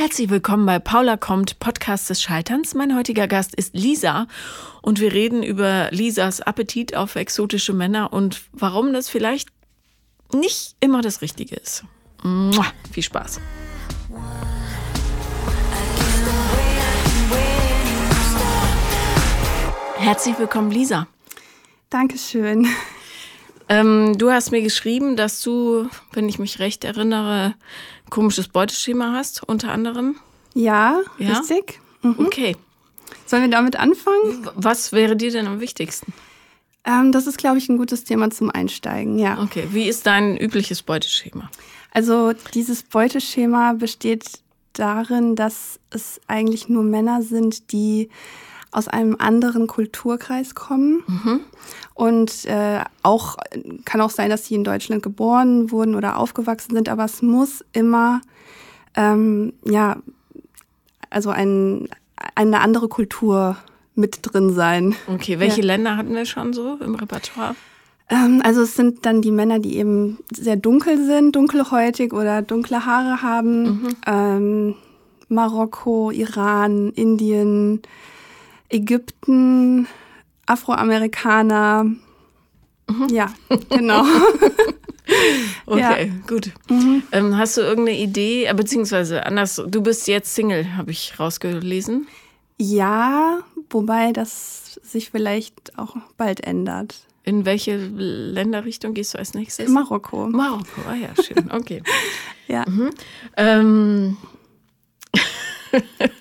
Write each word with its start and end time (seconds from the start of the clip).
Herzlich 0.00 0.30
willkommen 0.30 0.64
bei 0.64 0.78
Paula 0.78 1.16
kommt, 1.16 1.58
Podcast 1.58 2.08
des 2.08 2.22
Scheiterns. 2.22 2.72
Mein 2.72 2.94
heutiger 2.94 3.26
Gast 3.26 3.56
ist 3.56 3.74
Lisa 3.74 4.28
und 4.80 5.00
wir 5.00 5.12
reden 5.12 5.42
über 5.42 5.88
Lisas 5.90 6.40
Appetit 6.40 6.94
auf 6.94 7.16
exotische 7.16 7.72
Männer 7.72 8.12
und 8.12 8.42
warum 8.52 8.92
das 8.92 9.08
vielleicht 9.08 9.48
nicht 10.32 10.76
immer 10.78 11.02
das 11.02 11.20
Richtige 11.20 11.56
ist. 11.56 11.82
Mua, 12.22 12.64
viel 12.92 13.02
Spaß. 13.02 13.40
Herzlich 19.96 20.38
willkommen, 20.38 20.70
Lisa. 20.70 21.08
Dankeschön. 21.90 22.68
Ähm, 23.68 24.16
du 24.16 24.30
hast 24.30 24.50
mir 24.50 24.62
geschrieben, 24.62 25.16
dass 25.16 25.42
du, 25.42 25.88
wenn 26.12 26.28
ich 26.28 26.38
mich 26.38 26.58
recht 26.58 26.84
erinnere, 26.84 27.54
ein 28.04 28.10
komisches 28.10 28.48
Beuteschema 28.48 29.12
hast, 29.12 29.42
unter 29.42 29.70
anderem. 29.70 30.16
Ja, 30.54 31.00
ja? 31.18 31.38
richtig. 31.38 31.80
Mhm. 32.02 32.16
Okay. 32.18 32.56
Sollen 33.26 33.42
wir 33.42 33.50
damit 33.50 33.76
anfangen? 33.76 34.48
Was 34.54 34.92
wäre 34.92 35.16
dir 35.16 35.30
denn 35.30 35.46
am 35.46 35.60
wichtigsten? 35.60 36.12
Ähm, 36.84 37.12
das 37.12 37.26
ist, 37.26 37.36
glaube 37.36 37.58
ich, 37.58 37.68
ein 37.68 37.76
gutes 37.76 38.04
Thema 38.04 38.30
zum 38.30 38.50
Einsteigen, 38.50 39.18
ja. 39.18 39.42
Okay, 39.42 39.68
wie 39.72 39.84
ist 39.84 40.06
dein 40.06 40.36
übliches 40.38 40.82
Beuteschema? 40.82 41.50
Also 41.92 42.32
dieses 42.54 42.82
Beuteschema 42.82 43.74
besteht 43.74 44.24
darin, 44.72 45.36
dass 45.36 45.80
es 45.90 46.20
eigentlich 46.26 46.68
nur 46.68 46.82
Männer 46.82 47.22
sind, 47.22 47.72
die 47.72 48.08
aus 48.70 48.88
einem 48.88 49.16
anderen 49.18 49.66
Kulturkreis 49.66 50.54
kommen. 50.54 51.02
Mhm. 51.06 51.40
Und 51.94 52.44
äh, 52.44 52.80
auch 53.02 53.36
kann 53.84 54.00
auch 54.00 54.10
sein, 54.10 54.30
dass 54.30 54.46
sie 54.46 54.54
in 54.54 54.64
Deutschland 54.64 55.02
geboren 55.02 55.70
wurden 55.70 55.94
oder 55.94 56.16
aufgewachsen 56.16 56.74
sind, 56.74 56.88
aber 56.88 57.04
es 57.04 57.22
muss 57.22 57.64
immer 57.72 58.20
ähm, 58.94 59.52
ja 59.64 59.96
also 61.10 61.30
ein, 61.30 61.88
eine 62.34 62.60
andere 62.60 62.88
Kultur 62.88 63.56
mit 63.94 64.20
drin 64.22 64.52
sein. 64.52 64.94
Okay, 65.06 65.40
welche 65.40 65.60
ja. 65.60 65.66
Länder 65.66 65.96
hatten 65.96 66.14
wir 66.14 66.26
schon 66.26 66.52
so 66.52 66.76
im 66.76 66.94
Repertoire? 66.94 67.54
Ähm, 68.10 68.40
also 68.44 68.62
es 68.62 68.76
sind 68.76 69.04
dann 69.04 69.22
die 69.22 69.30
Männer, 69.30 69.58
die 69.58 69.76
eben 69.76 70.18
sehr 70.32 70.56
dunkel 70.56 71.04
sind, 71.04 71.34
dunkelhäutig 71.36 72.12
oder 72.12 72.42
dunkle 72.42 72.86
Haare 72.86 73.22
haben. 73.22 73.62
Mhm. 73.62 73.96
Ähm, 74.06 74.74
Marokko, 75.28 76.10
Iran, 76.10 76.90
Indien, 76.94 77.82
Ägypten, 78.68 79.86
Afroamerikaner. 80.46 81.84
Mhm. 81.84 83.08
Ja, 83.10 83.32
genau. 83.70 84.02
okay, 85.66 86.06
ja. 86.06 86.26
gut. 86.26 86.52
Mhm. 86.70 87.02
Ähm, 87.12 87.36
hast 87.36 87.56
du 87.56 87.60
irgendeine 87.60 87.98
Idee, 87.98 88.44
äh, 88.46 88.54
beziehungsweise 88.54 89.24
anders, 89.26 89.62
du 89.66 89.82
bist 89.82 90.08
jetzt 90.08 90.34
Single, 90.34 90.76
habe 90.76 90.90
ich 90.90 91.18
rausgelesen? 91.18 92.06
Ja, 92.58 93.40
wobei 93.70 94.12
das 94.12 94.80
sich 94.82 95.10
vielleicht 95.10 95.78
auch 95.78 95.96
bald 96.16 96.40
ändert. 96.40 96.96
In 97.24 97.44
welche 97.44 97.76
Länderrichtung 97.76 98.94
gehst 98.94 99.14
du 99.14 99.18
als 99.18 99.34
nächstes? 99.34 99.66
In 99.66 99.74
Marokko. 99.74 100.28
Marokko, 100.28 100.80
ah 100.88 100.94
ja, 100.94 101.10
schön, 101.22 101.50
okay. 101.52 101.82
ja. 102.48 102.64
Mhm. 102.66 102.90
Ähm. 103.36 104.16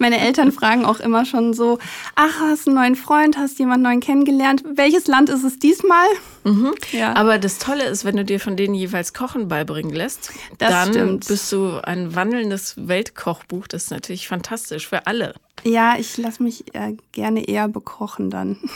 Meine 0.00 0.18
Eltern 0.18 0.50
fragen 0.50 0.86
auch 0.86 0.98
immer 0.98 1.26
schon 1.26 1.52
so, 1.52 1.78
ach, 2.14 2.40
hast 2.40 2.66
einen 2.66 2.76
neuen 2.76 2.96
Freund, 2.96 3.36
hast 3.36 3.58
jemanden 3.58 3.82
neuen 3.82 4.00
kennengelernt. 4.00 4.64
Welches 4.74 5.06
Land 5.06 5.28
ist 5.28 5.44
es 5.44 5.58
diesmal? 5.58 6.06
Mhm. 6.44 6.72
Ja. 6.92 7.14
Aber 7.16 7.38
das 7.38 7.58
Tolle 7.58 7.84
ist, 7.84 8.06
wenn 8.06 8.16
du 8.16 8.24
dir 8.24 8.40
von 8.40 8.56
denen 8.56 8.74
jeweils 8.74 9.12
Kochen 9.12 9.48
beibringen 9.48 9.94
lässt, 9.94 10.32
das 10.56 10.70
dann 10.70 10.88
stimmt. 10.88 11.28
bist 11.28 11.52
du 11.52 11.84
ein 11.84 12.14
wandelndes 12.14 12.76
Weltkochbuch. 12.78 13.66
Das 13.68 13.84
ist 13.84 13.90
natürlich 13.90 14.26
fantastisch 14.26 14.88
für 14.88 15.06
alle. 15.06 15.34
Ja, 15.64 15.96
ich 15.98 16.16
lasse 16.16 16.42
mich 16.42 16.74
äh, 16.74 16.94
gerne 17.12 17.46
eher 17.46 17.68
bekochen 17.68 18.30
dann. 18.30 18.56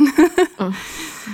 Oh. 0.57 0.65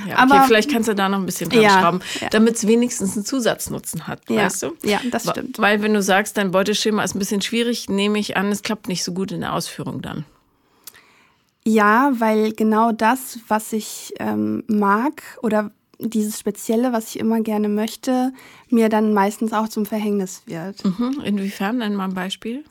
ja, 0.06 0.14
okay, 0.14 0.14
Aber 0.14 0.44
vielleicht 0.44 0.70
kannst 0.70 0.88
du 0.88 0.94
da 0.94 1.08
noch 1.08 1.18
ein 1.18 1.26
bisschen 1.26 1.50
dran 1.50 1.62
ja, 1.62 1.80
schrauben, 1.80 2.00
ja. 2.20 2.28
damit 2.30 2.54
es 2.54 2.66
wenigstens 2.66 3.16
einen 3.16 3.24
Zusatznutzen 3.24 4.06
hat, 4.06 4.22
ja, 4.30 4.44
weißt 4.44 4.62
du? 4.62 4.72
Ja, 4.82 5.00
das 5.10 5.28
stimmt. 5.28 5.58
Weil 5.58 5.82
wenn 5.82 5.92
du 5.92 6.00
sagst, 6.00 6.38
dein 6.38 6.52
Beuteschema 6.52 7.02
ist 7.02 7.14
ein 7.14 7.18
bisschen 7.18 7.42
schwierig, 7.42 7.90
nehme 7.90 8.18
ich 8.18 8.36
an, 8.36 8.46
es 8.46 8.62
klappt 8.62 8.88
nicht 8.88 9.04
so 9.04 9.12
gut 9.12 9.30
in 9.32 9.40
der 9.40 9.52
Ausführung 9.52 10.00
dann. 10.00 10.24
Ja, 11.66 12.12
weil 12.18 12.52
genau 12.52 12.92
das, 12.92 13.40
was 13.48 13.72
ich 13.72 14.14
ähm, 14.18 14.64
mag 14.68 15.22
oder 15.42 15.70
dieses 15.98 16.38
Spezielle, 16.38 16.92
was 16.92 17.10
ich 17.10 17.18
immer 17.18 17.40
gerne 17.40 17.68
möchte, 17.68 18.32
mir 18.68 18.88
dann 18.88 19.12
meistens 19.12 19.52
auch 19.52 19.68
zum 19.68 19.86
Verhängnis 19.86 20.42
wird. 20.46 20.84
Mhm. 20.84 21.20
Inwiefern? 21.24 21.78
Nenn 21.78 21.94
mal 21.94 22.04
ein 22.04 22.14
Beispiel. 22.14 22.64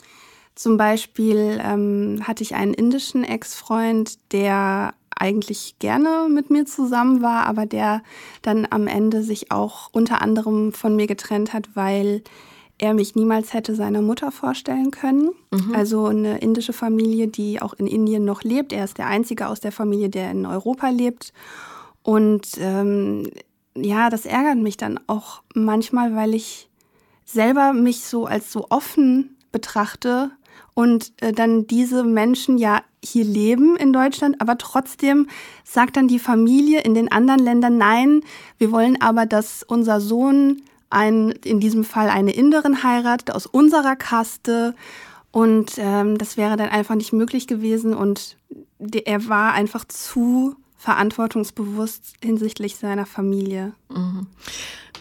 Zum 0.60 0.76
Beispiel 0.76 1.58
ähm, 1.64 2.20
hatte 2.24 2.44
ich 2.44 2.54
einen 2.54 2.74
indischen 2.74 3.24
Ex-Freund, 3.24 4.20
der 4.34 4.94
eigentlich 5.16 5.80
gerne 5.80 6.28
mit 6.30 6.50
mir 6.50 6.66
zusammen 6.66 7.22
war, 7.22 7.46
aber 7.46 7.66
der 7.66 8.04
dann 8.42 8.68
am 8.70 8.88
Ende 8.88 9.24
sich 9.24 9.54
auch 9.54 9.88
unter 9.94 10.22
anderem 10.22 10.74
von 10.74 10.98
mir 10.98 11.08
getrennt 11.08 11.54
hat, 11.54 11.70
weil 11.76 12.24
er 12.78 12.94
mich 12.94 13.16
niemals 13.16 13.54
hätte 13.54 13.74
seiner 13.74 14.02
Mutter 14.02 14.34
vorstellen 14.34 14.92
können. 14.92 15.30
Mhm. 15.52 15.74
Also 15.74 16.08
eine 16.08 16.40
indische 16.40 16.74
Familie, 16.74 17.30
die 17.30 17.62
auch 17.62 17.74
in 17.76 17.88
Indien 17.88 18.26
noch 18.26 18.44
lebt. 18.44 18.74
Er 18.74 18.84
ist 18.84 18.98
der 18.98 19.08
einzige 19.08 19.48
aus 19.48 19.62
der 19.62 19.72
Familie, 19.72 20.10
der 20.10 20.30
in 20.30 20.46
Europa 20.46 20.90
lebt. 20.90 21.32
Und 22.04 22.50
ähm, 22.60 23.32
ja, 23.78 24.10
das 24.10 24.26
ärgert 24.26 24.58
mich 24.58 24.76
dann 24.76 25.00
auch 25.08 25.42
manchmal, 25.56 26.18
weil 26.18 26.36
ich 26.36 26.70
selber 27.24 27.72
mich 27.72 28.04
so 28.04 28.26
als 28.26 28.52
so 28.52 28.68
offen 28.70 29.38
betrachte 29.54 30.32
und 30.80 31.12
äh, 31.20 31.34
dann 31.34 31.68
diese 31.68 32.06
Menschen 32.06 32.58
ja 32.58 32.82
hier 33.04 33.26
leben 33.26 33.76
in 33.76 33.92
Deutschland, 33.92 34.40
aber 34.40 34.58
trotzdem 34.58 35.28
sagt 35.66 35.98
dann 35.98 36.08
die 36.08 36.20
Familie 36.20 36.80
in 36.80 36.94
den 36.94 37.12
anderen 37.12 37.42
Ländern, 37.42 37.78
nein, 37.78 38.22
wir 38.60 38.72
wollen 38.72 39.02
aber, 39.02 39.26
dass 39.26 39.62
unser 39.62 40.00
Sohn 40.00 40.62
ein, 40.90 41.32
in 41.44 41.60
diesem 41.60 41.84
Fall 41.84 42.08
eine 42.08 42.32
Inderin 42.32 42.82
heiratet 42.82 43.32
aus 43.32 43.46
unserer 43.46 43.98
Kaste 43.98 44.74
und 45.32 45.74
ähm, 45.80 46.18
das 46.18 46.38
wäre 46.38 46.56
dann 46.56 46.70
einfach 46.70 46.96
nicht 46.96 47.12
möglich 47.12 47.46
gewesen 47.46 47.94
und 47.94 48.38
er 49.04 49.28
war 49.28 49.52
einfach 49.52 49.84
zu 49.84 50.56
verantwortungsbewusst 50.78 52.14
hinsichtlich 52.24 52.78
seiner 52.78 53.06
Familie. 53.06 53.74
Mhm. 53.90 54.28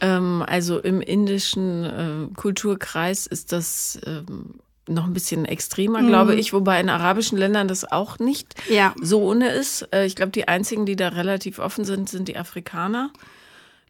Ähm, 0.00 0.44
also 0.44 0.80
im 0.80 1.00
indischen 1.00 1.84
äh, 1.84 2.34
Kulturkreis 2.34 3.28
ist 3.28 3.52
das 3.52 4.00
ähm, 4.04 4.58
noch 4.88 5.06
ein 5.06 5.12
bisschen 5.12 5.44
extremer, 5.44 6.02
mhm. 6.02 6.08
glaube 6.08 6.34
ich, 6.34 6.52
wobei 6.52 6.80
in 6.80 6.88
arabischen 6.88 7.38
Ländern 7.38 7.68
das 7.68 7.90
auch 7.90 8.18
nicht 8.18 8.54
ja. 8.68 8.94
so 9.00 9.22
ohne 9.22 9.50
ist. 9.50 9.88
Äh, 9.92 10.06
ich 10.06 10.16
glaube, 10.16 10.32
die 10.32 10.48
einzigen, 10.48 10.86
die 10.86 10.96
da 10.96 11.08
relativ 11.08 11.58
offen 11.58 11.84
sind, 11.84 12.08
sind 12.08 12.28
die 12.28 12.36
Afrikaner 12.36 13.10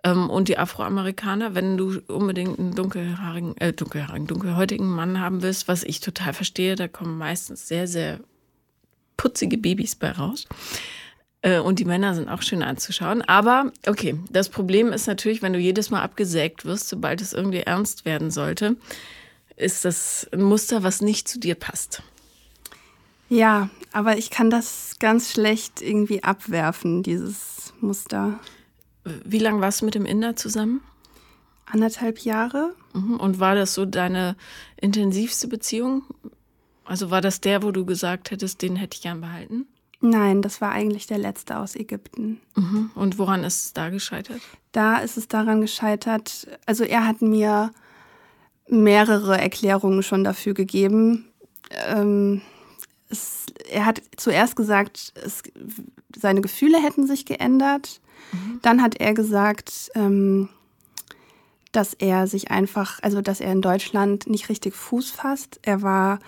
ähm, 0.04 0.30
und 0.30 0.48
die 0.48 0.58
Afroamerikaner. 0.58 1.54
Wenn 1.54 1.76
du 1.76 2.00
unbedingt 2.08 2.58
einen 2.58 2.74
dunkelhaarigen, 2.74 3.56
äh, 3.58 3.72
dunkelhaarigen, 3.72 4.26
dunkelhäutigen 4.26 4.88
Mann 4.88 5.20
haben 5.20 5.42
willst, 5.42 5.68
was 5.68 5.84
ich 5.84 6.00
total 6.00 6.32
verstehe, 6.32 6.76
da 6.76 6.88
kommen 6.88 7.18
meistens 7.18 7.68
sehr, 7.68 7.86
sehr 7.86 8.20
putzige 9.16 9.58
Babys 9.58 9.96
bei 9.96 10.10
raus. 10.10 10.46
Äh, 11.42 11.60
und 11.60 11.78
die 11.78 11.84
Männer 11.84 12.14
sind 12.14 12.28
auch 12.28 12.42
schön 12.42 12.62
anzuschauen. 12.62 13.22
Aber 13.22 13.72
okay, 13.86 14.18
das 14.30 14.48
Problem 14.48 14.92
ist 14.92 15.06
natürlich, 15.06 15.42
wenn 15.42 15.52
du 15.52 15.58
jedes 15.58 15.90
Mal 15.90 16.02
abgesägt 16.02 16.64
wirst, 16.64 16.88
sobald 16.88 17.20
es 17.20 17.32
irgendwie 17.32 17.60
ernst 17.60 18.04
werden 18.04 18.30
sollte, 18.30 18.76
ist 19.58 19.84
das 19.84 20.26
ein 20.32 20.42
Muster, 20.42 20.82
was 20.82 21.00
nicht 21.00 21.28
zu 21.28 21.38
dir 21.38 21.54
passt. 21.54 22.02
Ja, 23.28 23.68
aber 23.92 24.16
ich 24.16 24.30
kann 24.30 24.50
das 24.50 24.96
ganz 24.98 25.32
schlecht 25.32 25.82
irgendwie 25.82 26.22
abwerfen, 26.22 27.02
dieses 27.02 27.74
Muster. 27.80 28.40
Wie 29.04 29.38
lange 29.38 29.60
warst 29.60 29.80
du 29.80 29.84
mit 29.84 29.94
dem 29.94 30.06
Inder 30.06 30.36
zusammen? 30.36 30.80
Anderthalb 31.66 32.20
Jahre. 32.20 32.74
Mhm. 32.94 33.16
Und 33.20 33.40
war 33.40 33.54
das 33.54 33.74
so 33.74 33.84
deine 33.84 34.36
intensivste 34.76 35.48
Beziehung? 35.48 36.04
Also 36.84 37.10
war 37.10 37.20
das 37.20 37.42
der, 37.42 37.62
wo 37.62 37.70
du 37.70 37.84
gesagt 37.84 38.30
hättest, 38.30 38.62
den 38.62 38.76
hätte 38.76 38.96
ich 38.96 39.02
gern 39.02 39.20
behalten? 39.20 39.66
Nein, 40.00 40.42
das 40.42 40.60
war 40.60 40.70
eigentlich 40.70 41.06
der 41.06 41.18
letzte 41.18 41.58
aus 41.58 41.74
Ägypten. 41.74 42.40
Mhm. 42.54 42.90
Und 42.94 43.18
woran 43.18 43.44
ist 43.44 43.66
es 43.66 43.72
da 43.74 43.90
gescheitert? 43.90 44.40
Da 44.72 44.98
ist 44.98 45.18
es 45.18 45.28
daran 45.28 45.60
gescheitert, 45.60 46.46
also 46.66 46.84
er 46.84 47.06
hat 47.06 47.20
mir 47.20 47.72
mehrere 48.68 49.38
Erklärungen 49.38 50.02
schon 50.02 50.24
dafür 50.24 50.54
gegeben. 50.54 51.26
Ähm, 51.86 52.42
es, 53.10 53.46
er 53.70 53.86
hat 53.86 54.02
zuerst 54.16 54.56
gesagt, 54.56 55.12
es, 55.14 55.42
seine 56.16 56.40
Gefühle 56.40 56.82
hätten 56.82 57.06
sich 57.06 57.24
geändert. 57.24 58.00
Mhm. 58.32 58.60
Dann 58.62 58.82
hat 58.82 58.96
er 59.00 59.14
gesagt, 59.14 59.90
ähm, 59.94 60.48
dass 61.72 61.94
er 61.94 62.26
sich 62.26 62.50
einfach, 62.50 62.98
also 63.02 63.20
dass 63.20 63.40
er 63.40 63.52
in 63.52 63.62
Deutschland 63.62 64.28
nicht 64.28 64.48
richtig 64.48 64.74
Fuß 64.74 65.10
fasst. 65.10 65.60
Er 65.62 65.82
war 65.82 66.18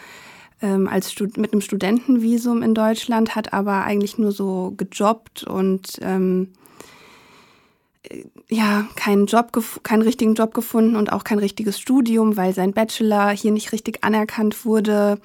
ähm, 0.62 0.88
als 0.88 1.12
Stud 1.12 1.36
mit 1.36 1.52
einem 1.52 1.62
Studentenvisum 1.62 2.62
in 2.62 2.74
Deutschland, 2.74 3.34
hat 3.34 3.52
aber 3.52 3.84
eigentlich 3.84 4.18
nur 4.18 4.32
so 4.32 4.74
gejobbt 4.76 5.44
und 5.44 5.98
ähm, 6.02 6.52
ja 8.48 8.86
keinen 8.96 9.26
Job, 9.26 9.52
keinen 9.82 10.02
richtigen 10.02 10.34
Job 10.34 10.54
gefunden 10.54 10.96
und 10.96 11.12
auch 11.12 11.24
kein 11.24 11.38
richtiges 11.38 11.78
Studium, 11.78 12.36
weil 12.36 12.54
sein 12.54 12.72
Bachelor 12.72 13.30
hier 13.30 13.52
nicht 13.52 13.72
richtig 13.72 14.02
anerkannt 14.02 14.64
wurde. 14.64 15.18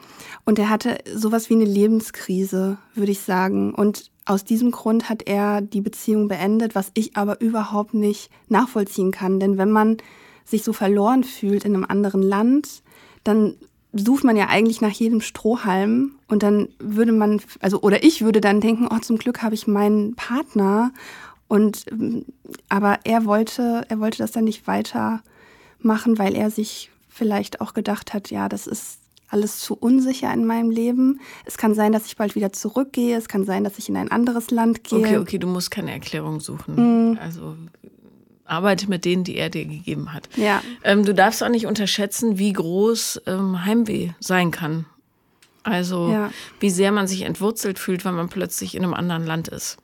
Und 0.46 0.60
er 0.60 0.70
hatte 0.70 0.98
sowas 1.14 1.50
wie 1.50 1.56
eine 1.56 1.66
Lebenskrise, 1.66 2.78
würde 2.94 3.12
ich 3.12 3.22
sagen. 3.22 3.74
Und 3.74 4.12
aus 4.26 4.44
diesem 4.44 4.72
Grund 4.72 5.10
hat 5.10 5.24
er 5.28 5.62
die 5.62 5.82
Beziehung 5.82 6.28
beendet, 6.28 6.76
was 6.76 6.92
ich 6.94 7.16
aber 7.18 7.42
überhaupt 7.42 7.94
nicht 7.94 8.30
nachvollziehen 8.50 9.12
kann. 9.12 9.40
Denn 9.40 9.58
wenn 9.58 9.72
man 9.72 9.98
sich 10.44 10.64
so 10.64 10.74
verloren 10.74 11.24
fühlt 11.24 11.66
in 11.66 11.74
einem 11.74 11.86
anderen 11.86 12.22
Land, 12.22 12.84
dann 13.24 13.56
sucht 13.94 14.24
man 14.24 14.36
ja 14.36 14.48
eigentlich 14.48 14.82
nach 14.82 14.92
jedem 14.92 15.22
Strohhalm 15.22 16.16
und 16.28 16.44
dann 16.44 16.68
würde 16.80 17.14
man, 17.14 17.42
also 17.62 17.82
oder 17.82 18.04
ich 18.04 18.22
würde 18.22 18.42
dann 18.42 18.60
denken, 18.60 18.88
oh, 18.92 19.00
zum 19.00 19.18
Glück 19.18 19.42
habe 19.42 19.56
ich 19.56 19.68
meinen 19.68 20.16
Partner 20.16 20.92
und 21.56 21.86
aber 22.68 23.00
er 23.06 23.26
wollte, 23.26 23.86
er 23.88 24.00
wollte 24.00 24.18
das 24.18 24.32
dann 24.32 24.44
nicht 24.44 24.68
weitermachen, 24.68 26.18
weil 26.18 26.36
er 26.36 26.52
sich 26.52 26.92
vielleicht 27.08 27.62
auch 27.62 27.74
gedacht 27.74 28.14
hat, 28.14 28.30
ja, 28.30 28.50
das 28.50 28.68
ist 28.68 29.00
alles 29.30 29.60
zu 29.60 29.76
unsicher 29.76 30.34
in 30.34 30.46
meinem 30.46 30.70
Leben. 30.70 31.22
Es 31.46 31.58
kann 31.58 31.74
sein, 31.74 31.92
dass 31.92 32.06
ich 32.06 32.18
bald 32.18 32.36
wieder 32.36 32.54
zurückgehe. 32.54 33.18
Es 33.18 33.28
kann 33.28 33.46
sein, 33.46 33.64
dass 33.64 33.78
ich 33.78 33.90
in 33.90 33.98
ein 33.98 34.12
anderes 34.12 34.52
Land 34.52 34.84
gehe. 34.84 35.00
Okay, 35.00 35.18
okay, 35.18 35.38
du 35.38 35.48
musst 35.48 35.72
keine 35.72 35.92
Erklärung 35.92 36.40
suchen. 36.42 37.14
Mm. 37.14 37.18
Also 37.18 37.56
arbeite 38.44 38.90
mit 38.90 39.06
denen, 39.06 39.24
die 39.24 39.38
er 39.38 39.50
dir 39.50 39.66
gegeben 39.66 40.14
hat. 40.14 40.30
Ja. 40.36 40.62
Ähm, 40.84 41.06
du 41.06 41.14
darfst 41.14 41.42
auch 41.42 41.50
nicht 41.50 41.66
unterschätzen, 41.66 42.38
wie 42.38 42.54
groß 42.54 43.22
ähm, 43.26 43.66
Heimweh 43.66 44.12
sein 44.20 44.52
kann. 44.52 44.86
Also 45.64 46.12
ja. 46.12 46.32
wie 46.60 46.70
sehr 46.70 46.92
man 46.92 47.08
sich 47.08 47.24
entwurzelt 47.24 47.80
fühlt, 47.80 48.06
wenn 48.06 48.14
man 48.14 48.30
plötzlich 48.30 48.76
in 48.76 48.84
einem 48.84 48.94
anderen 48.94 49.26
Land 49.26 49.48
ist. 49.48 49.78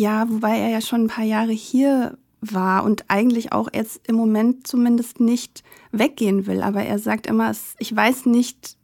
Ja, 0.00 0.30
wobei 0.30 0.56
er 0.56 0.70
ja 0.70 0.80
schon 0.80 1.04
ein 1.04 1.08
paar 1.08 1.24
Jahre 1.24 1.52
hier 1.52 2.16
war 2.40 2.84
und 2.84 3.04
eigentlich 3.08 3.52
auch 3.52 3.68
jetzt 3.74 4.00
im 4.08 4.16
Moment 4.16 4.66
zumindest 4.66 5.20
nicht 5.20 5.62
weggehen 5.92 6.46
will. 6.46 6.62
Aber 6.62 6.82
er 6.82 6.98
sagt 6.98 7.26
immer, 7.26 7.52
ich 7.78 7.94
weiß 7.94 8.24
nicht, 8.24 8.78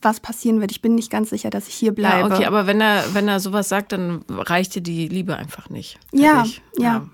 was 0.00 0.20
passieren 0.20 0.60
wird. 0.60 0.70
Ich 0.70 0.80
bin 0.80 0.94
nicht 0.94 1.10
ganz 1.10 1.30
sicher, 1.30 1.50
dass 1.50 1.66
ich 1.66 1.74
hier 1.74 1.92
bleibe. 1.92 2.28
Ja, 2.28 2.36
okay, 2.36 2.46
aber 2.46 2.68
wenn 2.68 2.80
er, 2.80 3.02
wenn 3.14 3.26
er 3.26 3.40
sowas 3.40 3.68
sagt, 3.68 3.90
dann 3.90 4.24
reicht 4.28 4.76
dir 4.76 4.80
die 4.80 5.08
Liebe 5.08 5.34
einfach 5.34 5.70
nicht. 5.70 5.98
Ja, 6.12 6.44
ja, 6.78 6.82
ja. 6.84 7.06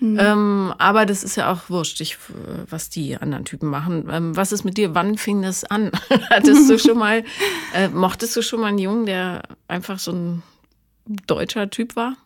Mhm. 0.00 0.18
Ähm, 0.18 0.74
aber 0.76 1.06
das 1.06 1.22
ist 1.22 1.36
ja 1.36 1.52
auch 1.52 1.70
wurscht, 1.70 2.00
ich, 2.00 2.18
was 2.68 2.90
die 2.90 3.16
anderen 3.16 3.44
Typen 3.44 3.68
machen. 3.68 4.08
Ähm, 4.10 4.36
was 4.36 4.50
ist 4.50 4.64
mit 4.64 4.76
dir? 4.76 4.92
Wann 4.96 5.18
fing 5.18 5.40
das 5.40 5.62
an? 5.62 5.92
Hattest 6.30 6.68
du 6.68 6.80
schon 6.80 6.98
mal, 6.98 7.22
äh, 7.74 7.86
mochtest 7.90 8.34
du 8.34 8.42
schon 8.42 8.60
mal 8.60 8.66
einen 8.66 8.78
Jungen, 8.78 9.06
der 9.06 9.42
einfach 9.68 10.00
so 10.00 10.10
ein 10.10 10.42
deutscher 11.28 11.70
Typ 11.70 11.94
war? 11.94 12.16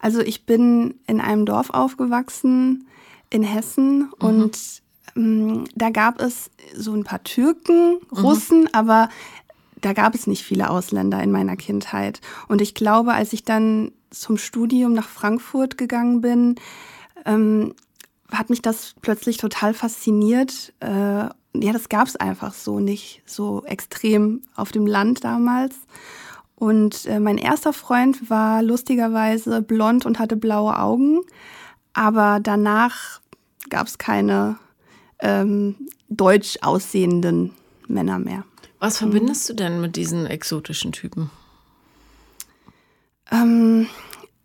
Also 0.00 0.20
ich 0.20 0.46
bin 0.46 0.94
in 1.06 1.20
einem 1.20 1.46
Dorf 1.46 1.70
aufgewachsen 1.70 2.86
in 3.30 3.42
Hessen 3.42 3.98
mhm. 3.98 4.12
und 4.18 4.58
ähm, 5.16 5.64
da 5.74 5.90
gab 5.90 6.20
es 6.20 6.50
so 6.74 6.92
ein 6.92 7.04
paar 7.04 7.24
Türken, 7.24 7.98
mhm. 8.10 8.18
Russen, 8.18 8.60
mhm. 8.62 8.68
aber 8.72 9.08
da 9.80 9.92
gab 9.92 10.14
es 10.14 10.26
nicht 10.26 10.42
viele 10.42 10.70
Ausländer 10.70 11.22
in 11.22 11.30
meiner 11.30 11.56
Kindheit. 11.56 12.20
Und 12.48 12.60
ich 12.60 12.74
glaube, 12.74 13.12
als 13.12 13.32
ich 13.32 13.44
dann 13.44 13.92
zum 14.10 14.38
Studium 14.38 14.92
nach 14.94 15.08
Frankfurt 15.08 15.76
gegangen 15.76 16.20
bin, 16.20 16.56
ähm, 17.24 17.74
hat 18.30 18.50
mich 18.50 18.62
das 18.62 18.94
plötzlich 19.02 19.36
total 19.36 19.74
fasziniert. 19.74 20.72
Äh, 20.80 20.88
ja, 20.88 21.72
das 21.72 21.88
gab 21.88 22.08
es 22.08 22.16
einfach 22.16 22.54
so 22.54 22.80
nicht 22.80 23.22
so 23.26 23.64
extrem 23.64 24.42
auf 24.56 24.72
dem 24.72 24.86
Land 24.86 25.24
damals. 25.24 25.74
Und 26.56 27.04
äh, 27.06 27.20
mein 27.20 27.38
erster 27.38 27.72
Freund 27.72 28.30
war 28.30 28.62
lustigerweise 28.62 29.62
blond 29.62 30.06
und 30.06 30.18
hatte 30.18 30.36
blaue 30.36 30.78
Augen, 30.78 31.20
aber 31.92 32.40
danach 32.42 33.20
gab 33.68 33.86
es 33.86 33.98
keine 33.98 34.56
ähm, 35.20 35.76
deutsch 36.08 36.58
aussehenden 36.62 37.52
Männer 37.88 38.18
mehr. 38.18 38.44
Was 38.78 38.98
verbindest 38.98 39.48
du 39.48 39.54
denn 39.54 39.80
mit 39.80 39.96
diesen 39.96 40.26
exotischen 40.26 40.92
Typen? 40.92 41.30
Ähm, 43.30 43.86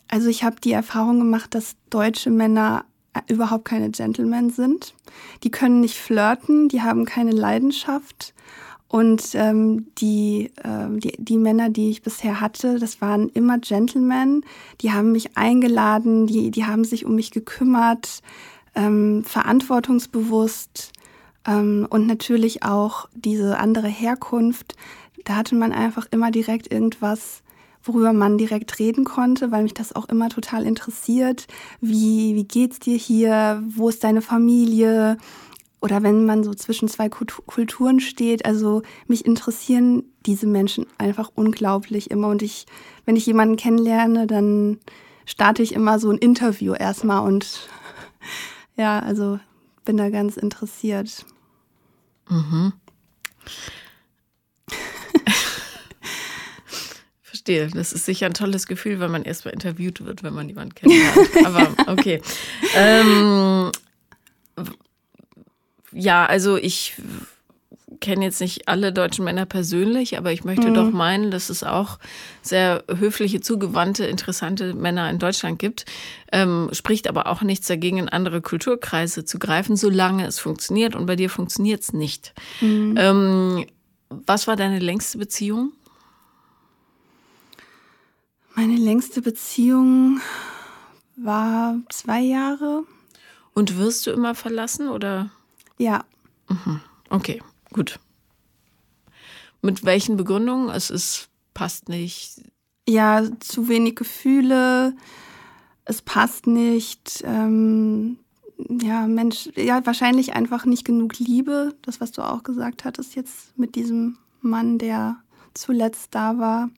also 0.10 0.28
ich 0.30 0.44
habe 0.44 0.57
die 0.62 0.72
Erfahrung 0.72 1.19
gemacht, 1.19 1.54
dass 1.56 1.75
deutsche 1.90 2.30
Männer 2.30 2.86
äh, 3.14 3.22
überhaupt 3.31 3.66
keine 3.66 3.90
Gentlemen 3.90 4.50
sind. 4.50 4.94
Die 5.44 5.52
können 5.52 5.81
nicht 5.81 5.98
flirten, 5.98 6.69
die 6.69 6.81
haben 6.81 7.06
keine 7.06 7.31
Leidenschaft. 7.31 8.34
Und 8.92 9.36
ähm, 9.36 9.86
die, 10.00 10.52
äh, 10.64 11.00
die, 11.00 11.14
die 11.18 11.38
Männer, 11.38 11.70
die 11.70 11.90
ich 11.92 12.02
bisher 12.02 12.42
hatte, 12.42 12.78
das 12.78 13.00
waren 13.00 13.30
immer 13.30 13.58
Gentlemen. 13.58 14.44
Die 14.82 14.92
haben 14.92 15.14
mich 15.14 15.38
eingeladen, 15.38 16.28
die, 16.28 16.52
die 16.52 16.66
haben 16.66 16.84
sich 16.84 17.06
um 17.06 17.16
mich 17.16 17.32
gekümmert, 17.32 18.22
ähm, 18.76 19.24
verantwortungsbewusst 19.24 20.92
ähm, 21.48 21.88
und 21.90 22.06
natürlich 22.06 22.64
auch 22.64 23.08
diese 23.16 23.60
andere 23.60 23.88
Herkunft. 23.88 24.76
Da 25.24 25.38
hatte 25.38 25.56
man 25.56 25.72
einfach 25.72 26.08
immer 26.12 26.30
direkt 26.30 26.70
irgendwas 26.70 27.44
worüber 27.84 28.14
man 28.14 28.38
direkt 28.38 28.78
reden 28.78 29.06
konnte, 29.06 29.52
weil 29.52 29.64
mich 29.64 29.74
das 29.74 29.96
auch 29.96 30.08
immer 30.10 30.30
total 30.30 30.68
interessiert. 30.68 31.48
Wie, 31.80 32.36
wie 32.36 32.44
geht's 32.44 32.78
dir 32.78 32.96
hier? 32.96 33.64
Wo 33.68 33.90
ist 33.90 34.04
deine 34.04 34.22
Familie? 34.22 35.18
Oder 35.81 36.04
wenn 36.04 36.25
man 36.25 36.44
so 36.44 36.54
zwischen 36.54 36.88
zwei 36.88 37.10
Kulturen 37.10 38.00
steht. 38.00 38.45
Also 38.45 38.83
mich 39.07 39.25
interessieren 39.25 40.04
diese 40.25 40.45
Menschen 40.48 40.86
einfach 40.98 41.31
unglaublich 41.33 42.12
immer. 42.12 42.28
Und 42.30 42.44
ich, 42.44 42.68
wenn 43.06 43.16
ich 43.16 43.25
jemanden 43.25 43.57
kennenlerne, 43.57 44.28
dann 44.28 44.80
starte 45.25 45.63
ich 45.63 45.74
immer 45.74 46.00
so 46.00 46.12
ein 46.12 46.19
Interview 46.19 46.74
erstmal 46.74 47.28
und 47.28 47.68
ja, 48.78 49.00
also 49.00 49.39
bin 49.83 49.98
da 49.98 50.10
ganz 50.10 50.38
interessiert. 50.38 51.25
Mhm. 52.30 52.74
verstehe. 57.42 57.68
Das 57.68 57.92
ist 57.92 58.06
sicher 58.06 58.28
ein 58.28 58.33
tolles 58.33 58.68
Gefühl, 58.68 59.00
wenn 59.00 59.12
man 59.12 59.24
erst 59.24 59.45
mal 59.45 59.51
interviewt 59.51 60.06
wird, 60.06 60.22
wenn 60.22 60.33
man 60.33 60.48
jemanden 60.48 60.75
kennt. 60.75 60.94
Aber 61.45 61.74
okay. 61.92 62.22
ähm, 62.75 63.72
ja, 65.92 66.26
also 66.26 66.58
ich 66.58 66.96
kenne 68.02 68.26
jetzt 68.26 68.42
nicht 68.42 68.68
alle 68.68 68.92
deutschen 68.92 69.24
Männer 69.24 69.46
persönlich, 69.46 70.18
aber 70.18 70.34
ich 70.34 70.44
möchte 70.44 70.70
mhm. 70.70 70.74
doch 70.74 70.92
meinen, 70.92 71.32
dass 71.32 71.50
es 71.50 71.64
auch 71.64 72.00
sehr 72.42 72.84
höfliche, 72.90 73.42
zugewandte, 73.42 74.06
interessante 74.06 74.74
Männer 74.74 75.10
in 75.10 75.20
Deutschland 75.20 75.60
gibt. 75.60 75.86
Ähm, 76.32 76.70
spricht 76.74 77.08
aber 77.08 77.28
auch 77.28 77.44
nichts 77.44 77.68
dagegen, 77.68 77.98
in 77.98 78.10
andere 78.10 78.42
Kulturkreise 78.42 79.24
zu 79.24 79.40
greifen, 79.40 79.76
solange 79.76 80.26
es 80.26 80.40
funktioniert. 80.40 80.96
Und 80.96 81.06
bei 81.06 81.16
dir 81.16 81.30
funktioniert 81.30 81.84
es 81.84 81.94
nicht. 81.94 82.34
Mhm. 82.60 82.96
Ähm, 82.98 83.66
was 84.10 84.48
war 84.48 84.56
deine 84.56 84.80
längste 84.80 85.18
Beziehung? 85.18 85.71
Meine 88.56 88.76
längste 88.76 89.21
Beziehung 89.21 90.19
war 91.16 91.80
zwei 91.90 92.21
Jahre. 92.21 92.83
Und 93.54 93.78
wirst 93.78 94.07
du 94.07 94.12
immer 94.12 94.33
verlassen 94.33 94.90
oder? 94.90 95.30
Ja. 95.81 96.06
Mhm. 96.47 96.80
Okay, 97.09 97.42
gut. 97.73 98.00
Mit 99.64 99.83
welchen 99.83 100.16
Begründungen? 100.16 100.69
Es 100.69 100.92
ist, 100.92 101.30
passt 101.56 101.90
nicht. 101.90 102.44
Ja, 102.88 103.23
zu 103.40 103.68
wenig 103.68 103.95
Gefühle. 103.95 104.95
Es 105.85 106.04
passt 106.04 106.45
nicht. 106.45 107.23
Ähm, 107.26 108.19
ja, 108.69 109.07
Mensch, 109.07 109.50
ja, 109.56 109.83
wahrscheinlich 109.85 110.33
einfach 110.33 110.66
nicht 110.66 110.85
genug 110.85 111.18
Liebe. 111.18 111.73
Das, 111.81 112.00
was 112.00 112.11
du 112.11 112.21
auch 112.21 112.44
gesagt 112.44 112.85
hattest 112.85 113.16
jetzt 113.16 113.57
mit 113.57 113.73
diesem 113.73 114.18
Mann, 114.42 114.78
der 114.78 115.18
zuletzt 115.56 116.09
da 116.11 116.38
war. 116.38 116.69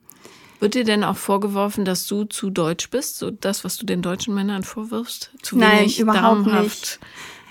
Wird 0.62 0.76
dir 0.76 0.86
denn 0.86 1.04
auch 1.04 1.18
vorgeworfen, 1.18 1.84
dass 1.84 2.08
du 2.08 2.24
zu 2.24 2.50
deutsch 2.50 2.90
bist? 2.90 3.18
So 3.18 3.32
das, 3.32 3.66
was 3.66 3.76
du 3.76 3.86
den 3.86 4.02
deutschen 4.02 4.34
Männern 4.34 4.64
vorwirfst? 4.64 5.32
Zu 5.42 5.58
Nein, 5.58 5.80
wenig 5.80 6.00
überhaupt 6.00 6.46
nicht. 6.46 7.00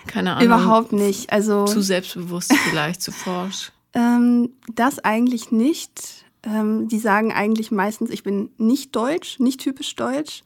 Keine 0.06 0.34
Ahnung. 0.34 0.46
Überhaupt 0.46 0.92
nicht. 0.92 1.32
Also 1.32 1.64
zu 1.64 1.80
selbstbewusst 1.80 2.52
vielleicht, 2.68 3.02
zu 3.02 3.12
forsch. 3.12 3.72
Ähm, 3.94 4.50
das 4.74 4.98
eigentlich 4.98 5.52
nicht. 5.52 6.24
Ähm, 6.44 6.88
die 6.88 6.98
sagen 6.98 7.32
eigentlich 7.32 7.70
meistens, 7.70 8.10
ich 8.10 8.22
bin 8.22 8.50
nicht 8.58 8.96
deutsch, 8.96 9.38
nicht 9.38 9.60
typisch 9.60 9.94
deutsch. 9.94 10.42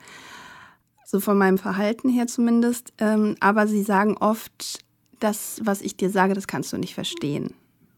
So 1.05 1.21
von 1.21 1.39
meinem 1.39 1.59
Verhalten 1.59 2.09
her 2.09 2.27
zumindest. 2.27 2.93
Ähm, 2.99 3.37
aber 3.41 3.67
sie 3.67 3.83
sagen 3.83 4.17
oft, 4.19 4.81
das, 5.21 5.61
was 5.63 5.81
ich 5.81 5.97
dir 5.97 6.11
sage, 6.11 6.35
das 6.35 6.47
kannst 6.47 6.73
du 6.73 6.79
nicht 6.79 6.95
verstehen. 6.95 7.55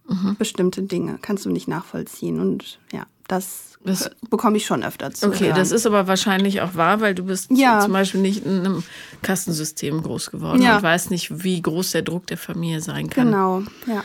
Mhm. 0.08 0.36
Bestimmte 0.38 0.82
Dinge 0.82 1.18
kannst 1.20 1.44
du 1.44 1.50
nicht 1.50 1.68
nachvollziehen. 1.68 2.40
Und 2.40 2.78
ja, 2.92 3.06
das 3.28 3.68
das 3.84 4.10
bekomme 4.28 4.56
ich 4.56 4.66
schon 4.66 4.82
öfter 4.82 5.12
zu. 5.12 5.28
Okay, 5.28 5.46
hören. 5.46 5.56
das 5.56 5.70
ist 5.70 5.86
aber 5.86 6.06
wahrscheinlich 6.06 6.60
auch 6.60 6.74
wahr, 6.74 7.00
weil 7.00 7.14
du 7.14 7.24
bist 7.24 7.50
ja. 7.50 7.80
zum 7.80 7.92
Beispiel 7.92 8.20
nicht 8.20 8.44
in 8.44 8.60
einem 8.60 8.82
Kastensystem 9.22 10.02
groß 10.02 10.30
geworden 10.30 10.62
ja. 10.62 10.76
und 10.76 10.82
weißt 10.82 11.10
nicht, 11.10 11.44
wie 11.44 11.62
groß 11.62 11.92
der 11.92 12.02
Druck 12.02 12.26
der 12.26 12.38
Familie 12.38 12.80
sein 12.80 13.08
kann. 13.08 13.26
Genau, 13.26 13.62
ja. 13.86 14.02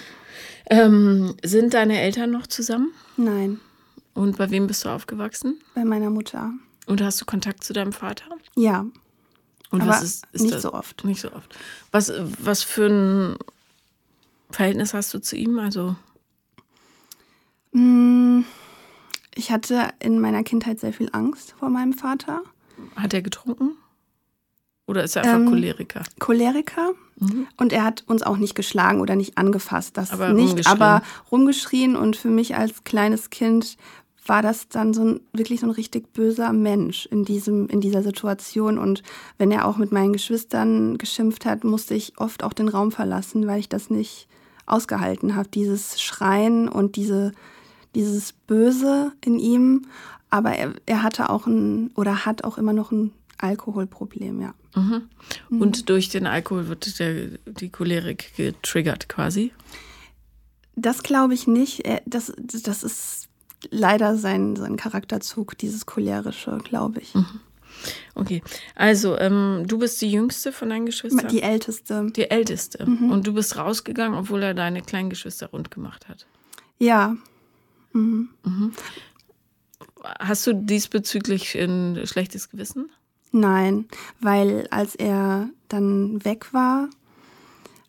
Ähm, 0.69 1.35
sind 1.43 1.73
deine 1.73 1.99
Eltern 1.99 2.31
noch 2.31 2.47
zusammen? 2.47 2.93
Nein. 3.17 3.59
Und 4.13 4.37
bei 4.37 4.49
wem 4.51 4.67
bist 4.67 4.85
du 4.85 4.89
aufgewachsen? 4.89 5.59
Bei 5.75 5.83
meiner 5.83 6.09
Mutter. 6.09 6.51
Und 6.85 7.01
hast 7.01 7.19
du 7.19 7.25
Kontakt 7.25 7.63
zu 7.63 7.73
deinem 7.73 7.93
Vater? 7.93 8.25
Ja. 8.55 8.85
Und 9.71 9.81
Aber 9.81 9.91
was 9.91 10.03
ist, 10.03 10.27
ist 10.31 10.41
nicht 10.41 10.53
das? 10.53 10.61
so 10.61 10.73
oft. 10.73 11.03
Nicht 11.03 11.19
so 11.19 11.31
oft. 11.31 11.57
Was, 11.91 12.13
was 12.39 12.63
für 12.63 12.85
ein 12.85 13.37
Verhältnis 14.53 14.93
hast 14.93 15.13
du 15.13 15.19
zu 15.19 15.35
ihm? 15.35 15.57
Also 15.59 15.95
mm, 17.71 18.41
ich 19.35 19.51
hatte 19.51 19.89
in 19.99 20.19
meiner 20.19 20.43
Kindheit 20.43 20.79
sehr 20.79 20.93
viel 20.93 21.09
Angst 21.11 21.55
vor 21.57 21.69
meinem 21.69 21.93
Vater. 21.93 22.41
Hat 22.95 23.13
er 23.13 23.21
getrunken? 23.21 23.71
Oder 24.85 25.03
ist 25.03 25.15
er 25.15 25.23
einfach 25.23 25.37
ähm, 25.37 25.49
Choleriker? 25.49 26.03
Choleriker. 26.19 26.91
Mhm. 27.17 27.47
Und 27.57 27.73
er 27.73 27.83
hat 27.83 28.03
uns 28.07 28.21
auch 28.21 28.37
nicht 28.37 28.53
geschlagen 28.53 28.99
oder 28.99 29.15
nicht 29.15 29.37
angefasst. 29.37 29.97
Das 29.97 30.11
aber 30.11 30.33
nicht, 30.33 30.49
rumgeschrien. 30.49 30.81
aber 30.81 31.03
rumgeschrien. 31.31 31.95
Und 31.95 32.15
für 32.15 32.29
mich 32.29 32.55
als 32.55 32.83
kleines 32.83 33.29
Kind 33.29 33.77
war 34.25 34.41
das 34.41 34.67
dann 34.67 34.93
so 34.93 35.03
ein, 35.03 35.19
wirklich 35.31 35.61
so 35.61 35.67
ein 35.67 35.71
richtig 35.71 36.13
böser 36.13 36.53
Mensch 36.53 37.05
in, 37.07 37.25
diesem, 37.25 37.67
in 37.69 37.81
dieser 37.81 38.03
Situation. 38.03 38.77
Und 38.77 39.03
wenn 39.37 39.51
er 39.51 39.65
auch 39.65 39.77
mit 39.77 39.91
meinen 39.91 40.13
Geschwistern 40.13 40.97
geschimpft 40.97 41.45
hat, 41.45 41.63
musste 41.63 41.95
ich 41.95 42.17
oft 42.17 42.43
auch 42.43 42.53
den 42.53 42.67
Raum 42.67 42.91
verlassen, 42.91 43.47
weil 43.47 43.59
ich 43.59 43.69
das 43.69 43.89
nicht 43.89 44.27
ausgehalten 44.65 45.35
habe. 45.35 45.49
Dieses 45.49 46.01
Schreien 46.01 46.67
und 46.69 46.95
diese, 46.95 47.31
dieses 47.95 48.33
Böse 48.33 49.11
in 49.21 49.39
ihm. 49.39 49.87
Aber 50.29 50.53
er, 50.53 50.73
er 50.85 51.03
hatte 51.03 51.29
auch 51.29 51.45
ein 51.47 51.91
oder 51.95 52.25
hat 52.25 52.43
auch 52.43 52.57
immer 52.57 52.73
noch 52.73 52.91
ein 52.91 53.11
Alkoholproblem, 53.37 54.41
ja. 54.41 54.53
Mhm. 54.75 55.09
mhm. 55.49 55.61
Und 55.61 55.89
durch 55.89 56.09
den 56.09 56.25
Alkohol 56.25 56.67
wird 56.67 56.99
der, 56.99 57.37
die 57.45 57.69
Cholerik 57.69 58.35
getriggert 58.35 59.09
quasi? 59.09 59.51
Das 60.75 61.03
glaube 61.03 61.33
ich 61.33 61.45
nicht. 61.45 61.83
Das, 62.05 62.33
das 62.37 62.83
ist 62.83 63.27
leider 63.69 64.17
sein, 64.17 64.55
sein 64.55 64.75
Charakterzug, 64.77 65.57
dieses 65.57 65.85
cholerische, 65.85 66.57
glaube 66.63 66.99
ich. 66.99 67.13
Mhm. 67.13 67.39
Okay, 68.15 68.41
also 68.75 69.17
ähm, 69.17 69.63
du 69.67 69.79
bist 69.79 70.01
die 70.01 70.11
jüngste 70.11 70.51
von 70.51 70.69
deinen 70.69 70.85
Geschwistern? 70.85 71.27
Die 71.29 71.41
älteste. 71.41 72.07
Die 72.15 72.29
älteste. 72.29 72.85
Mhm. 72.89 73.11
Und 73.11 73.27
du 73.27 73.33
bist 73.33 73.57
rausgegangen, 73.57 74.17
obwohl 74.17 74.43
er 74.43 74.53
deine 74.53 74.81
kleinen 74.81 75.09
Geschwister 75.09 75.47
rund 75.47 75.71
gemacht 75.71 76.07
hat? 76.07 76.25
Ja. 76.79 77.15
Mhm. 77.93 78.29
mhm. 78.43 78.73
Hast 80.19 80.45
du 80.45 80.53
diesbezüglich 80.53 81.55
ein 81.55 82.01
schlechtes 82.05 82.49
Gewissen? 82.49 82.89
Nein, 83.31 83.85
weil 84.19 84.67
als 84.69 84.95
er 84.95 85.49
dann 85.69 86.23
weg 86.25 86.53
war, 86.53 86.89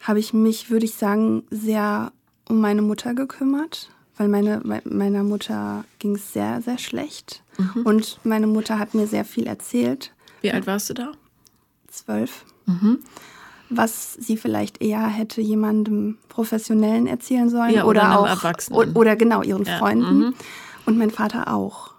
habe 0.01 0.21
ich 0.21 0.33
mich, 0.33 0.71
würde 0.71 0.87
ich 0.87 0.95
sagen, 0.95 1.43
sehr 1.51 2.13
um 2.49 2.61
meine 2.61 2.83
Mutter 2.83 3.15
gekümmert 3.15 3.91
weil 4.17 4.29
meine, 4.29 4.63
meiner 4.85 5.23
Mutter 5.23 5.85
ging 5.99 6.15
es 6.15 6.33
sehr, 6.33 6.63
sehr 6.63 6.79
schlecht. 6.79 7.43
Mhm. 7.59 7.83
Und 7.83 8.21
meine 8.25 8.47
Mutter 8.47 8.79
hat 8.79 8.95
mir 8.95 9.07
sehr 9.07 9.25
viel 9.25 9.47
erzählt. 9.47 10.13
Wie 10.41 10.53
alt 10.53 10.67
warst 10.67 10.91
du 10.91 10.95
da? 10.95 11.13
Zwölf. 11.89 12.45
Mhm. 12.67 13.01
Was 13.71 14.15
sie 14.15 14.37
vielleicht 14.37 14.83
eher 14.83 15.07
hätte 15.07 15.41
jemandem 15.41 16.19
Professionellen 16.29 17.07
erzählen 17.07 17.49
sollen. 17.49 17.75
Ja, 17.75 17.85
oder, 17.85 18.03
oder 18.03 18.21
auch 18.21 18.27
Erwachsenen. 18.27 18.95
Oder 18.95 19.17
genau, 19.17 19.43
ihren 19.43 19.65
ja. 19.65 19.79
Freunden. 19.79 20.19
Mhm. 20.19 20.35
Und 20.87 20.99
mein 20.99 21.11
Vater 21.11 21.53
auch. 21.53 21.95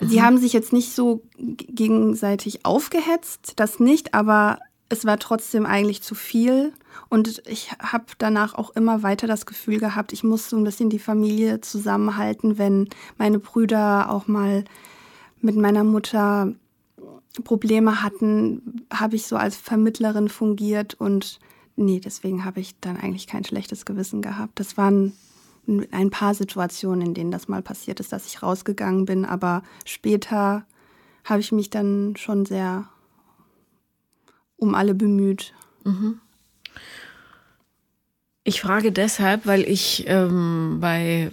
Sie 0.00 0.18
mhm. 0.18 0.22
haben 0.22 0.38
sich 0.38 0.52
jetzt 0.52 0.72
nicht 0.72 0.94
so 0.94 1.22
gegenseitig 1.36 2.64
aufgehetzt, 2.64 3.52
das 3.56 3.78
nicht, 3.78 4.14
aber 4.14 4.58
es 4.90 5.06
war 5.06 5.18
trotzdem 5.18 5.64
eigentlich 5.64 6.02
zu 6.02 6.14
viel. 6.14 6.74
Und 7.08 7.42
ich 7.46 7.72
habe 7.80 8.04
danach 8.18 8.54
auch 8.54 8.70
immer 8.70 9.02
weiter 9.02 9.26
das 9.26 9.46
Gefühl 9.46 9.78
gehabt, 9.78 10.12
ich 10.12 10.24
muss 10.24 10.50
so 10.50 10.56
ein 10.56 10.64
bisschen 10.64 10.90
die 10.90 10.98
Familie 10.98 11.60
zusammenhalten, 11.60 12.58
wenn 12.58 12.88
meine 13.16 13.38
Brüder 13.38 14.10
auch 14.10 14.26
mal 14.26 14.64
mit 15.40 15.56
meiner 15.56 15.84
Mutter 15.84 16.52
Probleme 17.44 18.02
hatten, 18.02 18.84
habe 18.92 19.16
ich 19.16 19.26
so 19.26 19.36
als 19.36 19.56
Vermittlerin 19.56 20.28
fungiert 20.28 20.94
und 20.94 21.38
nee, 21.76 22.00
deswegen 22.00 22.44
habe 22.44 22.60
ich 22.60 22.78
dann 22.80 22.96
eigentlich 22.96 23.28
kein 23.28 23.44
schlechtes 23.44 23.84
Gewissen 23.84 24.20
gehabt. 24.20 24.58
Das 24.58 24.76
waren 24.76 25.12
ein 25.92 26.10
paar 26.10 26.34
Situationen, 26.34 27.06
in 27.06 27.14
denen 27.14 27.30
das 27.30 27.46
mal 27.46 27.62
passiert 27.62 28.00
ist, 28.00 28.12
dass 28.12 28.26
ich 28.26 28.42
rausgegangen 28.42 29.04
bin, 29.04 29.24
aber 29.24 29.62
später 29.84 30.66
habe 31.24 31.40
ich 31.40 31.52
mich 31.52 31.70
dann 31.70 32.16
schon 32.16 32.44
sehr 32.44 32.88
um 34.60 34.74
alle 34.74 34.94
bemüht. 34.94 35.52
Mhm. 35.84 36.20
Ich 38.44 38.60
frage 38.60 38.92
deshalb, 38.92 39.46
weil 39.46 39.62
ich 39.68 40.04
ähm, 40.06 40.78
bei 40.80 41.30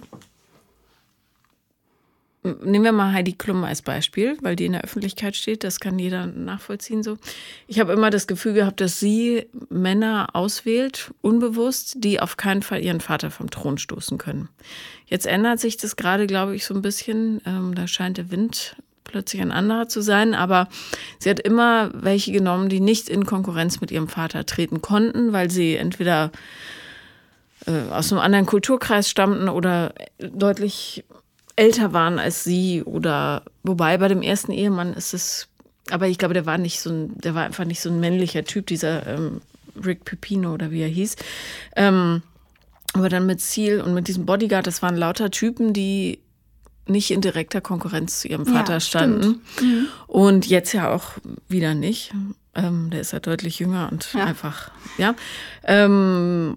Nehmen 2.44 2.84
wir 2.84 2.92
mal 2.92 3.12
Heidi 3.12 3.32
Klum 3.32 3.64
als 3.64 3.82
Beispiel, 3.82 4.38
weil 4.42 4.54
die 4.56 4.66
in 4.66 4.72
der 4.72 4.84
Öffentlichkeit 4.84 5.36
steht, 5.36 5.64
das 5.64 5.80
kann 5.80 5.98
jeder 5.98 6.26
nachvollziehen 6.26 7.02
so. 7.02 7.18
Ich 7.66 7.80
habe 7.80 7.92
immer 7.92 8.10
das 8.10 8.26
Gefühl 8.26 8.54
gehabt, 8.54 8.80
dass 8.80 9.00
sie 9.00 9.46
Männer 9.68 10.28
auswählt, 10.34 11.12
unbewusst, 11.20 11.96
die 11.98 12.20
auf 12.20 12.36
keinen 12.36 12.62
Fall 12.62 12.82
ihren 12.82 13.00
Vater 13.00 13.30
vom 13.30 13.50
Thron 13.50 13.76
stoßen 13.76 14.18
können. 14.18 14.48
Jetzt 15.06 15.26
ändert 15.26 15.58
sich 15.58 15.76
das 15.76 15.96
gerade, 15.96 16.26
glaube 16.26 16.54
ich, 16.54 16.64
so 16.64 16.74
ein 16.74 16.82
bisschen. 16.82 17.40
Ähm, 17.44 17.74
da 17.74 17.86
scheint 17.86 18.18
der 18.18 18.30
Wind 18.30 18.76
plötzlich 19.08 19.42
ein 19.42 19.50
anderer 19.50 19.88
zu 19.88 20.00
sein, 20.00 20.34
aber 20.34 20.68
sie 21.18 21.28
hat 21.28 21.40
immer 21.40 21.90
welche 21.92 22.30
genommen, 22.30 22.68
die 22.68 22.78
nicht 22.78 23.08
in 23.08 23.26
Konkurrenz 23.26 23.80
mit 23.80 23.90
ihrem 23.90 24.06
Vater 24.06 24.46
treten 24.46 24.80
konnten, 24.80 25.32
weil 25.32 25.50
sie 25.50 25.74
entweder 25.74 26.30
äh, 27.66 27.90
aus 27.90 28.12
einem 28.12 28.20
anderen 28.20 28.46
Kulturkreis 28.46 29.10
stammten 29.10 29.48
oder 29.48 29.92
deutlich 30.18 31.04
älter 31.56 31.92
waren 31.92 32.20
als 32.20 32.44
sie 32.44 32.84
oder 32.84 33.42
wobei 33.64 33.98
bei 33.98 34.06
dem 34.06 34.22
ersten 34.22 34.52
Ehemann 34.52 34.94
ist 34.94 35.12
es, 35.12 35.48
aber 35.90 36.06
ich 36.06 36.18
glaube, 36.18 36.34
der 36.34 36.46
war 36.46 36.56
nicht 36.56 36.80
so 36.80 36.90
ein, 36.90 37.18
der 37.18 37.34
war 37.34 37.44
einfach 37.44 37.64
nicht 37.64 37.80
so 37.80 37.90
ein 37.90 37.98
männlicher 37.98 38.44
Typ, 38.44 38.68
dieser 38.68 39.06
ähm, 39.06 39.40
Rick 39.84 40.04
Pepino 40.04 40.54
oder 40.54 40.70
wie 40.70 40.82
er 40.82 40.88
hieß. 40.88 41.16
Ähm, 41.74 42.22
aber 42.94 43.08
dann 43.08 43.26
mit 43.26 43.40
Ziel 43.40 43.80
und 43.80 43.94
mit 43.94 44.08
diesem 44.08 44.24
Bodyguard, 44.24 44.66
das 44.66 44.82
waren 44.82 44.96
lauter 44.96 45.30
Typen, 45.30 45.72
die 45.72 46.20
nicht 46.88 47.10
in 47.10 47.20
direkter 47.20 47.60
Konkurrenz 47.60 48.20
zu 48.20 48.28
ihrem 48.28 48.46
Vater 48.46 48.74
ja, 48.74 48.80
standen. 48.80 49.42
Mhm. 49.60 49.88
Und 50.06 50.46
jetzt 50.46 50.72
ja 50.72 50.92
auch 50.92 51.12
wieder 51.48 51.74
nicht. 51.74 52.12
Ähm, 52.54 52.90
der 52.90 53.00
ist 53.00 53.12
ja 53.12 53.20
deutlich 53.20 53.58
jünger 53.58 53.88
und 53.92 54.12
ja. 54.14 54.24
einfach, 54.24 54.70
ja. 54.96 55.14
Ähm, 55.64 56.56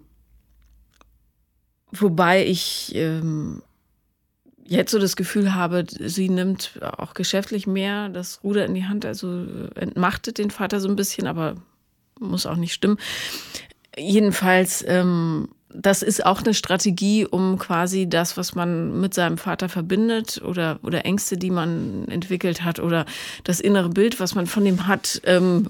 wobei 1.92 2.46
ich 2.46 2.94
ähm, 2.96 3.62
jetzt 4.66 4.92
so 4.92 5.00
das 5.00 5.16
Gefühl 5.16 5.54
habe, 5.54 5.86
sie 5.88 6.30
nimmt 6.30 6.80
auch 6.82 7.14
geschäftlich 7.14 7.68
mehr 7.68 8.10
das 8.10 8.44
Ruder 8.44 8.66
in 8.66 8.74
die 8.74 8.86
Hand, 8.86 9.06
also 9.06 9.46
entmachtet 9.76 10.38
den 10.38 10.50
Vater 10.50 10.80
so 10.80 10.88
ein 10.88 10.96
bisschen, 10.96 11.28
aber 11.28 11.56
muss 12.20 12.46
auch 12.46 12.56
nicht 12.56 12.74
stimmen. 12.74 12.98
Jedenfalls 13.98 14.84
ähm, 14.88 15.50
das 15.74 16.02
ist 16.02 16.26
auch 16.26 16.42
eine 16.42 16.54
Strategie, 16.54 17.26
um 17.26 17.58
quasi 17.58 18.08
das, 18.08 18.38
was 18.38 18.56
man 18.56 19.00
mit 19.00 19.14
seinem 19.14 19.38
Vater 19.38 19.70
verbindet 19.70 20.42
oder, 20.44 20.80
oder 20.84 21.06
Ängste, 21.06 21.38
die 21.38 21.52
man 21.52 22.08
entwickelt 22.08 22.64
hat 22.64 22.80
oder 22.80 23.06
das 23.44 23.60
innere 23.60 23.90
Bild, 23.90 24.20
was 24.20 24.36
man 24.36 24.48
von 24.48 24.66
ihm 24.66 24.88
hat, 24.88 25.22
ähm, 25.26 25.68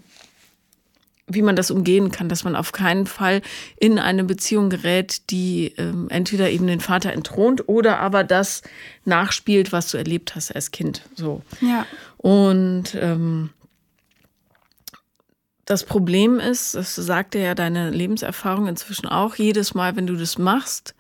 wie 1.28 1.42
man 1.42 1.56
das 1.56 1.72
umgehen 1.72 2.12
kann, 2.12 2.30
dass 2.30 2.44
man 2.44 2.56
auf 2.56 2.72
keinen 2.72 3.06
Fall 3.06 3.42
in 3.78 4.00
eine 4.00 4.24
Beziehung 4.24 4.70
gerät, 4.70 5.30
die 5.30 5.74
ähm, 5.78 6.08
entweder 6.10 6.50
eben 6.50 6.68
den 6.68 6.82
Vater 6.82 7.14
entthront 7.14 7.70
oder 7.70 8.00
aber 8.00 8.24
das 8.24 8.64
nachspielt, 9.06 9.72
was 9.72 9.90
du 9.92 9.98
erlebt 9.98 10.36
hast 10.36 10.54
als 10.54 10.72
Kind. 10.72 11.04
So. 11.16 11.42
Ja. 11.62 11.86
Und 12.18 12.96
ähm, 12.96 13.52
das 15.72 15.86
Problem 15.86 16.38
ist, 16.38 16.76
das 16.76 16.96
sagte 16.96 17.40
ja 17.40 17.56
deine 17.56 17.92
Lebenserfahrung 17.92 18.68
inzwischen 18.68 19.08
auch, 19.08 19.36
jedes 19.36 19.74
Mal, 19.74 19.96
wenn 19.96 20.06
du 20.06 20.18
das 20.18 20.38
machst, 20.38 20.94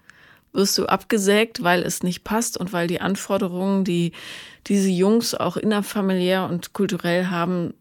wirst 0.53 0.77
du 0.77 0.85
abgesägt, 0.85 1.61
weil 1.61 1.83
es 1.83 2.03
nicht 2.03 2.23
passt 2.23 2.55
und 2.55 2.71
weil 2.71 2.87
die 2.87 3.01
Anforderungen, 3.01 3.83
die 3.83 4.13
diese 4.67 4.87
Jungs 4.87 5.35
auch 5.35 5.57
innerfamiliär 5.57 6.47
und 6.49 6.71
kulturell 6.71 7.25
haben, 7.25 7.73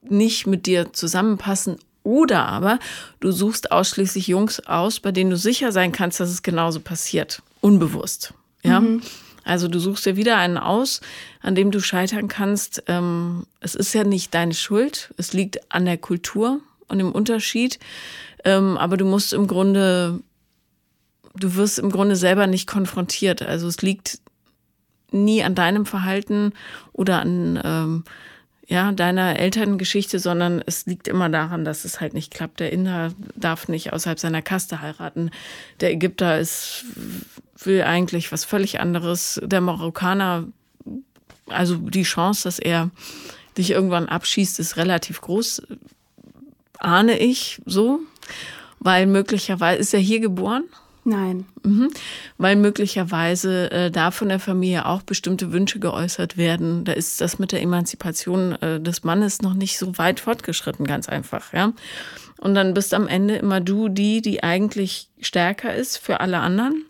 nicht 0.00 0.46
mit 0.46 0.64
dir 0.64 0.90
zusammenpassen. 0.94 1.76
Oder 2.02 2.46
aber 2.46 2.78
du 3.20 3.30
suchst 3.30 3.70
ausschließlich 3.70 4.26
Jungs 4.26 4.58
aus, 4.60 5.00
bei 5.00 5.12
denen 5.12 5.28
du 5.28 5.36
sicher 5.36 5.70
sein 5.70 5.92
kannst, 5.92 6.18
dass 6.18 6.30
es 6.30 6.42
genauso 6.42 6.80
passiert. 6.80 7.42
Unbewusst. 7.60 8.32
Ja. 8.62 8.80
Mhm. 8.80 9.02
Also 9.44 9.68
du 9.68 9.78
suchst 9.78 10.06
dir 10.06 10.16
wieder 10.16 10.36
einen 10.36 10.58
aus, 10.58 11.00
an 11.40 11.54
dem 11.54 11.70
du 11.70 11.80
scheitern 11.80 12.28
kannst. 12.28 12.82
Ähm, 12.86 13.46
es 13.60 13.74
ist 13.74 13.94
ja 13.94 14.04
nicht 14.04 14.34
deine 14.34 14.54
Schuld. 14.54 15.12
Es 15.16 15.32
liegt 15.32 15.72
an 15.72 15.84
der 15.84 15.98
Kultur 15.98 16.60
und 16.88 16.98
dem 16.98 17.12
Unterschied. 17.12 17.78
Ähm, 18.44 18.76
aber 18.76 18.96
du 18.96 19.04
musst 19.04 19.32
im 19.32 19.46
Grunde, 19.46 20.20
du 21.34 21.54
wirst 21.56 21.78
im 21.78 21.90
Grunde 21.90 22.16
selber 22.16 22.46
nicht 22.46 22.66
konfrontiert. 22.66 23.42
Also 23.42 23.68
es 23.68 23.82
liegt 23.82 24.18
nie 25.10 25.42
an 25.42 25.54
deinem 25.54 25.86
Verhalten 25.86 26.52
oder 26.92 27.20
an 27.20 27.60
ähm, 27.64 28.04
ja, 28.70 28.92
deiner 28.92 29.36
Elterngeschichte, 29.36 30.20
sondern 30.20 30.62
es 30.64 30.86
liegt 30.86 31.08
immer 31.08 31.28
daran, 31.28 31.64
dass 31.64 31.84
es 31.84 32.00
halt 32.00 32.14
nicht 32.14 32.32
klappt. 32.32 32.60
Der 32.60 32.72
Inder 32.72 33.12
darf 33.34 33.66
nicht 33.66 33.92
außerhalb 33.92 34.20
seiner 34.20 34.42
Kaste 34.42 34.80
heiraten. 34.80 35.32
Der 35.80 35.90
Ägypter 35.90 36.38
ist, 36.38 36.84
will 37.58 37.82
eigentlich 37.82 38.30
was 38.30 38.44
völlig 38.44 38.78
anderes. 38.78 39.40
Der 39.42 39.60
Marokkaner, 39.60 40.44
also 41.48 41.78
die 41.78 42.04
Chance, 42.04 42.44
dass 42.44 42.60
er 42.60 42.90
dich 43.58 43.72
irgendwann 43.72 44.08
abschießt, 44.08 44.60
ist 44.60 44.76
relativ 44.76 45.20
groß, 45.20 45.62
ahne 46.78 47.18
ich 47.18 47.60
so, 47.66 47.98
weil 48.78 49.06
möglicherweise 49.06 49.80
ist 49.80 49.94
er 49.94 50.00
hier 50.00 50.20
geboren. 50.20 50.62
Nein. 51.04 51.46
Mhm. 51.62 51.90
Weil 52.36 52.56
möglicherweise 52.56 53.70
äh, 53.70 53.90
da 53.90 54.10
von 54.10 54.28
der 54.28 54.40
Familie 54.40 54.86
auch 54.86 55.02
bestimmte 55.02 55.52
Wünsche 55.52 55.78
geäußert 55.78 56.36
werden. 56.36 56.84
Da 56.84 56.92
ist 56.92 57.20
das 57.20 57.38
mit 57.38 57.52
der 57.52 57.62
Emanzipation 57.62 58.52
äh, 58.60 58.80
des 58.80 59.02
Mannes 59.02 59.40
noch 59.40 59.54
nicht 59.54 59.78
so 59.78 59.96
weit 59.96 60.20
fortgeschritten, 60.20 60.86
ganz 60.86 61.08
einfach, 61.08 61.52
ja. 61.52 61.72
Und 62.38 62.54
dann 62.54 62.74
bist 62.74 62.94
am 62.94 63.06
Ende 63.06 63.36
immer 63.36 63.60
du 63.60 63.88
die, 63.88 64.22
die 64.22 64.42
eigentlich 64.42 65.08
stärker 65.20 65.74
ist 65.74 65.98
für 65.98 66.20
alle 66.20 66.38
anderen 66.38 66.86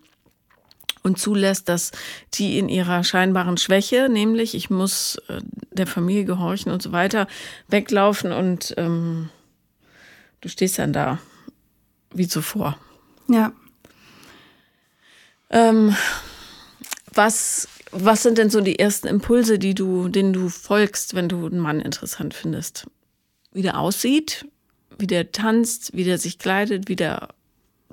und 1.02 1.18
zulässt, 1.18 1.68
dass 1.68 1.92
die 2.34 2.58
in 2.58 2.68
ihrer 2.68 3.04
scheinbaren 3.04 3.56
Schwäche, 3.56 4.08
nämlich 4.08 4.54
ich 4.54 4.70
muss 4.70 5.16
äh, 5.28 5.40
der 5.72 5.86
Familie 5.86 6.24
gehorchen 6.24 6.70
und 6.70 6.82
so 6.82 6.92
weiter, 6.92 7.26
weglaufen 7.68 8.32
und 8.32 8.74
ähm, 8.76 9.30
du 10.40 10.48
stehst 10.48 10.78
dann 10.78 10.92
da 10.92 11.18
wie 12.12 12.28
zuvor. 12.28 12.76
Ja. 13.28 13.52
Ähm, 15.50 15.94
was, 17.12 17.68
was 17.90 18.22
sind 18.22 18.38
denn 18.38 18.50
so 18.50 18.60
die 18.60 18.78
ersten 18.78 19.08
Impulse, 19.08 19.58
die 19.58 19.74
du, 19.74 20.08
denen 20.08 20.32
du 20.32 20.48
folgst, 20.48 21.14
wenn 21.14 21.28
du 21.28 21.46
einen 21.46 21.58
Mann 21.58 21.80
interessant 21.80 22.34
findest? 22.34 22.86
Wie 23.52 23.62
der 23.62 23.78
aussieht, 23.78 24.46
wie 24.98 25.06
der 25.06 25.32
tanzt, 25.32 25.92
wie 25.94 26.04
der 26.04 26.18
sich 26.18 26.38
kleidet, 26.38 26.88
wie 26.88 26.96
der 26.96 27.28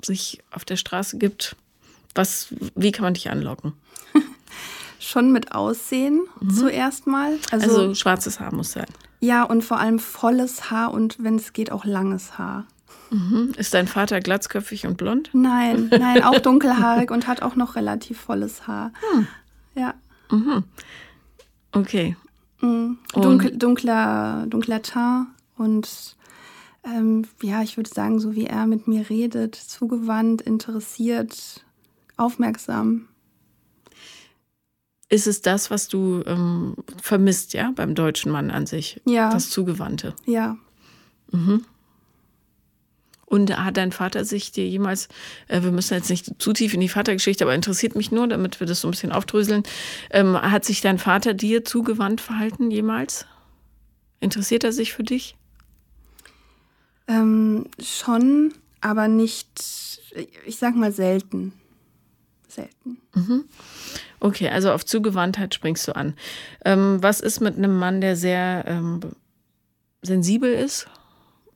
sich 0.02 0.38
auf 0.50 0.64
der 0.64 0.76
Straße 0.76 1.18
gibt? 1.18 1.56
Was, 2.14 2.48
wie 2.74 2.92
kann 2.92 3.04
man 3.04 3.14
dich 3.14 3.30
anlocken? 3.30 3.72
Schon 5.00 5.32
mit 5.32 5.52
Aussehen 5.52 6.22
mhm. 6.40 6.50
zuerst 6.50 7.06
mal. 7.06 7.38
Also, 7.50 7.66
also 7.66 7.94
schwarzes 7.94 8.40
Haar 8.40 8.54
muss 8.54 8.72
sein. 8.72 8.86
Ja, 9.20 9.42
und 9.42 9.62
vor 9.62 9.80
allem 9.80 9.98
volles 9.98 10.70
Haar 10.70 10.92
und 10.92 11.16
wenn 11.22 11.36
es 11.36 11.52
geht, 11.52 11.72
auch 11.72 11.84
langes 11.84 12.38
Haar. 12.38 12.66
Mhm. 13.10 13.54
Ist 13.56 13.74
dein 13.74 13.88
Vater 13.88 14.20
glatzköpfig 14.20 14.86
und 14.86 14.96
blond? 14.96 15.30
Nein, 15.32 15.88
nein, 15.90 16.22
auch 16.22 16.38
dunkelhaarig 16.40 17.10
und 17.10 17.26
hat 17.26 17.42
auch 17.42 17.56
noch 17.56 17.76
relativ 17.76 18.20
volles 18.20 18.66
Haar. 18.66 18.92
Hm. 19.12 19.26
Ja. 19.74 19.94
Mhm. 20.30 20.64
Okay. 21.72 22.16
Mhm. 22.60 22.98
Dunkel, 23.14 23.56
dunkler, 23.56 24.46
dunkler 24.48 24.82
Teint 24.82 25.28
und 25.56 26.16
ähm, 26.84 27.26
ja, 27.42 27.62
ich 27.62 27.76
würde 27.76 27.90
sagen, 27.90 28.20
so 28.20 28.34
wie 28.34 28.46
er 28.46 28.66
mit 28.66 28.88
mir 28.88 29.08
redet, 29.10 29.54
zugewandt, 29.54 30.42
interessiert, 30.42 31.64
aufmerksam. 32.16 33.08
Ist 35.10 35.26
es 35.26 35.40
das, 35.40 35.70
was 35.70 35.88
du 35.88 36.22
ähm, 36.26 36.76
vermisst, 37.02 37.54
ja, 37.54 37.72
beim 37.74 37.94
deutschen 37.94 38.30
Mann 38.30 38.50
an 38.50 38.66
sich? 38.66 39.00
Ja. 39.06 39.30
Das 39.30 39.50
Zugewandte. 39.50 40.14
Ja. 40.26 40.56
Mhm. 41.30 41.64
Und 43.28 43.54
hat 43.54 43.76
dein 43.76 43.92
Vater 43.92 44.24
sich 44.24 44.52
dir 44.52 44.66
jemals, 44.66 45.08
äh, 45.48 45.62
wir 45.62 45.70
müssen 45.70 45.92
jetzt 45.92 46.08
nicht 46.08 46.40
zu 46.40 46.54
tief 46.54 46.72
in 46.72 46.80
die 46.80 46.88
Vatergeschichte, 46.88 47.44
aber 47.44 47.54
interessiert 47.54 47.94
mich 47.94 48.10
nur, 48.10 48.26
damit 48.26 48.58
wir 48.58 48.66
das 48.66 48.80
so 48.80 48.88
ein 48.88 48.92
bisschen 48.92 49.12
aufdröseln, 49.12 49.64
ähm, 50.10 50.40
hat 50.40 50.64
sich 50.64 50.80
dein 50.80 50.98
Vater 50.98 51.34
dir 51.34 51.62
zugewandt 51.62 52.22
verhalten 52.22 52.70
jemals? 52.70 53.26
Interessiert 54.20 54.64
er 54.64 54.72
sich 54.72 54.94
für 54.94 55.04
dich? 55.04 55.36
Ähm, 57.06 57.66
schon, 57.82 58.54
aber 58.80 59.08
nicht, 59.08 59.48
ich 60.46 60.56
sag 60.56 60.74
mal 60.74 60.92
selten. 60.92 61.52
Selten. 62.48 62.96
Mhm. 63.14 63.44
Okay, 64.20 64.48
also 64.48 64.72
auf 64.72 64.86
Zugewandtheit 64.86 65.54
springst 65.54 65.86
du 65.86 65.94
an. 65.94 66.14
Ähm, 66.64 66.96
was 67.02 67.20
ist 67.20 67.40
mit 67.40 67.56
einem 67.56 67.78
Mann, 67.78 68.00
der 68.00 68.16
sehr 68.16 68.64
ähm, 68.66 69.00
sensibel 70.00 70.52
ist? 70.52 70.88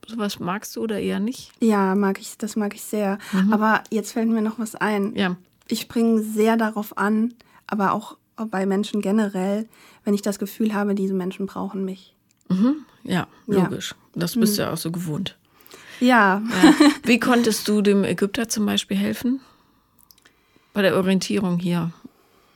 Sowas 0.07 0.39
magst 0.39 0.75
du 0.75 0.81
oder 0.81 0.99
eher 0.99 1.19
nicht? 1.19 1.51
Ja, 1.59 1.95
mag 1.95 2.19
ich, 2.19 2.37
das 2.37 2.55
mag 2.55 2.75
ich 2.75 2.81
sehr. 2.81 3.17
Mhm. 3.31 3.53
Aber 3.53 3.83
jetzt 3.89 4.11
fällt 4.11 4.29
mir 4.29 4.41
noch 4.41 4.59
was 4.59 4.75
ein. 4.75 5.15
Ja. 5.15 5.37
Ich 5.67 5.81
springe 5.81 6.21
sehr 6.21 6.57
darauf 6.57 6.97
an, 6.97 7.33
aber 7.67 7.93
auch 7.93 8.17
bei 8.35 8.65
Menschen 8.65 9.01
generell, 9.01 9.67
wenn 10.03 10.13
ich 10.13 10.21
das 10.21 10.39
Gefühl 10.39 10.73
habe, 10.73 10.95
diese 10.95 11.13
Menschen 11.13 11.45
brauchen 11.45 11.85
mich. 11.85 12.15
Mhm. 12.49 12.85
Ja, 13.03 13.27
logisch. 13.47 13.91
Ja. 13.91 14.19
Das 14.19 14.35
bist 14.35 14.53
mhm. 14.53 14.57
du 14.57 14.61
ja 14.63 14.73
auch 14.73 14.77
so 14.77 14.91
gewohnt. 14.91 15.37
Ja. 15.99 16.41
ja. 16.63 16.73
Wie 17.03 17.19
konntest 17.19 17.67
du 17.67 17.81
dem 17.81 18.03
Ägypter 18.03 18.49
zum 18.49 18.65
Beispiel 18.65 18.97
helfen? 18.97 19.39
Bei 20.73 20.81
der 20.81 20.95
Orientierung 20.97 21.59
hier. 21.59 21.91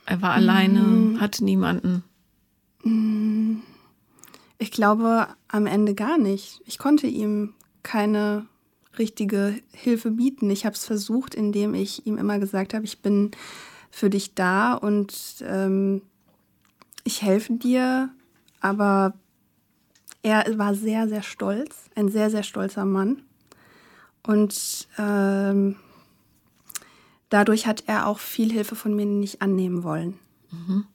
Er 0.04 0.22
war 0.22 0.32
alleine, 0.32 0.80
mhm. 0.80 1.20
hatte 1.20 1.44
niemanden. 1.44 2.02
Ich 4.58 4.72
glaube 4.72 5.28
am 5.46 5.66
Ende 5.66 5.94
gar 5.94 6.18
nicht. 6.18 6.60
Ich 6.66 6.78
konnte 6.78 7.06
ihm 7.06 7.54
keine 7.82 8.46
richtige 8.98 9.54
Hilfe 9.72 10.10
bieten. 10.10 10.50
Ich 10.50 10.66
habe 10.66 10.74
es 10.74 10.84
versucht, 10.84 11.34
indem 11.34 11.74
ich 11.74 12.06
ihm 12.06 12.18
immer 12.18 12.38
gesagt 12.38 12.74
habe, 12.74 12.84
ich 12.84 13.00
bin 13.00 13.30
für 13.90 14.10
dich 14.10 14.34
da 14.34 14.74
und 14.74 15.14
ähm, 15.42 16.02
ich 17.04 17.22
helfe 17.22 17.54
dir. 17.54 18.10
Aber 18.60 19.14
er 20.22 20.58
war 20.58 20.74
sehr, 20.74 21.08
sehr 21.08 21.22
stolz, 21.22 21.88
ein 21.94 22.08
sehr, 22.08 22.30
sehr 22.30 22.42
stolzer 22.42 22.84
Mann. 22.84 23.22
Und 24.26 24.88
ähm, 24.98 25.76
dadurch 27.30 27.66
hat 27.66 27.84
er 27.86 28.08
auch 28.08 28.18
viel 28.18 28.52
Hilfe 28.52 28.74
von 28.74 28.94
mir 28.94 29.06
nicht 29.06 29.40
annehmen 29.40 29.84
wollen. 29.84 30.18
Mhm. 30.50 30.86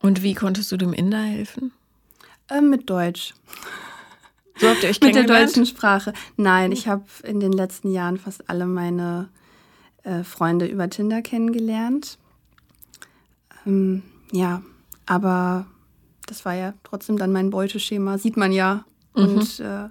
Und 0.00 0.22
wie 0.22 0.34
konntest 0.34 0.70
du 0.72 0.76
dem 0.76 0.92
Inder 0.92 1.22
helfen? 1.22 1.72
Äh, 2.48 2.60
mit 2.60 2.88
Deutsch. 2.88 3.34
So 4.56 4.68
habt 4.68 4.82
ihr 4.82 4.90
euch 4.90 5.00
Mit 5.02 5.14
der 5.14 5.24
deutschen 5.24 5.66
Sprache. 5.66 6.12
Nein, 6.36 6.72
ich 6.72 6.88
habe 6.88 7.04
in 7.22 7.40
den 7.40 7.52
letzten 7.52 7.90
Jahren 7.90 8.16
fast 8.16 8.48
alle 8.48 8.66
meine 8.66 9.28
äh, 10.04 10.22
Freunde 10.22 10.66
über 10.66 10.88
Tinder 10.88 11.22
kennengelernt. 11.22 12.18
Ähm, 13.66 14.02
ja, 14.32 14.62
aber 15.06 15.66
das 16.26 16.44
war 16.44 16.54
ja 16.54 16.74
trotzdem 16.84 17.18
dann 17.18 17.32
mein 17.32 17.50
Beuteschema, 17.50 18.18
sieht 18.18 18.36
man 18.36 18.52
ja. 18.52 18.84
Mhm. 19.14 19.22
Und 19.22 19.60
äh, 19.60 19.64
ja. 19.64 19.90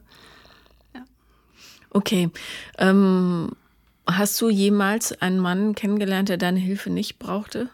Okay. 1.89 2.29
Ähm, 2.77 3.51
hast 4.05 4.39
du 4.41 4.49
jemals 4.49 5.21
einen 5.21 5.39
Mann 5.39 5.75
kennengelernt, 5.75 6.29
der 6.29 6.37
deine 6.37 6.59
Hilfe 6.59 6.89
nicht 6.89 7.19
brauchte? 7.19 7.69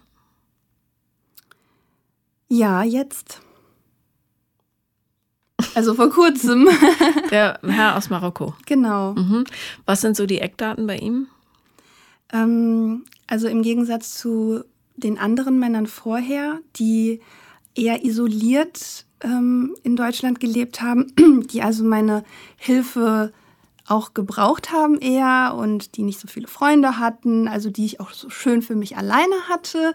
Ja, 2.49 2.84
jetzt. 2.84 3.41
Also 5.75 5.93
vor 5.93 6.10
kurzem. 6.10 6.67
Der 7.32 7.60
Herr 7.63 7.97
aus 7.97 8.10
Marokko. 8.10 8.53
Genau. 8.65 9.13
Mhm. 9.13 9.45
Was 9.86 10.01
sind 10.01 10.15
so 10.15 10.25
die 10.25 10.39
Eckdaten 10.39 10.88
bei 10.88 10.97
ihm? 10.97 11.27
Ähm, 12.32 13.06
also 13.27 13.47
im 13.47 13.62
Gegensatz 13.62 14.15
zu 14.15 14.63
den 14.95 15.17
anderen 15.17 15.60
Männern 15.60 15.88
vorher, 15.88 16.60
die 16.75 17.21
eher 17.75 18.06
isoliert 18.06 19.06
ähm, 19.21 19.75
in 19.84 19.95
Deutschland 19.95 20.39
gelebt 20.39 20.82
haben, 20.82 21.13
die 21.51 21.62
also 21.62 21.84
meine 21.84 22.23
Hilfe 22.58 23.34
auch 23.87 24.13
gebraucht 24.13 24.71
haben 24.71 24.97
eher 24.99 25.55
und 25.57 25.97
die 25.97 26.03
nicht 26.03 26.19
so 26.19 26.27
viele 26.27 26.47
Freunde 26.47 26.99
hatten, 26.99 27.47
also 27.47 27.69
die 27.69 27.85
ich 27.85 27.99
auch 27.99 28.11
so 28.11 28.29
schön 28.29 28.61
für 28.61 28.75
mich 28.75 28.95
alleine 28.97 29.35
hatte, 29.49 29.93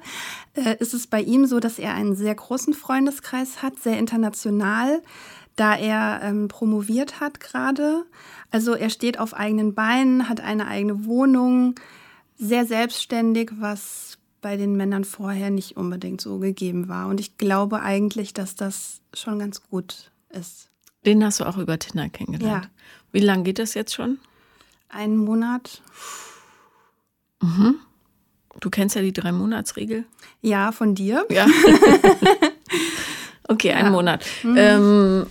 äh, 0.54 0.76
ist 0.78 0.92
es 0.92 1.06
bei 1.06 1.22
ihm 1.22 1.46
so, 1.46 1.58
dass 1.58 1.78
er 1.78 1.94
einen 1.94 2.14
sehr 2.14 2.34
großen 2.34 2.74
Freundeskreis 2.74 3.62
hat, 3.62 3.78
sehr 3.78 3.98
international, 3.98 5.02
da 5.56 5.74
er 5.74 6.20
ähm, 6.22 6.48
promoviert 6.48 7.20
hat 7.20 7.40
gerade. 7.40 8.04
Also 8.50 8.74
er 8.74 8.90
steht 8.90 9.18
auf 9.18 9.34
eigenen 9.34 9.74
Beinen, 9.74 10.28
hat 10.28 10.40
eine 10.40 10.66
eigene 10.66 11.06
Wohnung, 11.06 11.74
sehr 12.36 12.66
selbstständig, 12.66 13.52
was 13.58 14.18
bei 14.40 14.56
den 14.56 14.76
Männern 14.76 15.04
vorher 15.04 15.50
nicht 15.50 15.76
unbedingt 15.76 16.20
so 16.20 16.38
gegeben 16.38 16.88
war. 16.88 17.08
Und 17.08 17.20
ich 17.20 17.38
glaube 17.38 17.80
eigentlich, 17.80 18.34
dass 18.34 18.54
das 18.54 19.00
schon 19.12 19.38
ganz 19.38 19.62
gut 19.68 20.12
ist. 20.30 20.70
Den 21.04 21.24
hast 21.24 21.40
du 21.40 21.44
auch 21.44 21.56
über 21.56 21.78
Tinder 21.78 22.08
kennengelernt. 22.08 22.64
Ja. 22.64 22.70
Wie 23.12 23.20
lange 23.20 23.44
geht 23.44 23.58
das 23.58 23.74
jetzt 23.74 23.94
schon? 23.94 24.18
Einen 24.88 25.16
Monat. 25.16 25.82
Mhm. 27.40 27.76
Du 28.60 28.70
kennst 28.70 28.96
ja 28.96 29.02
die 29.02 29.12
Drei-Monats-Regel. 29.12 30.04
Ja, 30.42 30.72
von 30.72 30.94
dir. 30.94 31.24
Ja. 31.30 31.46
okay, 33.48 33.72
einen 33.72 33.86
ja. 33.86 33.90
Monat. 33.90 34.24
Mhm. 34.42 34.56
Ähm, 34.56 35.26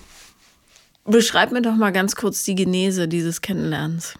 beschreib 1.06 1.52
mir 1.52 1.62
doch 1.62 1.76
mal 1.76 1.92
ganz 1.92 2.16
kurz 2.16 2.44
die 2.44 2.56
Genese 2.56 3.08
dieses 3.08 3.42
Kennenlernens. 3.42 4.14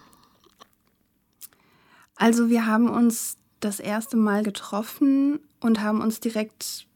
Also 2.16 2.48
wir 2.48 2.66
haben 2.66 2.90
uns 2.90 3.36
das 3.60 3.80
erste 3.80 4.16
Mal 4.16 4.42
getroffen 4.42 5.40
und 5.60 5.80
haben 5.80 6.00
uns 6.00 6.20
direkt 6.20 6.86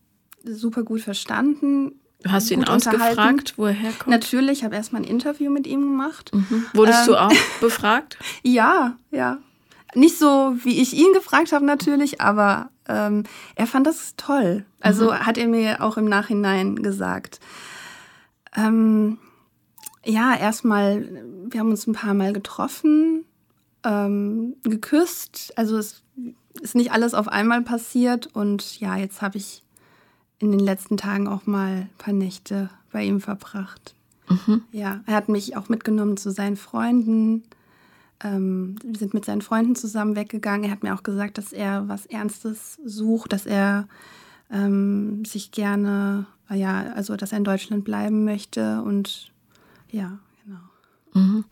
super 0.45 0.83
gut 0.83 1.01
verstanden. 1.01 2.01
Hast 2.29 2.51
du 2.51 2.55
ihn 2.55 2.65
ausgefragt, 2.65 3.55
wo 3.57 3.67
er 3.67 3.73
herkommt? 3.73 4.09
Natürlich, 4.09 4.59
ich 4.59 4.65
habe 4.65 4.75
erstmal 4.75 5.03
ein 5.03 5.09
Interview 5.09 5.51
mit 5.51 5.67
ihm 5.67 5.83
gemacht. 5.83 6.31
Mhm. 6.35 6.67
Wurdest 6.75 7.01
ähm, 7.01 7.07
du 7.07 7.17
auch 7.21 7.33
befragt? 7.61 8.19
Ja, 8.43 8.97
ja. 9.11 9.39
nicht 9.95 10.19
so, 10.19 10.55
wie 10.63 10.81
ich 10.81 10.95
ihn 10.95 11.13
gefragt 11.13 11.53
habe 11.53 11.65
natürlich, 11.65 12.21
aber 12.21 12.71
ähm, 12.89 13.25
er 13.55 13.67
fand 13.67 13.87
das 13.87 14.15
toll. 14.17 14.65
Also 14.81 15.11
mhm. 15.11 15.27
hat 15.27 15.39
er 15.39 15.49
mir 15.49 15.83
auch 15.83 15.97
im 15.97 16.07
Nachhinein 16.07 16.77
gesagt. 16.77 17.41
Ähm, 18.57 19.19
ja, 20.05 20.37
erstmal, 20.37 21.09
wir 21.49 21.61
haben 21.61 21.71
uns 21.71 21.87
ein 21.87 21.95
paar 21.95 22.15
Mal 22.15 22.33
getroffen, 22.33 23.25
ähm, 23.85 24.57
geküsst. 24.63 25.53
Also 25.57 25.79
es 25.79 26.03
ist 26.61 26.75
nicht 26.75 26.93
alles 26.93 27.15
auf 27.15 27.29
einmal 27.29 27.63
passiert. 27.63 28.29
Und 28.35 28.81
ja, 28.81 28.97
jetzt 28.97 29.23
habe 29.23 29.39
ich 29.39 29.63
in 30.43 30.51
den 30.51 30.61
letzten 30.61 30.97
Tagen 30.97 31.29
auch 31.29 31.47
mal 31.47 31.83
ein 31.83 31.91
paar 31.99 32.13
Nächte 32.13 32.69
bei 32.91 33.05
ihm 33.05 33.21
verbracht. 33.21 33.95
Mhm. 34.29 34.63
Ja, 34.73 35.01
er 35.07 35.15
hat 35.15 35.29
mich 35.29 35.57
auch 35.57 35.69
mitgenommen 35.69 36.17
zu 36.17 36.31
seinen 36.33 36.57
Freunden. 36.57 37.45
Ähm, 38.23 38.75
wir 38.85 38.99
sind 38.99 39.15
mit 39.15 39.25
seinen 39.25 39.43
Freunden 39.43 39.77
zusammen 39.77 40.17
weggegangen. 40.17 40.65
Er 40.65 40.73
hat 40.73 40.83
mir 40.83 40.95
auch 40.95 41.05
gesagt, 41.05 41.39
dass 41.39 41.53
er 41.53 41.89
was 41.89 42.07
Ernstes 42.07 42.79
sucht, 42.85 43.33
dass 43.33 43.47
er 43.47 43.87
ähm, 44.51 45.25
sich 45.25 45.53
gerne, 45.53 46.27
ja, 46.51 46.93
also 46.95 47.15
dass 47.17 47.31
er 47.31 47.39
in 47.39 47.45
Deutschland 47.45 47.85
bleiben 47.85 48.25
möchte 48.25 48.83
und 48.83 49.31
ja, 49.91 50.19
genau. 50.45 50.61
Mhm. 51.15 51.45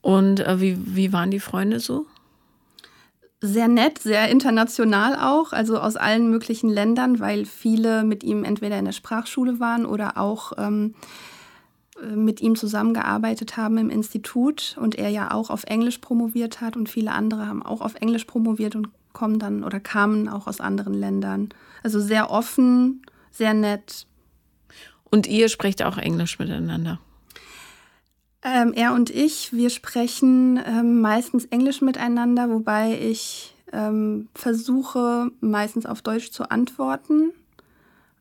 Und 0.00 0.40
äh, 0.40 0.60
wie, 0.60 0.96
wie 0.96 1.12
waren 1.12 1.30
die 1.30 1.40
Freunde 1.40 1.78
so? 1.78 2.06
Sehr 3.44 3.66
nett, 3.66 3.98
sehr 3.98 4.28
international 4.28 5.16
auch, 5.16 5.52
also 5.52 5.80
aus 5.80 5.96
allen 5.96 6.30
möglichen 6.30 6.70
Ländern, 6.70 7.18
weil 7.18 7.44
viele 7.44 8.04
mit 8.04 8.22
ihm 8.22 8.44
entweder 8.44 8.78
in 8.78 8.84
der 8.84 8.92
Sprachschule 8.92 9.58
waren 9.58 9.84
oder 9.84 10.16
auch 10.16 10.52
ähm, 10.58 10.94
mit 12.14 12.40
ihm 12.40 12.54
zusammengearbeitet 12.54 13.56
haben 13.56 13.78
im 13.78 13.90
Institut 13.90 14.76
und 14.80 14.94
er 14.94 15.08
ja 15.08 15.32
auch 15.32 15.50
auf 15.50 15.64
Englisch 15.64 15.98
promoviert 15.98 16.60
hat 16.60 16.76
und 16.76 16.88
viele 16.88 17.10
andere 17.10 17.48
haben 17.48 17.64
auch 17.64 17.80
auf 17.80 17.96
Englisch 17.96 18.26
promoviert 18.26 18.76
und 18.76 18.90
kommen 19.12 19.40
dann 19.40 19.64
oder 19.64 19.80
kamen 19.80 20.28
auch 20.28 20.46
aus 20.46 20.60
anderen 20.60 20.94
Ländern. 20.94 21.48
Also 21.82 21.98
sehr 21.98 22.30
offen, 22.30 23.02
sehr 23.32 23.54
nett. 23.54 24.06
Und 25.10 25.26
ihr 25.26 25.48
sprecht 25.48 25.82
auch 25.82 25.98
Englisch 25.98 26.38
miteinander? 26.38 27.00
Ähm, 28.44 28.72
er 28.72 28.92
und 28.92 29.10
ich, 29.10 29.52
wir 29.52 29.70
sprechen 29.70 30.60
ähm, 30.66 31.00
meistens 31.00 31.44
Englisch 31.46 31.80
miteinander, 31.80 32.50
wobei 32.50 32.98
ich 32.98 33.54
ähm, 33.72 34.28
versuche, 34.34 35.30
meistens 35.40 35.86
auf 35.86 36.02
Deutsch 36.02 36.30
zu 36.30 36.50
antworten. 36.50 37.32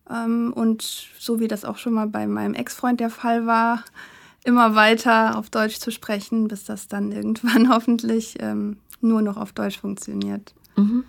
Ähm, 0.10 0.54
und 0.54 0.84
so 1.20 1.40
wie 1.40 1.48
das 1.48 1.66
auch 1.66 1.78
schon 1.78 1.94
mal 1.94 2.08
bei 2.08 2.28
meinem 2.28 2.54
Ex-Freund 2.54 3.00
der 3.00 3.10
Fall 3.10 3.48
war, 3.48 3.84
immer 4.44 4.76
weiter 4.76 5.38
auf 5.38 5.50
Deutsch 5.50 5.78
zu 5.78 5.92
sprechen, 5.92 6.48
bis 6.48 6.66
das 6.66 6.88
dann 6.88 7.12
irgendwann 7.12 7.70
hoffentlich 7.74 8.38
ähm, 8.40 8.78
nur 9.02 9.22
noch 9.22 9.38
auf 9.38 9.54
Deutsch 9.54 9.80
funktioniert. 9.80 10.54
Mhm. 10.76 11.04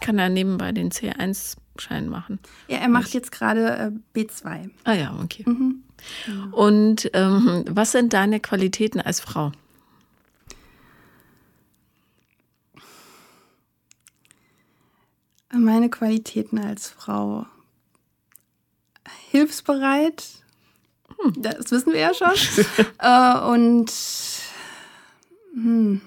Kann 0.00 0.18
er 0.18 0.28
nebenbei 0.28 0.72
den 0.72 0.90
C1-Schein 0.90 2.08
machen? 2.08 2.38
Ja, 2.68 2.76
er 2.78 2.88
macht 2.88 3.14
jetzt 3.14 3.32
gerade 3.32 3.92
äh, 4.14 4.18
B2. 4.18 4.70
Ah 4.84 4.92
ja, 4.92 5.18
okay. 5.22 5.44
Mhm. 5.46 5.82
Und 6.52 7.10
ähm, 7.12 7.64
was 7.68 7.92
sind 7.92 8.12
deine 8.12 8.40
Qualitäten 8.40 9.00
als 9.00 9.20
Frau? 9.20 9.52
Meine 15.50 15.88
Qualitäten 15.88 16.58
als 16.58 16.90
Frau 16.90 17.46
hilfsbereit. 19.30 20.24
Hm. 21.18 21.32
Das 21.36 21.70
wissen 21.70 21.92
wir 21.92 22.00
ja 22.00 22.14
schon. 22.14 22.28
äh, 22.98 23.38
und 23.50 23.92
hm, 25.54 26.00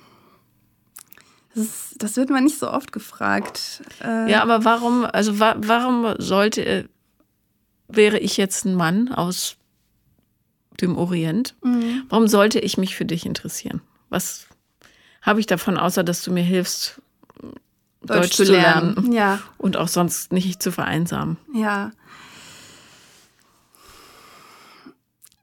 das, 1.53 1.63
ist, 1.65 1.95
das, 1.97 2.17
wird 2.17 2.29
man 2.29 2.43
nicht 2.43 2.59
so 2.59 2.71
oft 2.71 2.91
gefragt. 2.91 3.81
Äh, 4.03 4.31
ja, 4.31 4.41
aber 4.41 4.63
warum, 4.63 5.05
also 5.05 5.39
wa 5.39 5.55
warum 5.57 6.15
sollte, 6.17 6.89
wäre 7.87 8.19
ich 8.19 8.37
jetzt 8.37 8.65
ein 8.65 8.75
Mann 8.75 9.09
aus 9.09 9.57
dem 10.81 10.97
Orient, 10.97 11.55
mhm. 11.63 12.03
warum 12.09 12.27
sollte 12.27 12.59
ich 12.59 12.77
mich 12.77 12.95
für 12.95 13.05
dich 13.05 13.25
interessieren? 13.25 13.81
Was 14.09 14.47
habe 15.21 15.39
ich 15.39 15.45
davon, 15.45 15.77
außer 15.77 16.03
dass 16.03 16.23
du 16.23 16.31
mir 16.31 16.43
hilfst, 16.43 17.01
Deutsch, 18.01 18.21
Deutsch 18.21 18.35
zu 18.35 18.43
lernen, 18.43 18.95
lernen. 18.95 19.11
Ja. 19.11 19.39
und 19.57 19.77
auch 19.77 19.87
sonst 19.87 20.31
nicht 20.31 20.61
zu 20.63 20.71
vereinsamen? 20.71 21.37
Ja. 21.53 21.91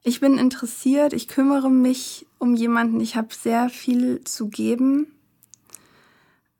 Ich 0.03 0.19
bin 0.19 0.37
interessiert, 0.37 1.13
ich 1.13 1.27
kümmere 1.27 1.69
mich 1.69 2.25
um 2.37 2.55
jemanden, 2.55 2.99
ich 2.99 3.15
habe 3.15 3.33
sehr 3.33 3.69
viel 3.69 4.23
zu 4.23 4.49
geben. 4.49 5.07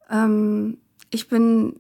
Ähm, 0.10 0.78
ich 1.10 1.28
bin 1.28 1.80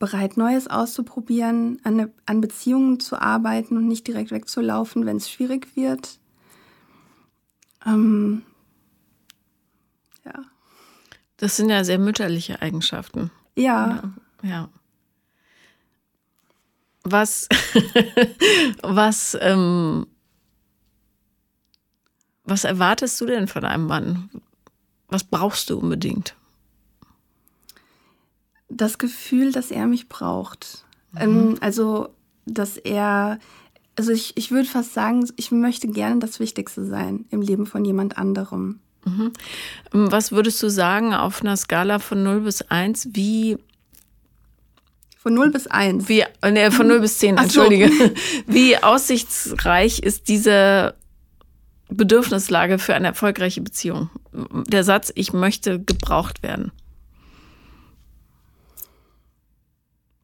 bereit, 0.00 0.36
Neues 0.36 0.66
auszuprobieren, 0.66 1.78
an, 1.84 1.94
ne, 1.94 2.12
an 2.26 2.40
Beziehungen 2.40 2.98
zu 2.98 3.20
arbeiten 3.20 3.76
und 3.76 3.86
nicht 3.86 4.08
direkt 4.08 4.32
wegzulaufen, 4.32 5.06
wenn 5.06 5.18
es 5.18 5.30
schwierig 5.30 5.76
wird. 5.76 6.18
Ähm, 7.86 8.42
ja. 10.24 10.42
Das 11.36 11.56
sind 11.56 11.70
ja 11.70 11.84
sehr 11.84 12.00
mütterliche 12.00 12.60
Eigenschaften. 12.60 13.30
Ja. 13.54 14.02
Ja. 14.42 14.68
Was, 17.04 17.48
was 18.82 19.38
ähm, 19.40 20.06
was 22.50 22.64
erwartest 22.64 23.20
du 23.20 23.26
denn 23.26 23.46
von 23.46 23.64
einem 23.64 23.86
Mann? 23.86 24.28
Was 25.08 25.22
brauchst 25.22 25.70
du 25.70 25.78
unbedingt? 25.78 26.34
Das 28.70 28.98
Gefühl, 28.98 29.52
dass 29.52 29.70
er 29.70 29.86
mich 29.86 30.08
braucht. 30.08 30.84
Mhm. 31.12 31.20
Ähm, 31.20 31.54
also, 31.60 32.08
dass 32.46 32.76
er, 32.76 33.38
also 33.96 34.12
ich, 34.12 34.36
ich 34.36 34.50
würde 34.50 34.68
fast 34.68 34.94
sagen, 34.94 35.28
ich 35.36 35.50
möchte 35.50 35.88
gerne 35.88 36.20
das 36.20 36.40
Wichtigste 36.40 36.84
sein 36.84 37.26
im 37.30 37.42
Leben 37.42 37.66
von 37.66 37.84
jemand 37.84 38.16
anderem. 38.16 38.80
Mhm. 39.04 39.32
Ähm, 39.92 40.12
was 40.12 40.32
würdest 40.32 40.62
du 40.62 40.70
sagen 40.70 41.14
auf 41.14 41.42
einer 41.42 41.56
Skala 41.56 41.98
von 41.98 42.22
0 42.22 42.40
bis 42.40 42.62
1, 42.62 43.10
wie 43.12 43.58
von 45.22 45.34
0 45.34 45.50
bis 45.50 45.66
1. 45.66 46.08
Wie, 46.08 46.24
nee, 46.50 46.70
von 46.70 46.88
0 46.88 47.00
bis 47.00 47.18
10, 47.18 47.36
entschuldige. 47.36 47.88
So. 47.88 48.10
Wie 48.46 48.82
aussichtsreich 48.82 49.98
ist 49.98 50.28
diese 50.28 50.94
Bedürfnislage 51.90 52.78
für 52.78 52.94
eine 52.94 53.08
erfolgreiche 53.08 53.60
Beziehung. 53.60 54.08
Der 54.32 54.82
Satz, 54.82 55.12
ich 55.14 55.34
möchte 55.34 55.78
gebraucht 55.78 56.42
werden. 56.42 56.72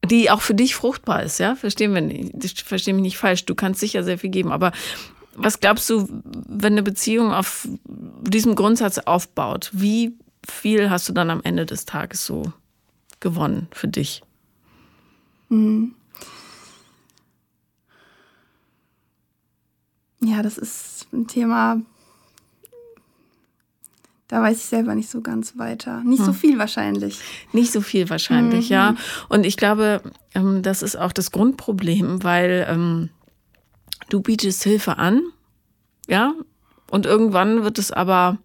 Die 0.09 0.29
auch 0.29 0.41
für 0.41 0.53
dich 0.53 0.75
fruchtbar 0.75 1.23
ist, 1.23 1.39
ja? 1.39 1.55
Verstehen 1.55 1.93
wir 1.93 2.01
nicht, 2.01 2.61
verstehen 2.61 2.95
mich 2.95 3.03
nicht 3.03 3.17
falsch. 3.17 3.45
Du 3.45 3.55
kannst 3.55 3.79
sicher 3.79 4.03
sehr 4.03 4.17
viel 4.17 4.29
geben, 4.29 4.51
aber 4.51 4.71
was 5.35 5.59
glaubst 5.59 5.89
du, 5.89 6.07
wenn 6.23 6.73
eine 6.73 6.83
Beziehung 6.83 7.31
auf 7.31 7.67
diesem 7.85 8.55
Grundsatz 8.55 8.97
aufbaut, 8.97 9.69
wie 9.73 10.15
viel 10.47 10.89
hast 10.89 11.07
du 11.07 11.13
dann 11.13 11.29
am 11.29 11.41
Ende 11.43 11.65
des 11.65 11.85
Tages 11.85 12.25
so 12.25 12.51
gewonnen 13.19 13.67
für 13.71 13.87
dich? 13.87 14.23
Mhm. 15.49 15.93
Ja, 20.19 20.41
das 20.41 20.57
ist 20.57 21.07
ein 21.13 21.27
Thema, 21.27 21.81
da 24.27 24.41
weiß 24.41 24.57
ich 24.57 24.65
selber 24.65 24.93
nicht 24.93 25.09
so 25.09 25.21
ganz 25.21 25.57
weiter. 25.57 26.03
Nicht 26.03 26.19
hm. 26.19 26.25
so 26.25 26.33
viel 26.33 26.59
wahrscheinlich. 26.59 27.19
Nicht 27.53 27.71
so 27.71 27.81
viel 27.81 28.09
wahrscheinlich, 28.09 28.69
mhm. 28.69 28.73
ja. 28.73 28.95
Und 29.29 29.45
ich 29.45 29.57
glaube, 29.57 30.01
ähm, 30.35 30.61
das 30.61 30.81
ist 30.81 30.97
auch 30.97 31.13
das 31.13 31.31
Grundproblem, 31.31 32.23
weil 32.23 32.67
ähm, 32.69 33.09
du 34.09 34.21
bietest 34.21 34.63
Hilfe 34.63 34.97
an, 34.97 35.21
ja, 36.07 36.33
und 36.89 37.05
irgendwann 37.05 37.63
wird 37.63 37.79
es 37.79 37.91
aber, 37.91 38.37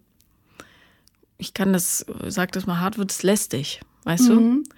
ich 1.37 1.53
kann 1.53 1.73
das, 1.73 2.05
sag 2.27 2.51
das 2.53 2.65
mal 2.65 2.79
hart, 2.79 2.97
wird 2.97 3.11
es 3.11 3.23
lästig, 3.23 3.81
weißt 4.05 4.29
mhm. 4.29 4.63
du? 4.63 4.69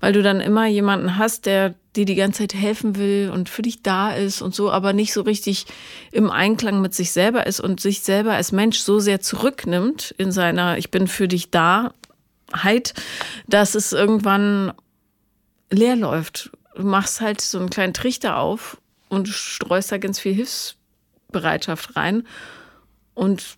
Weil 0.00 0.12
du 0.12 0.22
dann 0.22 0.40
immer 0.40 0.66
jemanden 0.66 1.16
hast, 1.18 1.46
der 1.46 1.74
dir 1.96 2.04
die 2.04 2.14
ganze 2.14 2.40
Zeit 2.40 2.54
helfen 2.54 2.96
will 2.96 3.30
und 3.32 3.48
für 3.48 3.62
dich 3.62 3.82
da 3.82 4.12
ist 4.12 4.42
und 4.42 4.54
so, 4.54 4.70
aber 4.70 4.92
nicht 4.92 5.12
so 5.12 5.22
richtig 5.22 5.66
im 6.10 6.30
Einklang 6.30 6.80
mit 6.80 6.94
sich 6.94 7.12
selber 7.12 7.46
ist 7.46 7.60
und 7.60 7.80
sich 7.80 8.00
selber 8.00 8.32
als 8.32 8.52
Mensch 8.52 8.80
so 8.80 8.98
sehr 8.98 9.20
zurücknimmt 9.20 10.14
in 10.18 10.32
seiner 10.32 10.78
Ich 10.78 10.90
bin 10.90 11.06
für 11.06 11.28
dich 11.28 11.50
da 11.50 11.94
Heit, 12.54 12.94
dass 13.46 13.74
es 13.74 13.92
irgendwann 13.92 14.72
leer 15.70 15.96
läuft. 15.96 16.50
Du 16.76 16.84
machst 16.84 17.20
halt 17.20 17.40
so 17.40 17.58
einen 17.58 17.70
kleinen 17.70 17.94
Trichter 17.94 18.38
auf 18.38 18.78
und 19.08 19.28
streust 19.28 19.92
da 19.92 19.98
ganz 19.98 20.18
viel 20.18 20.34
Hilfsbereitschaft 20.34 21.96
rein 21.96 22.26
und 23.14 23.56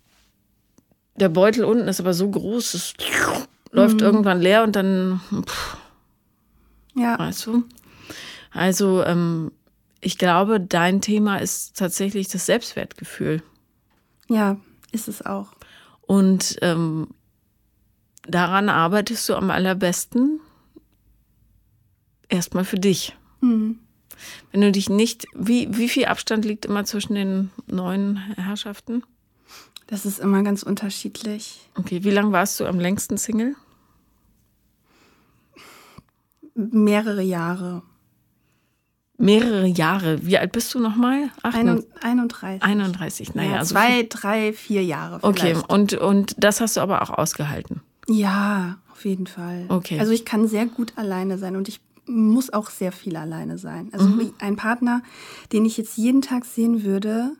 der 1.15 1.29
Beutel 1.29 1.65
unten 1.65 1.87
ist 1.87 1.99
aber 1.99 2.13
so 2.13 2.29
groß, 2.29 2.75
es 2.75 2.93
läuft 3.77 4.01
mhm. 4.01 4.05
irgendwann 4.05 4.41
leer 4.41 4.63
und 4.63 4.75
dann, 4.75 5.21
pff, 5.45 5.77
ja. 6.95 7.17
weißt 7.17 7.45
du? 7.45 7.63
Also 8.51 9.03
ähm, 9.03 9.51
ich 10.01 10.17
glaube, 10.17 10.59
dein 10.59 10.99
Thema 10.99 11.37
ist 11.37 11.77
tatsächlich 11.77 12.27
das 12.27 12.45
Selbstwertgefühl. 12.45 13.43
Ja, 14.27 14.57
ist 14.91 15.07
es 15.07 15.25
auch. 15.25 15.53
Und 16.01 16.57
ähm, 16.61 17.09
daran 18.23 18.69
arbeitest 18.69 19.29
du 19.29 19.35
am 19.35 19.51
allerbesten 19.51 20.39
erstmal 22.29 22.65
für 22.65 22.79
dich. 22.79 23.15
Mhm. 23.41 23.79
Wenn 24.51 24.61
du 24.61 24.71
dich 24.71 24.89
nicht, 24.89 25.27
wie, 25.35 25.67
wie 25.77 25.89
viel 25.89 26.05
Abstand 26.05 26.45
liegt 26.45 26.65
immer 26.65 26.83
zwischen 26.85 27.13
den 27.13 27.51
neuen 27.67 28.17
Herrschaften? 28.17 29.03
Das 29.85 30.05
ist 30.05 30.19
immer 30.19 30.41
ganz 30.41 30.63
unterschiedlich. 30.63 31.69
Okay, 31.75 32.03
wie 32.03 32.09
lange 32.09 32.31
warst 32.31 32.59
du 32.59 32.65
am 32.65 32.79
längsten 32.79 33.17
Single? 33.17 33.55
Mehrere 36.57 37.21
Jahre. 37.21 37.83
Mehrere 39.19 39.67
Jahre. 39.67 40.25
Wie 40.25 40.37
alt 40.37 40.51
bist 40.51 40.73
du 40.73 40.79
nochmal? 40.79 41.29
31. 41.43 42.63
31, 42.63 43.35
naja. 43.35 43.49
Ja, 43.49 43.57
also 43.57 43.73
zwei, 43.73 44.05
drei, 44.09 44.53
vier 44.53 44.83
Jahre. 44.83 45.19
Vielleicht. 45.19 45.57
Okay, 45.57 45.73
und, 45.73 45.93
und 45.93 46.35
das 46.37 46.59
hast 46.59 46.77
du 46.77 46.81
aber 46.81 47.01
auch 47.03 47.11
ausgehalten? 47.11 47.81
Ja, 48.07 48.77
auf 48.91 49.05
jeden 49.05 49.27
Fall. 49.27 49.65
Okay. 49.69 49.99
Also 49.99 50.11
ich 50.11 50.25
kann 50.25 50.47
sehr 50.47 50.65
gut 50.65 50.93
alleine 50.95 51.37
sein 51.37 51.55
und 51.55 51.67
ich 51.67 51.79
muss 52.07 52.51
auch 52.51 52.69
sehr 52.69 52.91
viel 52.91 53.17
alleine 53.17 53.57
sein. 53.57 53.89
Also 53.91 54.07
mhm. 54.07 54.33
ein 54.39 54.55
Partner, 54.55 55.03
den 55.51 55.65
ich 55.65 55.77
jetzt 55.77 55.97
jeden 55.97 56.21
Tag 56.21 56.45
sehen 56.45 56.83
würde, 56.83 57.33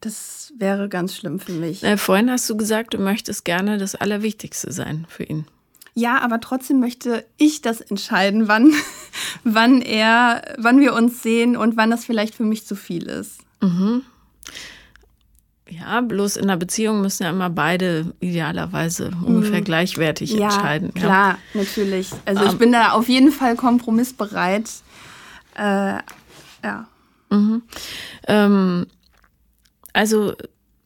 das 0.00 0.52
wäre 0.56 0.88
ganz 0.88 1.14
schlimm 1.14 1.40
für 1.40 1.52
mich. 1.52 1.82
Äh, 1.82 1.96
vorhin 1.96 2.30
hast 2.30 2.48
du 2.48 2.56
gesagt, 2.56 2.94
du 2.94 2.98
möchtest 2.98 3.44
gerne 3.44 3.78
das 3.78 3.94
Allerwichtigste 3.94 4.72
sein 4.72 5.06
für 5.08 5.24
ihn. 5.24 5.46
Ja, 5.98 6.18
aber 6.20 6.40
trotzdem 6.40 6.78
möchte 6.78 7.24
ich 7.38 7.62
das 7.62 7.80
entscheiden, 7.80 8.48
wann, 8.48 8.70
wann 9.44 9.80
er, 9.80 10.42
wann 10.58 10.78
wir 10.78 10.92
uns 10.92 11.22
sehen 11.22 11.56
und 11.56 11.78
wann 11.78 11.90
das 11.90 12.04
vielleicht 12.04 12.34
für 12.34 12.44
mich 12.44 12.66
zu 12.66 12.76
viel 12.76 13.04
ist. 13.04 13.38
Mhm. 13.62 14.02
Ja, 15.70 16.02
bloß 16.02 16.36
in 16.36 16.44
einer 16.44 16.58
Beziehung 16.58 17.00
müssen 17.00 17.22
ja 17.22 17.30
immer 17.30 17.48
beide 17.48 18.14
idealerweise 18.20 19.10
ungefähr 19.24 19.60
mhm. 19.60 19.64
gleichwertig 19.64 20.32
ja, 20.32 20.44
entscheiden. 20.44 20.92
Ja, 20.96 21.00
klar, 21.00 21.38
natürlich. 21.54 22.10
Also 22.26 22.44
ich 22.44 22.52
um, 22.52 22.58
bin 22.58 22.72
da 22.72 22.92
auf 22.92 23.08
jeden 23.08 23.32
Fall 23.32 23.56
kompromissbereit. 23.56 24.70
Äh, 25.54 25.94
ja. 26.62 26.86
Mhm. 27.30 27.62
Ähm, 28.28 28.86
also 29.94 30.34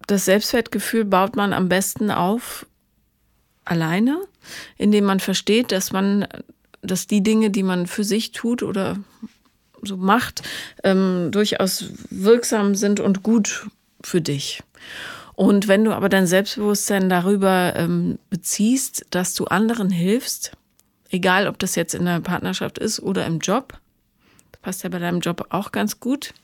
das 0.06 0.26
Selbstwertgefühl 0.26 1.04
baut 1.04 1.34
man 1.34 1.52
am 1.52 1.68
besten 1.68 2.12
auf 2.12 2.64
alleine, 3.70 4.20
indem 4.76 5.04
man 5.04 5.20
versteht, 5.20 5.72
dass 5.72 5.92
man, 5.92 6.26
dass 6.82 7.06
die 7.06 7.22
Dinge, 7.22 7.50
die 7.50 7.62
man 7.62 7.86
für 7.86 8.04
sich 8.04 8.32
tut 8.32 8.62
oder 8.62 8.98
so 9.82 9.96
macht, 9.96 10.42
ähm, 10.82 11.28
durchaus 11.30 11.90
wirksam 12.10 12.74
sind 12.74 13.00
und 13.00 13.22
gut 13.22 13.66
für 14.02 14.20
dich. 14.20 14.62
Und 15.34 15.68
wenn 15.68 15.84
du 15.84 15.92
aber 15.92 16.08
dein 16.08 16.26
Selbstbewusstsein 16.26 17.08
darüber 17.08 17.74
ähm, 17.76 18.18
beziehst, 18.28 19.06
dass 19.10 19.34
du 19.34 19.46
anderen 19.46 19.88
hilfst, 19.88 20.52
egal 21.08 21.46
ob 21.46 21.58
das 21.58 21.76
jetzt 21.76 21.94
in 21.94 22.04
der 22.04 22.20
Partnerschaft 22.20 22.78
ist 22.78 23.00
oder 23.00 23.24
im 23.24 23.38
Job, 23.38 23.78
das 24.52 24.60
passt 24.60 24.82
ja 24.82 24.90
bei 24.90 24.98
deinem 24.98 25.20
Job 25.20 25.46
auch 25.50 25.72
ganz 25.72 26.00
gut. 26.00 26.34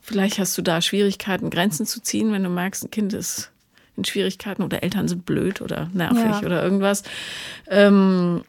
Vielleicht 0.00 0.38
hast 0.38 0.58
du 0.58 0.62
da 0.62 0.82
Schwierigkeiten, 0.82 1.48
Grenzen 1.48 1.86
zu 1.86 2.02
ziehen, 2.02 2.32
wenn 2.32 2.42
du 2.42 2.50
merkst, 2.50 2.84
ein 2.84 2.90
Kind 2.90 3.14
ist 3.14 3.50
in 3.96 4.04
Schwierigkeiten 4.04 4.62
oder 4.62 4.82
Eltern 4.82 5.08
sind 5.08 5.26
blöd 5.26 5.60
oder 5.60 5.90
nervig 5.92 6.22
ja. 6.22 6.42
oder 6.42 6.62
irgendwas. 6.62 7.02
Ähm, 7.68 8.42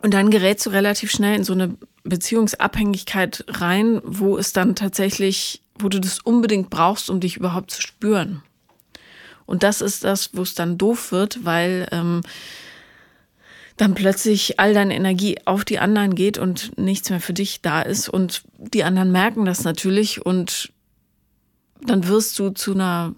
und 0.00 0.14
dann 0.14 0.30
gerätst 0.30 0.64
du 0.66 0.70
relativ 0.70 1.10
schnell 1.10 1.36
in 1.36 1.44
so 1.44 1.52
eine 1.52 1.76
Beziehungsabhängigkeit 2.04 3.44
rein, 3.48 4.00
wo 4.04 4.38
es 4.38 4.52
dann 4.52 4.76
tatsächlich 4.76 5.62
wo 5.82 5.88
du 5.88 6.00
das 6.00 6.20
unbedingt 6.20 6.70
brauchst, 6.70 7.10
um 7.10 7.20
dich 7.20 7.36
überhaupt 7.36 7.70
zu 7.70 7.82
spüren. 7.82 8.42
Und 9.46 9.62
das 9.62 9.80
ist 9.80 10.04
das, 10.04 10.30
wo 10.34 10.42
es 10.42 10.54
dann 10.54 10.76
doof 10.76 11.12
wird, 11.12 11.44
weil 11.44 11.88
ähm, 11.90 12.20
dann 13.76 13.94
plötzlich 13.94 14.60
all 14.60 14.74
deine 14.74 14.94
Energie 14.94 15.38
auf 15.44 15.64
die 15.64 15.78
anderen 15.78 16.14
geht 16.14 16.36
und 16.36 16.76
nichts 16.76 17.08
mehr 17.10 17.20
für 17.20 17.32
dich 17.32 17.62
da 17.62 17.80
ist. 17.80 18.08
Und 18.08 18.42
die 18.58 18.84
anderen 18.84 19.12
merken 19.12 19.44
das 19.44 19.64
natürlich 19.64 20.24
und 20.24 20.72
dann 21.80 22.08
wirst 22.08 22.38
du 22.38 22.50
zu 22.50 22.74
einer, 22.74 23.14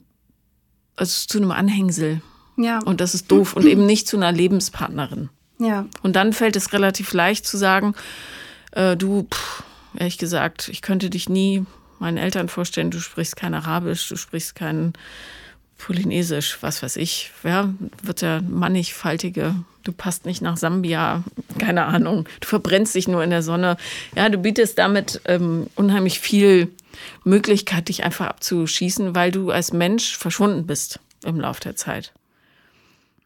also 1.00 1.26
zu 1.26 1.38
einem 1.38 1.50
Anhängsel. 1.50 2.20
Ja. 2.56 2.80
Und 2.84 3.00
das 3.00 3.14
ist 3.14 3.30
doof 3.30 3.54
und 3.54 3.64
eben 3.64 3.86
nicht 3.86 4.06
zu 4.06 4.16
einer 4.16 4.32
Lebenspartnerin. 4.32 5.30
Ja. 5.58 5.86
Und 6.02 6.14
dann 6.14 6.32
fällt 6.32 6.56
es 6.56 6.72
relativ 6.72 7.12
leicht 7.12 7.46
zu 7.46 7.56
sagen, 7.56 7.94
äh, 8.72 8.96
du, 8.96 9.26
pff, 9.32 9.62
ehrlich 9.96 10.18
gesagt, 10.18 10.68
ich 10.68 10.82
könnte 10.82 11.10
dich 11.10 11.28
nie 11.28 11.64
meinen 11.98 12.18
Eltern 12.18 12.48
vorstellen, 12.48 12.90
du 12.90 13.00
sprichst 13.00 13.36
kein 13.36 13.54
Arabisch, 13.54 14.08
du 14.08 14.16
sprichst 14.16 14.54
kein 14.54 14.92
Polynesisch, 15.78 16.58
was 16.60 16.82
weiß 16.82 16.96
ich. 16.96 17.30
Ja, 17.44 17.72
wird 18.02 18.20
der 18.20 18.42
mannigfaltige, 18.42 19.54
du 19.82 19.92
passt 19.92 20.26
nicht 20.26 20.42
nach 20.42 20.58
Sambia, 20.58 21.24
keine 21.58 21.86
Ahnung, 21.86 22.26
du 22.40 22.46
verbrennst 22.46 22.94
dich 22.94 23.08
nur 23.08 23.24
in 23.24 23.30
der 23.30 23.42
Sonne. 23.42 23.78
Ja, 24.14 24.28
du 24.28 24.36
bietest 24.36 24.78
damit 24.78 25.22
ähm, 25.24 25.68
unheimlich 25.76 26.20
viel 26.20 26.68
Möglichkeit, 27.24 27.88
dich 27.88 28.04
einfach 28.04 28.26
abzuschießen, 28.26 29.14
weil 29.14 29.30
du 29.30 29.50
als 29.50 29.72
Mensch 29.72 30.16
verschwunden 30.16 30.66
bist 30.66 31.00
im 31.24 31.40
Laufe 31.40 31.60
der 31.60 31.76
Zeit. 31.76 32.12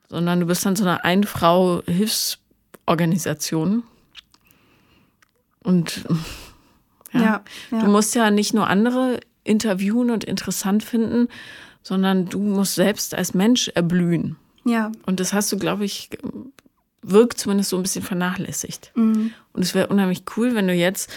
Sondern 0.08 0.40
du 0.40 0.46
bist 0.46 0.66
dann 0.66 0.76
so 0.76 0.84
eine 0.84 1.02
Ein-Frau-Hilfsorganisation. 1.04 3.82
Und 5.62 6.04
ja? 7.12 7.20
Ja, 7.20 7.44
ja? 7.70 7.80
Du 7.80 7.90
musst 7.90 8.14
ja 8.14 8.30
nicht 8.30 8.54
nur 8.54 8.68
andere 8.68 9.20
interviewen 9.44 10.10
und 10.10 10.24
interessant 10.24 10.82
finden, 10.82 11.28
sondern 11.82 12.26
du 12.26 12.40
musst 12.40 12.74
selbst 12.74 13.14
als 13.14 13.34
Mensch 13.34 13.68
erblühen. 13.68 14.36
Ja. 14.64 14.90
Und 15.06 15.20
das 15.20 15.32
hast 15.32 15.52
du, 15.52 15.58
glaube 15.58 15.84
ich, 15.84 16.10
wirkt 17.02 17.38
zumindest 17.38 17.70
so 17.70 17.76
ein 17.76 17.82
bisschen 17.82 18.02
vernachlässigt. 18.02 18.90
Mhm. 18.94 19.32
Und 19.52 19.62
es 19.62 19.74
wäre 19.74 19.88
unheimlich 19.88 20.24
cool, 20.36 20.54
wenn 20.54 20.66
du 20.66 20.74
jetzt 20.74 21.10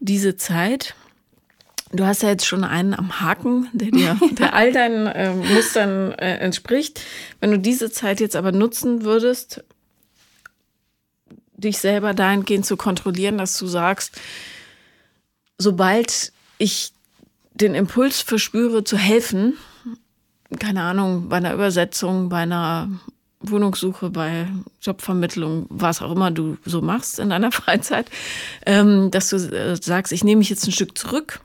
diese 0.00 0.36
Zeit, 0.36 0.94
du 1.92 2.06
hast 2.06 2.22
ja 2.22 2.30
jetzt 2.30 2.46
schon 2.46 2.64
einen 2.64 2.94
am 2.94 3.20
Haken, 3.20 3.68
der 3.72 3.90
dir, 3.90 4.18
der 4.38 4.54
all 4.54 4.72
deinen 4.72 5.06
äh, 5.06 5.34
Mustern 5.34 6.12
äh, 6.12 6.38
entspricht. 6.38 7.00
Wenn 7.40 7.50
du 7.50 7.58
diese 7.58 7.90
Zeit 7.90 8.20
jetzt 8.20 8.36
aber 8.36 8.52
nutzen 8.52 9.04
würdest, 9.04 9.64
dich 11.56 11.78
selber 11.78 12.14
dahingehend 12.14 12.66
zu 12.66 12.76
kontrollieren, 12.76 13.38
dass 13.38 13.58
du 13.58 13.66
sagst, 13.66 14.20
sobald 15.58 16.32
ich 16.58 16.92
den 17.54 17.74
Impuls 17.74 18.20
verspüre, 18.20 18.84
zu 18.84 18.96
helfen, 18.96 19.54
keine 20.60 20.82
Ahnung, 20.82 21.28
bei 21.28 21.38
einer 21.38 21.52
Übersetzung, 21.52 22.28
bei 22.28 22.38
einer 22.38 22.88
Wohnungssuche, 23.40 24.10
bei 24.10 24.48
Jobvermittlung, 24.82 25.66
was 25.68 26.00
auch 26.00 26.12
immer 26.12 26.30
du 26.30 26.58
so 26.64 26.80
machst 26.80 27.18
in 27.18 27.30
deiner 27.30 27.52
Freizeit, 27.52 28.08
ähm, 28.66 29.10
dass 29.10 29.30
du 29.30 29.36
äh, 29.36 29.76
sagst, 29.80 30.12
ich 30.12 30.22
nehme 30.22 30.38
mich 30.38 30.50
jetzt 30.50 30.66
ein 30.66 30.72
Stück 30.72 30.96
zurück 30.96 31.40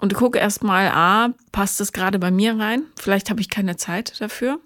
und 0.00 0.14
gucke 0.14 0.38
erstmal, 0.38 0.88
ah, 0.88 1.34
passt 1.52 1.80
das 1.80 1.92
gerade 1.92 2.18
bei 2.18 2.30
mir 2.30 2.58
rein? 2.58 2.84
Vielleicht 2.96 3.30
habe 3.30 3.40
ich 3.40 3.50
keine 3.50 3.76
Zeit 3.76 4.20
dafür. 4.20 4.58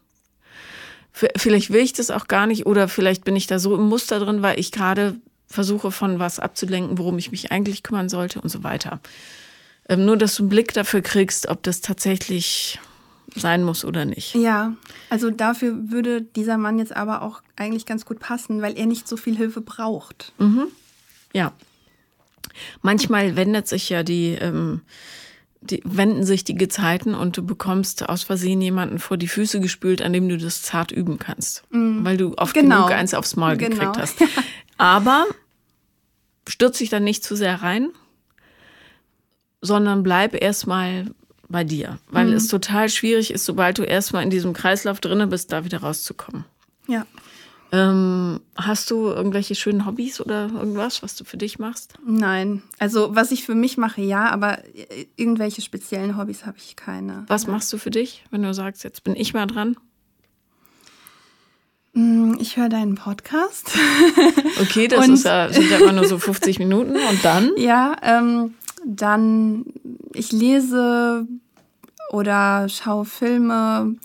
Vielleicht 1.12 1.72
will 1.72 1.80
ich 1.80 1.92
das 1.92 2.10
auch 2.10 2.26
gar 2.26 2.46
nicht 2.46 2.66
oder 2.66 2.88
vielleicht 2.88 3.24
bin 3.24 3.36
ich 3.36 3.46
da 3.46 3.60
so 3.60 3.76
im 3.76 3.88
Muster 3.88 4.18
drin, 4.18 4.42
weil 4.42 4.58
ich 4.58 4.72
gerade 4.72 5.16
versuche 5.46 5.92
von 5.92 6.18
was 6.18 6.40
abzulenken, 6.40 6.98
worum 6.98 7.18
ich 7.18 7.30
mich 7.30 7.52
eigentlich 7.52 7.84
kümmern 7.84 8.08
sollte 8.08 8.40
und 8.40 8.48
so 8.48 8.64
weiter. 8.64 9.00
Ähm, 9.88 10.04
nur, 10.04 10.16
dass 10.16 10.34
du 10.34 10.42
einen 10.42 10.48
Blick 10.48 10.72
dafür 10.72 11.02
kriegst, 11.02 11.48
ob 11.48 11.62
das 11.62 11.80
tatsächlich 11.80 12.80
sein 13.36 13.62
muss 13.62 13.84
oder 13.84 14.04
nicht. 14.04 14.34
Ja, 14.34 14.74
also 15.10 15.30
dafür 15.30 15.90
würde 15.90 16.22
dieser 16.22 16.58
Mann 16.58 16.78
jetzt 16.78 16.94
aber 16.94 17.22
auch 17.22 17.42
eigentlich 17.56 17.86
ganz 17.86 18.04
gut 18.04 18.18
passen, 18.18 18.62
weil 18.62 18.76
er 18.76 18.86
nicht 18.86 19.08
so 19.08 19.16
viel 19.16 19.36
Hilfe 19.36 19.60
braucht. 19.60 20.32
Mhm. 20.38 20.66
Ja. 21.32 21.52
Manchmal 22.82 23.36
wendet 23.36 23.68
sich 23.68 23.88
ja 23.88 24.02
die, 24.02 24.32
ähm, 24.40 24.82
die, 25.70 25.82
wenden 25.84 26.24
sich 26.24 26.44
die 26.44 26.54
Gezeiten 26.54 27.14
und 27.14 27.36
du 27.36 27.44
bekommst 27.44 28.08
aus 28.08 28.22
Versehen 28.22 28.60
jemanden 28.60 28.98
vor 28.98 29.16
die 29.16 29.28
Füße 29.28 29.60
gespült, 29.60 30.02
an 30.02 30.12
dem 30.12 30.28
du 30.28 30.36
das 30.36 30.62
zart 30.62 30.92
üben 30.92 31.18
kannst. 31.18 31.64
Mhm. 31.70 32.04
Weil 32.04 32.16
du 32.16 32.34
oft 32.36 32.54
genau. 32.54 32.86
genug 32.86 32.90
eins 32.92 33.14
aufs 33.14 33.36
Maul 33.36 33.56
genau. 33.56 33.76
gekriegt 33.76 33.98
hast. 33.98 34.22
Aber 34.76 35.26
stürz 36.46 36.78
dich 36.78 36.90
dann 36.90 37.04
nicht 37.04 37.24
zu 37.24 37.36
sehr 37.36 37.62
rein, 37.62 37.88
sondern 39.60 40.02
bleib 40.02 40.40
erstmal 40.40 41.06
bei 41.48 41.64
dir, 41.64 41.98
weil 42.08 42.26
mhm. 42.26 42.34
es 42.34 42.48
total 42.48 42.88
schwierig 42.88 43.30
ist, 43.30 43.44
sobald 43.44 43.78
du 43.78 43.82
erstmal 43.82 44.22
in 44.22 44.30
diesem 44.30 44.52
Kreislauf 44.52 45.00
drinne 45.00 45.26
bist, 45.26 45.52
da 45.52 45.64
wieder 45.64 45.78
rauszukommen. 45.78 46.44
Ja. 46.86 47.06
Ähm, 47.76 48.40
hast 48.54 48.88
du 48.92 49.08
irgendwelche 49.08 49.56
schönen 49.56 49.84
Hobbys 49.84 50.20
oder 50.20 50.48
irgendwas, 50.48 51.02
was 51.02 51.16
du 51.16 51.24
für 51.24 51.36
dich 51.36 51.58
machst? 51.58 51.94
Nein. 52.06 52.62
Also, 52.78 53.16
was 53.16 53.32
ich 53.32 53.44
für 53.44 53.56
mich 53.56 53.76
mache, 53.76 54.00
ja, 54.00 54.30
aber 54.30 54.58
irgendwelche 55.16 55.60
speziellen 55.60 56.16
Hobbys 56.16 56.46
habe 56.46 56.56
ich 56.58 56.76
keine. 56.76 57.24
Was 57.26 57.48
machst 57.48 57.72
du 57.72 57.78
für 57.78 57.90
dich, 57.90 58.22
wenn 58.30 58.44
du 58.44 58.54
sagst, 58.54 58.84
jetzt 58.84 59.02
bin 59.02 59.16
ich 59.16 59.34
mal 59.34 59.46
dran? 59.46 59.76
Mm, 61.94 62.34
ich 62.38 62.56
höre 62.56 62.68
deinen 62.68 62.94
Podcast. 62.94 63.72
Okay, 64.60 64.86
das 64.86 65.08
ist 65.08 65.22
sind 65.22 65.70
ja 65.70 65.78
immer 65.78 65.92
nur 65.92 66.06
so 66.06 66.16
50 66.16 66.60
Minuten. 66.60 66.94
Und 66.94 67.24
dann? 67.24 67.50
Ja, 67.56 67.96
ähm, 68.02 68.54
dann, 68.86 69.64
ich 70.12 70.30
lese 70.30 71.26
oder 72.10 72.68
schaue 72.68 73.04
Filme. 73.04 73.96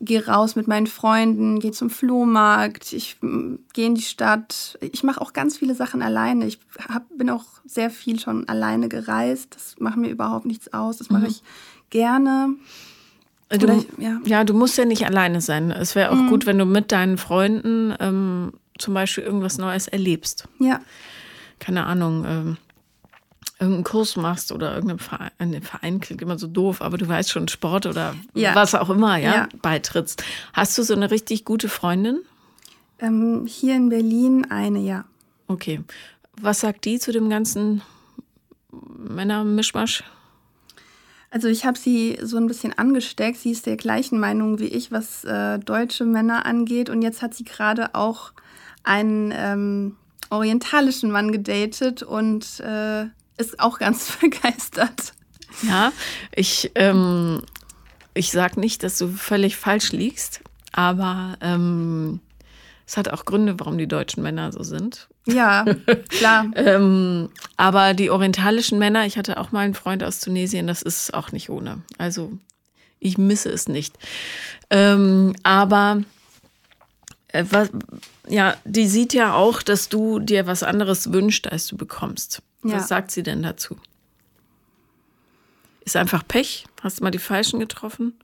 Gehe 0.00 0.26
raus 0.26 0.54
mit 0.54 0.68
meinen 0.68 0.86
Freunden, 0.86 1.58
gehe 1.58 1.72
zum 1.72 1.90
Flohmarkt, 1.90 2.92
ich 2.92 3.16
gehe 3.20 3.86
in 3.86 3.94
die 3.94 4.02
Stadt. 4.02 4.78
Ich 4.80 5.02
mache 5.02 5.20
auch 5.20 5.32
ganz 5.32 5.56
viele 5.56 5.74
Sachen 5.74 6.02
alleine. 6.02 6.46
Ich 6.46 6.58
hab, 6.88 7.04
bin 7.16 7.30
auch 7.30 7.44
sehr 7.64 7.90
viel 7.90 8.20
schon 8.20 8.48
alleine 8.48 8.88
gereist. 8.88 9.54
Das 9.54 9.76
macht 9.78 9.96
mir 9.96 10.08
überhaupt 10.08 10.46
nichts 10.46 10.72
aus. 10.72 10.98
Das 10.98 11.10
mache 11.10 11.22
mhm. 11.22 11.28
ich 11.28 11.42
gerne. 11.90 12.54
Du, 13.50 13.66
ich, 13.66 13.86
ja. 13.98 14.20
ja. 14.24 14.44
du 14.44 14.54
musst 14.54 14.78
ja 14.78 14.84
nicht 14.84 15.06
alleine 15.06 15.40
sein. 15.40 15.70
Es 15.70 15.94
wäre 15.94 16.10
auch 16.10 16.16
mhm. 16.16 16.28
gut, 16.28 16.46
wenn 16.46 16.58
du 16.58 16.64
mit 16.64 16.92
deinen 16.92 17.18
Freunden 17.18 17.94
ähm, 17.98 18.52
zum 18.78 18.94
Beispiel 18.94 19.24
irgendwas 19.24 19.58
Neues 19.58 19.88
erlebst. 19.88 20.46
Ja. 20.60 20.80
Keine 21.58 21.86
Ahnung. 21.86 22.24
Ähm, 22.26 22.56
irgendeinen 23.60 23.84
Kurs 23.84 24.16
machst 24.16 24.52
oder 24.52 24.74
irgendeinem 24.74 25.00
Verein, 25.00 25.30
ein 25.38 25.62
Verein 25.62 26.00
klingt 26.00 26.22
immer 26.22 26.38
so 26.38 26.46
doof, 26.46 26.80
aber 26.80 26.96
du 26.96 27.08
weißt 27.08 27.30
schon, 27.30 27.48
Sport 27.48 27.86
oder 27.86 28.14
ja. 28.34 28.54
was 28.54 28.74
auch 28.74 28.90
immer, 28.90 29.16
ja, 29.16 29.34
ja, 29.34 29.48
beitrittst. 29.62 30.22
Hast 30.52 30.78
du 30.78 30.82
so 30.82 30.94
eine 30.94 31.10
richtig 31.10 31.44
gute 31.44 31.68
Freundin? 31.68 32.20
Ähm, 33.00 33.46
hier 33.46 33.74
in 33.74 33.88
Berlin 33.88 34.46
eine, 34.50 34.80
ja. 34.80 35.04
Okay. 35.48 35.82
Was 36.40 36.60
sagt 36.60 36.84
die 36.84 36.98
zu 36.98 37.12
dem 37.12 37.28
ganzen 37.28 37.82
Männermischmasch? 38.70 40.04
Also 41.30 41.48
ich 41.48 41.66
habe 41.66 41.78
sie 41.78 42.18
so 42.22 42.36
ein 42.38 42.46
bisschen 42.46 42.76
angesteckt. 42.78 43.38
Sie 43.38 43.50
ist 43.50 43.66
der 43.66 43.76
gleichen 43.76 44.18
Meinung 44.18 44.60
wie 44.60 44.68
ich, 44.68 44.92
was 44.92 45.24
äh, 45.24 45.58
deutsche 45.58 46.04
Männer 46.04 46.46
angeht. 46.46 46.88
Und 46.88 47.02
jetzt 47.02 47.22
hat 47.22 47.34
sie 47.34 47.44
gerade 47.44 47.94
auch 47.94 48.32
einen 48.82 49.32
ähm, 49.36 49.96
orientalischen 50.30 51.10
Mann 51.10 51.32
gedatet 51.32 52.02
und 52.02 52.60
äh, 52.60 53.06
ist 53.38 53.60
auch 53.60 53.78
ganz 53.78 54.12
begeistert. 54.20 55.14
Ja, 55.62 55.92
ich, 56.34 56.70
ähm, 56.74 57.42
ich 58.14 58.30
sage 58.30 58.60
nicht, 58.60 58.82
dass 58.82 58.98
du 58.98 59.08
völlig 59.08 59.56
falsch 59.56 59.92
liegst, 59.92 60.40
aber 60.72 61.36
ähm, 61.40 62.20
es 62.86 62.96
hat 62.96 63.08
auch 63.08 63.24
Gründe, 63.24 63.58
warum 63.58 63.76
die 63.78 63.88
deutschen 63.88 64.22
Männer 64.22 64.52
so 64.52 64.62
sind. 64.62 65.08
Ja, 65.26 65.64
klar. 66.08 66.46
ähm, 66.54 67.28
aber 67.56 67.94
die 67.94 68.10
orientalischen 68.10 68.78
Männer, 68.78 69.04
ich 69.04 69.18
hatte 69.18 69.38
auch 69.38 69.52
mal 69.52 69.60
einen 69.60 69.74
Freund 69.74 70.02
aus 70.02 70.20
Tunesien, 70.20 70.66
das 70.66 70.82
ist 70.82 71.12
auch 71.12 71.32
nicht 71.32 71.50
ohne. 71.50 71.82
Also 71.98 72.32
ich 73.00 73.18
misse 73.18 73.50
es 73.50 73.68
nicht. 73.68 73.94
Ähm, 74.70 75.34
aber 75.42 76.02
äh, 77.28 77.44
was, 77.50 77.70
ja, 78.26 78.56
die 78.64 78.86
sieht 78.86 79.12
ja 79.12 79.34
auch, 79.34 79.62
dass 79.62 79.88
du 79.88 80.18
dir 80.18 80.46
was 80.46 80.62
anderes 80.62 81.12
wünschst, 81.12 81.50
als 81.50 81.66
du 81.66 81.76
bekommst. 81.76 82.42
Ja. 82.62 82.76
Was 82.76 82.88
sagt 82.88 83.10
sie 83.10 83.22
denn 83.22 83.42
dazu? 83.42 83.76
Ist 85.84 85.96
einfach 85.96 86.26
Pech? 86.26 86.66
Hast 86.82 86.98
du 86.98 87.04
mal 87.04 87.10
die 87.10 87.18
Falschen 87.18 87.60
getroffen? 87.60 88.18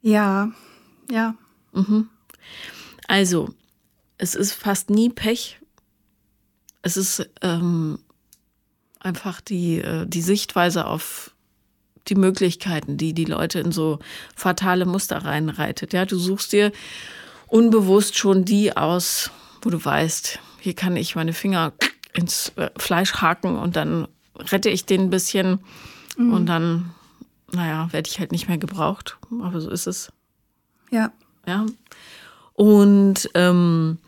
Ja, 0.00 0.50
ja. 1.10 1.34
Mhm. 1.72 2.08
Also, 3.06 3.54
es 4.18 4.34
ist 4.34 4.52
fast 4.52 4.90
nie 4.90 5.10
Pech. 5.10 5.60
Es 6.82 6.96
ist 6.96 7.28
ähm, 7.40 7.98
einfach 8.98 9.40
die, 9.40 9.78
äh, 9.78 10.06
die 10.06 10.22
Sichtweise 10.22 10.86
auf 10.86 11.32
die 12.08 12.14
Möglichkeiten, 12.14 12.96
die 12.96 13.12
die 13.12 13.24
Leute 13.24 13.60
in 13.60 13.70
so 13.70 14.00
fatale 14.34 14.86
Muster 14.86 15.18
reinreitet. 15.18 15.92
Ja, 15.92 16.04
du 16.04 16.18
suchst 16.18 16.52
dir 16.52 16.72
unbewusst 17.46 18.16
schon 18.16 18.44
die 18.44 18.76
aus, 18.76 19.30
wo 19.60 19.70
du 19.70 19.84
weißt, 19.84 20.40
hier 20.58 20.74
kann 20.74 20.96
ich 20.96 21.14
meine 21.14 21.32
Finger 21.32 21.72
ins 22.12 22.50
äh, 22.56 22.70
Fleisch 22.76 23.14
haken 23.14 23.56
und 23.56 23.76
dann 23.76 24.08
rette 24.36 24.70
ich 24.70 24.86
den 24.86 25.02
ein 25.02 25.10
bisschen 25.10 25.60
mhm. 26.16 26.32
und 26.32 26.46
dann, 26.46 26.90
naja, 27.52 27.88
werde 27.92 28.08
ich 28.08 28.18
halt 28.18 28.32
nicht 28.32 28.48
mehr 28.48 28.58
gebraucht. 28.58 29.18
Aber 29.42 29.60
so 29.60 29.70
ist 29.70 29.86
es. 29.86 30.12
Ja. 30.90 31.12
Ja. 31.46 31.66
Und 32.54 33.30
ähm, 33.34 33.98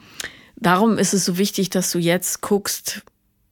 darum 0.56 0.98
ist 0.98 1.14
es 1.14 1.24
so 1.24 1.38
wichtig, 1.38 1.70
dass 1.70 1.90
du 1.90 1.98
jetzt 1.98 2.40
guckst, 2.40 3.02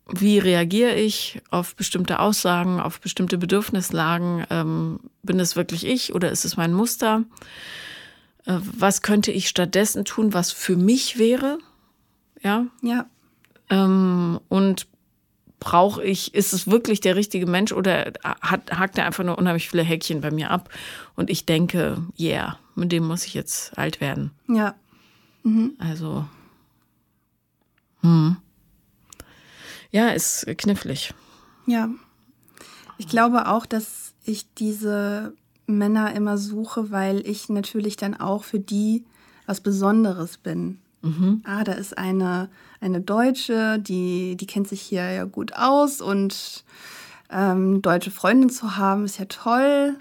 wie 0.09 0.39
reagiere 0.39 0.95
ich 0.95 1.41
auf 1.51 1.75
bestimmte 1.75 2.19
Aussagen, 2.19 2.81
auf 2.81 3.01
bestimmte 3.01 3.39
Bedürfnislagen? 3.39 4.47
Ähm, 4.51 5.01
bin 5.23 5.41
es 5.41 5.57
wirklich 5.57 5.87
ich 5.87 6.15
oder 6.15 6.31
ist 6.31 6.45
es 6.45 6.57
mein 6.57 6.75
Muster? 6.75 7.25
Äh, 8.45 8.59
was 8.61 9.03
könnte 9.03 9.33
ich 9.33 9.49
stattdessen 9.49 10.05
tun, 10.05 10.35
was 10.35 10.53
für 10.53 10.77
mich 10.77 11.19
wäre? 11.19 11.59
Ja. 12.43 12.67
Ja. 12.83 13.07
Ähm, 13.71 14.41
und 14.49 14.87
brauche 15.61 16.03
ich, 16.03 16.35
ist 16.35 16.53
es 16.53 16.69
wirklich 16.69 17.01
der 17.01 17.15
richtige 17.15 17.47
Mensch 17.47 17.73
oder 17.73 18.13
hat, 18.25 18.73
hakt 18.73 18.99
er 18.99 19.07
einfach 19.07 19.25
nur 19.25 19.39
unheimlich 19.39 19.71
viele 19.71 19.85
Häkchen 19.85 20.21
bei 20.21 20.31
mir 20.31 20.51
ab? 20.51 20.69
Und 21.15 21.31
ich 21.31 21.47
denke, 21.47 22.03
yeah, 22.19 22.59
mit 22.75 22.91
dem 22.91 23.07
muss 23.07 23.25
ich 23.27 23.35
jetzt 23.35 23.79
alt 23.79 24.01
werden. 24.01 24.33
Ja. 24.49 24.75
Mhm. 25.45 25.75
Also, 25.79 26.25
hm. 28.01 28.37
Ja, 29.91 30.09
ist 30.09 30.47
knifflig. 30.59 31.15
Ja. 31.67 31.89
Ich 32.99 33.09
glaube 33.09 33.49
auch, 33.49 33.67
dass 33.67 34.15
ich 34.25 34.53
diese 34.55 35.35
Männer 35.67 36.15
immer 36.15 36.39
suche, 36.39 36.91
weil 36.91 37.27
ich 37.27 37.49
natürlich 37.49 37.97
dann 37.97 38.19
auch 38.19 38.45
für 38.45 38.59
die 38.59 39.05
was 39.47 39.61
Besonderes 39.61 40.39
bin. 40.39 40.79
Mhm. 41.03 41.43
Ah, 41.45 41.65
da 41.65 41.73
ist 41.73 41.99
eine, 41.99 42.49
eine 42.83 43.01
Deutsche, 43.01 43.79
die, 43.79 44.37
die 44.37 44.47
kennt 44.47 44.69
sich 44.69 44.81
hier 44.83 45.11
ja 45.11 45.25
gut 45.25 45.55
aus 45.55 46.01
und 46.01 46.65
ähm, 47.31 47.81
deutsche 47.81 48.11
Freundin 48.11 48.51
zu 48.51 48.77
haben, 48.77 49.05
ist 49.05 49.19
ja 49.19 49.25
toll. 49.27 49.97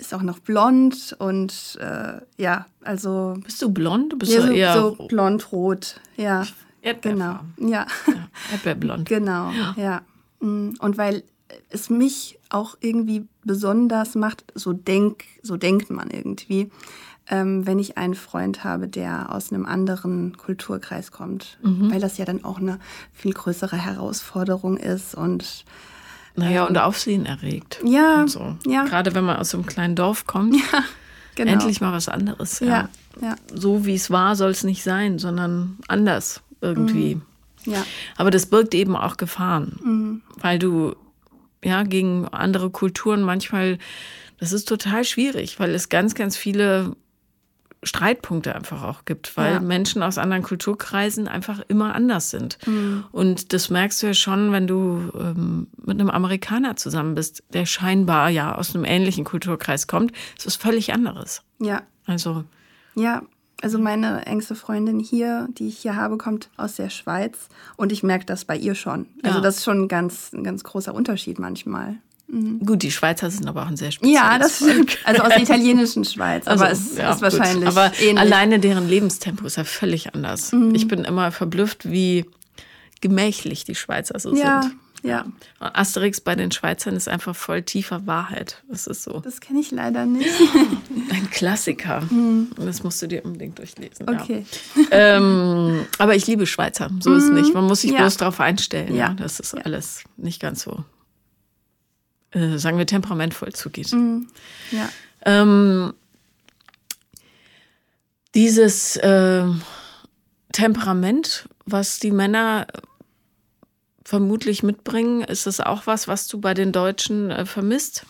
Ist 0.00 0.14
auch 0.14 0.22
noch 0.22 0.38
blond 0.38 1.16
und 1.18 1.76
äh, 1.80 2.20
ja, 2.36 2.66
also. 2.82 3.34
Bist 3.42 3.60
du 3.60 3.70
blond? 3.70 4.12
Du 4.12 4.18
bist 4.18 4.32
ja, 4.32 4.42
so, 4.42 4.52
eher 4.52 4.74
so 4.74 5.06
blond-rot, 5.08 6.00
ja. 6.16 6.46
Erdbeerfarben. 6.82 7.54
Genau, 7.56 7.70
ja. 7.70 7.86
ja. 8.06 8.28
Erdbeerblond. 8.52 9.08
genau, 9.08 9.50
ja. 9.50 9.74
ja. 9.76 10.02
Mm, 10.38 10.74
und 10.78 10.98
weil 10.98 11.24
es 11.70 11.90
mich 11.90 12.38
auch 12.48 12.76
irgendwie 12.80 13.26
besonders 13.44 14.14
macht, 14.14 14.44
so 14.54 14.72
denk, 14.72 15.24
so 15.42 15.56
denkt 15.56 15.90
man 15.90 16.10
irgendwie, 16.10 16.70
ähm, 17.30 17.66
wenn 17.66 17.78
ich 17.78 17.98
einen 17.98 18.14
Freund 18.14 18.64
habe, 18.64 18.88
der 18.88 19.32
aus 19.34 19.52
einem 19.52 19.66
anderen 19.66 20.36
Kulturkreis 20.36 21.12
kommt, 21.12 21.58
mhm. 21.62 21.92
weil 21.92 22.00
das 22.00 22.18
ja 22.18 22.24
dann 22.24 22.44
auch 22.44 22.58
eine 22.58 22.78
viel 23.12 23.32
größere 23.32 23.76
Herausforderung 23.76 24.76
ist 24.76 25.14
und 25.14 25.64
naja, 26.36 26.64
und 26.64 26.76
ähm, 26.76 26.82
Aufsehen 26.82 27.26
erregt. 27.26 27.80
Ja, 27.84 28.26
so. 28.28 28.56
ja. 28.66 28.84
Gerade 28.84 29.14
wenn 29.14 29.24
man 29.24 29.36
aus 29.36 29.50
so 29.50 29.58
einem 29.58 29.66
kleinen 29.66 29.94
Dorf 29.94 30.26
kommt. 30.26 30.56
Ja, 31.38 31.44
genau. 31.44 31.52
Endlich 31.52 31.80
mal 31.80 31.92
was 31.92 32.08
anderes. 32.08 32.58
Ja, 32.58 32.66
ja. 32.66 32.88
ja. 33.22 33.36
So 33.54 33.86
wie 33.86 33.94
es 33.94 34.10
war, 34.10 34.34
soll 34.34 34.50
es 34.50 34.64
nicht 34.64 34.82
sein, 34.82 35.20
sondern 35.20 35.78
anders 35.86 36.42
irgendwie. 36.60 37.14
Mhm. 37.14 37.22
Ja. 37.72 37.84
Aber 38.16 38.32
das 38.32 38.46
birgt 38.46 38.74
eben 38.74 38.96
auch 38.96 39.16
Gefahren, 39.16 39.78
mhm. 39.84 40.22
weil 40.40 40.58
du 40.58 40.96
ja 41.62 41.84
gegen 41.84 42.26
andere 42.26 42.70
Kulturen 42.70 43.22
manchmal, 43.22 43.78
das 44.40 44.52
ist 44.52 44.68
total 44.68 45.04
schwierig, 45.04 45.60
weil 45.60 45.74
es 45.74 45.88
ganz, 45.88 46.16
ganz 46.16 46.36
viele 46.36 46.96
Streitpunkte 47.82 48.54
einfach 48.54 48.82
auch 48.82 49.04
gibt, 49.04 49.36
weil 49.36 49.54
ja. 49.54 49.60
Menschen 49.60 50.02
aus 50.02 50.18
anderen 50.18 50.42
Kulturkreisen 50.42 51.28
einfach 51.28 51.60
immer 51.68 51.94
anders 51.94 52.30
sind. 52.30 52.58
Mhm. 52.66 53.04
Und 53.12 53.52
das 53.52 53.70
merkst 53.70 54.02
du 54.02 54.08
ja 54.08 54.14
schon, 54.14 54.52
wenn 54.52 54.66
du 54.66 55.12
ähm, 55.18 55.68
mit 55.76 56.00
einem 56.00 56.10
Amerikaner 56.10 56.76
zusammen 56.76 57.14
bist, 57.14 57.44
der 57.52 57.66
scheinbar 57.66 58.30
ja 58.30 58.54
aus 58.54 58.74
einem 58.74 58.84
ähnlichen 58.84 59.24
Kulturkreis 59.24 59.86
kommt. 59.86 60.12
Es 60.36 60.46
ist 60.46 60.60
völlig 60.60 60.92
anderes. 60.92 61.42
Ja. 61.60 61.82
Also. 62.06 62.44
Ja, 62.94 63.22
also 63.60 63.78
meine 63.78 64.24
engste 64.26 64.54
Freundin 64.54 65.00
hier, 65.00 65.48
die 65.50 65.68
ich 65.68 65.78
hier 65.78 65.96
habe, 65.96 66.16
kommt 66.16 66.48
aus 66.56 66.76
der 66.76 66.90
Schweiz 66.90 67.48
und 67.76 67.90
ich 67.90 68.02
merke 68.02 68.24
das 68.24 68.44
bei 68.44 68.56
ihr 68.56 68.74
schon. 68.74 69.06
Also 69.22 69.38
ja. 69.38 69.42
das 69.42 69.58
ist 69.58 69.64
schon 69.64 69.82
ein 69.82 69.88
ganz, 69.88 70.32
ein 70.32 70.44
ganz 70.44 70.62
großer 70.62 70.94
Unterschied 70.94 71.38
manchmal. 71.38 71.96
Mhm. 72.28 72.60
Gut, 72.60 72.82
die 72.82 72.90
Schweizer 72.90 73.30
sind 73.30 73.48
aber 73.48 73.62
auch 73.62 73.68
ein 73.68 73.76
sehr 73.76 73.90
spezielles 73.90 74.20
Ja, 74.20 74.38
das 74.38 74.56
stimmt. 74.56 74.98
Also 75.04 75.22
aus 75.22 75.30
der 75.30 75.42
italienischen 75.42 76.04
Schweiz. 76.04 76.46
Also, 76.46 76.64
aber 76.64 76.72
es 76.72 76.96
ja, 76.96 77.12
ist 77.12 77.22
wahrscheinlich 77.22 77.68
gut. 77.68 77.76
Aber 77.76 77.92
ähnlich. 78.00 78.18
alleine 78.18 78.58
deren 78.58 78.88
Lebenstempo 78.88 79.46
ist 79.46 79.56
ja 79.56 79.64
völlig 79.64 80.14
anders. 80.14 80.52
Mhm. 80.52 80.74
Ich 80.74 80.86
bin 80.86 81.04
immer 81.04 81.32
verblüfft, 81.32 81.90
wie 81.90 82.26
gemächlich 83.00 83.64
die 83.64 83.74
Schweizer 83.74 84.18
so 84.18 84.34
ja, 84.34 84.62
sind. 84.62 84.74
Ja. 85.02 85.24
Asterix 85.60 86.20
bei 86.20 86.34
den 86.34 86.50
Schweizern 86.50 86.96
ist 86.96 87.08
einfach 87.08 87.34
voll 87.34 87.62
tiefer 87.62 88.06
Wahrheit. 88.06 88.62
Das 88.68 88.86
ist 88.86 89.04
so. 89.04 89.20
Das 89.20 89.40
kenne 89.40 89.60
ich 89.60 89.70
leider 89.70 90.04
nicht. 90.04 90.28
Ein 91.10 91.30
Klassiker. 91.30 92.02
Mhm. 92.10 92.48
Das 92.56 92.82
musst 92.82 93.00
du 93.00 93.06
dir 93.06 93.24
unbedingt 93.24 93.58
durchlesen. 93.58 94.06
Okay. 94.06 94.44
Ja. 94.74 94.82
ähm, 95.16 95.86
aber 95.98 96.14
ich 96.14 96.26
liebe 96.26 96.46
Schweizer. 96.46 96.90
So 97.00 97.14
ist 97.14 97.24
es 97.24 97.30
nicht. 97.30 97.54
Man 97.54 97.64
muss 97.64 97.82
sich 97.82 97.92
ja. 97.92 97.98
bloß 97.98 98.18
darauf 98.18 98.40
einstellen. 98.40 98.94
Ja. 98.94 99.14
Das 99.14 99.40
ist 99.40 99.54
alles 99.54 100.02
nicht 100.16 100.42
ganz 100.42 100.62
so 100.62 100.84
äh, 102.32 102.58
sagen 102.58 102.78
wir, 102.78 102.86
temperamentvoll 102.86 103.52
zugeht. 103.52 103.92
Mhm. 103.92 104.28
Ja. 104.70 104.88
Ähm, 105.24 105.94
dieses 108.34 108.96
äh, 108.96 109.44
Temperament, 110.52 111.48
was 111.64 111.98
die 111.98 112.12
Männer 112.12 112.66
vermutlich 114.04 114.62
mitbringen, 114.62 115.22
ist 115.22 115.46
das 115.46 115.60
auch 115.60 115.86
was, 115.86 116.08
was 116.08 116.28
du 116.28 116.40
bei 116.40 116.54
den 116.54 116.72
Deutschen 116.72 117.30
äh, 117.30 117.46
vermisst? 117.46 118.06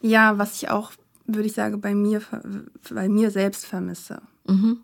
Ja, 0.00 0.38
was 0.38 0.56
ich 0.56 0.70
auch 0.70 0.92
würde 1.26 1.46
ich 1.46 1.54
sagen, 1.54 1.80
bei 1.80 1.94
mir, 1.94 2.22
bei 2.90 3.08
mir 3.08 3.30
selbst 3.30 3.66
vermisse. 3.66 4.22
Mhm. 4.46 4.80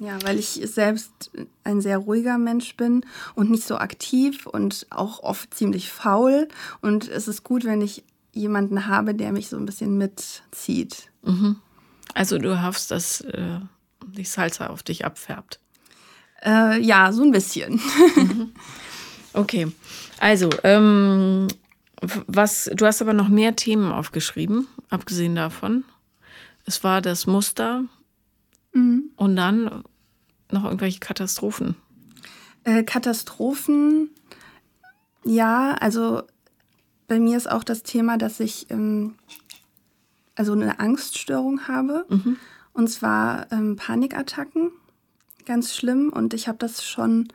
Ja, 0.00 0.18
weil 0.22 0.38
ich 0.38 0.60
selbst 0.64 1.30
ein 1.64 1.80
sehr 1.80 1.98
ruhiger 1.98 2.38
Mensch 2.38 2.76
bin 2.76 3.04
und 3.34 3.50
nicht 3.50 3.66
so 3.66 3.78
aktiv 3.78 4.46
und 4.46 4.86
auch 4.90 5.22
oft 5.22 5.52
ziemlich 5.54 5.90
faul. 5.90 6.48
Und 6.80 7.08
es 7.08 7.26
ist 7.26 7.42
gut, 7.42 7.64
wenn 7.64 7.80
ich 7.80 8.04
jemanden 8.32 8.86
habe, 8.86 9.14
der 9.14 9.32
mich 9.32 9.48
so 9.48 9.56
ein 9.56 9.66
bisschen 9.66 9.98
mitzieht. 9.98 11.10
Mhm. 11.22 11.56
Also 12.14 12.38
du 12.38 12.62
hoffst, 12.62 12.90
dass 12.90 13.22
äh, 13.22 13.58
die 14.06 14.24
Salsa 14.24 14.68
auf 14.68 14.82
dich 14.82 15.04
abfärbt. 15.04 15.58
Äh, 16.44 16.80
ja, 16.80 17.12
so 17.12 17.22
ein 17.22 17.32
bisschen. 17.32 17.80
Mhm. 18.16 18.52
Okay, 19.34 19.70
also 20.18 20.48
ähm, 20.64 21.46
was, 22.26 22.70
du 22.74 22.86
hast 22.86 23.02
aber 23.02 23.12
noch 23.12 23.28
mehr 23.28 23.54
Themen 23.54 23.92
aufgeschrieben, 23.92 24.66
abgesehen 24.90 25.36
davon. 25.36 25.84
Es 26.64 26.82
war 26.82 27.02
das 27.02 27.26
Muster 27.26 27.84
mhm. 28.78 29.10
und 29.16 29.36
dann 29.36 29.82
noch 30.50 30.64
irgendwelche 30.64 31.00
Katastrophen. 31.00 31.76
Äh, 32.64 32.82
Katastrophen, 32.82 34.10
ja, 35.24 35.72
also 35.80 36.22
bei 37.06 37.18
mir 37.18 37.36
ist 37.36 37.50
auch 37.50 37.64
das 37.64 37.82
Thema, 37.82 38.18
dass 38.18 38.40
ich 38.40 38.70
ähm, 38.70 39.14
also 40.34 40.52
eine 40.52 40.78
Angststörung 40.78 41.66
habe. 41.68 42.06
Mhm. 42.08 42.36
Und 42.72 42.88
zwar 42.88 43.50
ähm, 43.50 43.76
Panikattacken. 43.76 44.70
Ganz 45.46 45.74
schlimm. 45.74 46.10
Und 46.12 46.34
ich 46.34 46.46
habe 46.46 46.58
das 46.58 46.84
schon 46.84 47.28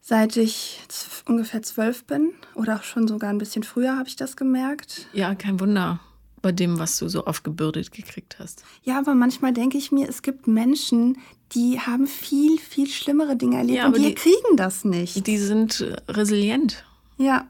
seit 0.00 0.36
ich 0.36 0.80
ungefähr 1.26 1.62
zwölf 1.62 2.04
bin 2.04 2.32
oder 2.54 2.76
auch 2.76 2.84
schon 2.84 3.08
sogar 3.08 3.30
ein 3.30 3.38
bisschen 3.38 3.64
früher 3.64 3.96
habe 3.98 4.08
ich 4.08 4.14
das 4.14 4.36
gemerkt. 4.36 5.08
Ja, 5.12 5.34
kein 5.34 5.58
Wunder 5.58 5.98
bei 6.42 6.52
dem, 6.52 6.78
was 6.78 6.98
du 6.98 7.08
so 7.08 7.24
aufgebürdet 7.24 7.92
gekriegt 7.92 8.36
hast. 8.38 8.64
Ja, 8.84 8.98
aber 8.98 9.14
manchmal 9.14 9.52
denke 9.52 9.78
ich 9.78 9.90
mir, 9.90 10.08
es 10.08 10.22
gibt 10.22 10.46
Menschen, 10.46 11.18
die 11.52 11.80
haben 11.80 12.06
viel, 12.06 12.58
viel 12.58 12.88
schlimmere 12.88 13.36
Dinge 13.36 13.58
erlebt 13.58 13.78
ja, 13.78 13.86
und 13.86 13.96
die, 13.96 14.06
die, 14.06 14.14
kriegen 14.14 14.56
das 14.56 14.84
nicht. 14.84 15.26
Die 15.26 15.38
sind 15.38 15.80
äh, 15.80 15.96
resilient. 16.10 16.84
Ja. 17.18 17.46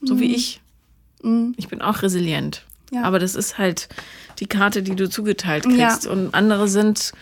So 0.00 0.14
mhm. 0.14 0.20
wie 0.20 0.34
ich. 0.34 0.60
Mhm. 1.22 1.54
Ich 1.56 1.68
bin 1.68 1.82
auch 1.82 2.02
resilient. 2.02 2.64
Ja. 2.90 3.02
Aber 3.04 3.18
das 3.18 3.34
ist 3.34 3.58
halt 3.58 3.88
die 4.38 4.46
Karte, 4.46 4.82
die 4.82 4.94
du 4.94 5.08
zugeteilt 5.08 5.64
kriegst. 5.64 6.04
Ja. 6.04 6.10
Und 6.10 6.34
andere 6.34 6.68
sind 6.68 7.12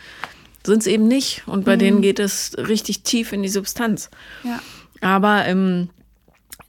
sind 0.66 0.80
es 0.80 0.86
eben 0.86 1.08
nicht. 1.08 1.42
Und 1.46 1.64
bei 1.64 1.76
mhm. 1.76 1.80
denen 1.80 2.02
geht 2.02 2.18
es 2.18 2.56
richtig 2.58 3.02
tief 3.02 3.32
in 3.32 3.42
die 3.42 3.48
Substanz. 3.48 4.10
Ja. 4.44 4.60
Aber 5.00 5.46
ähm, 5.46 5.88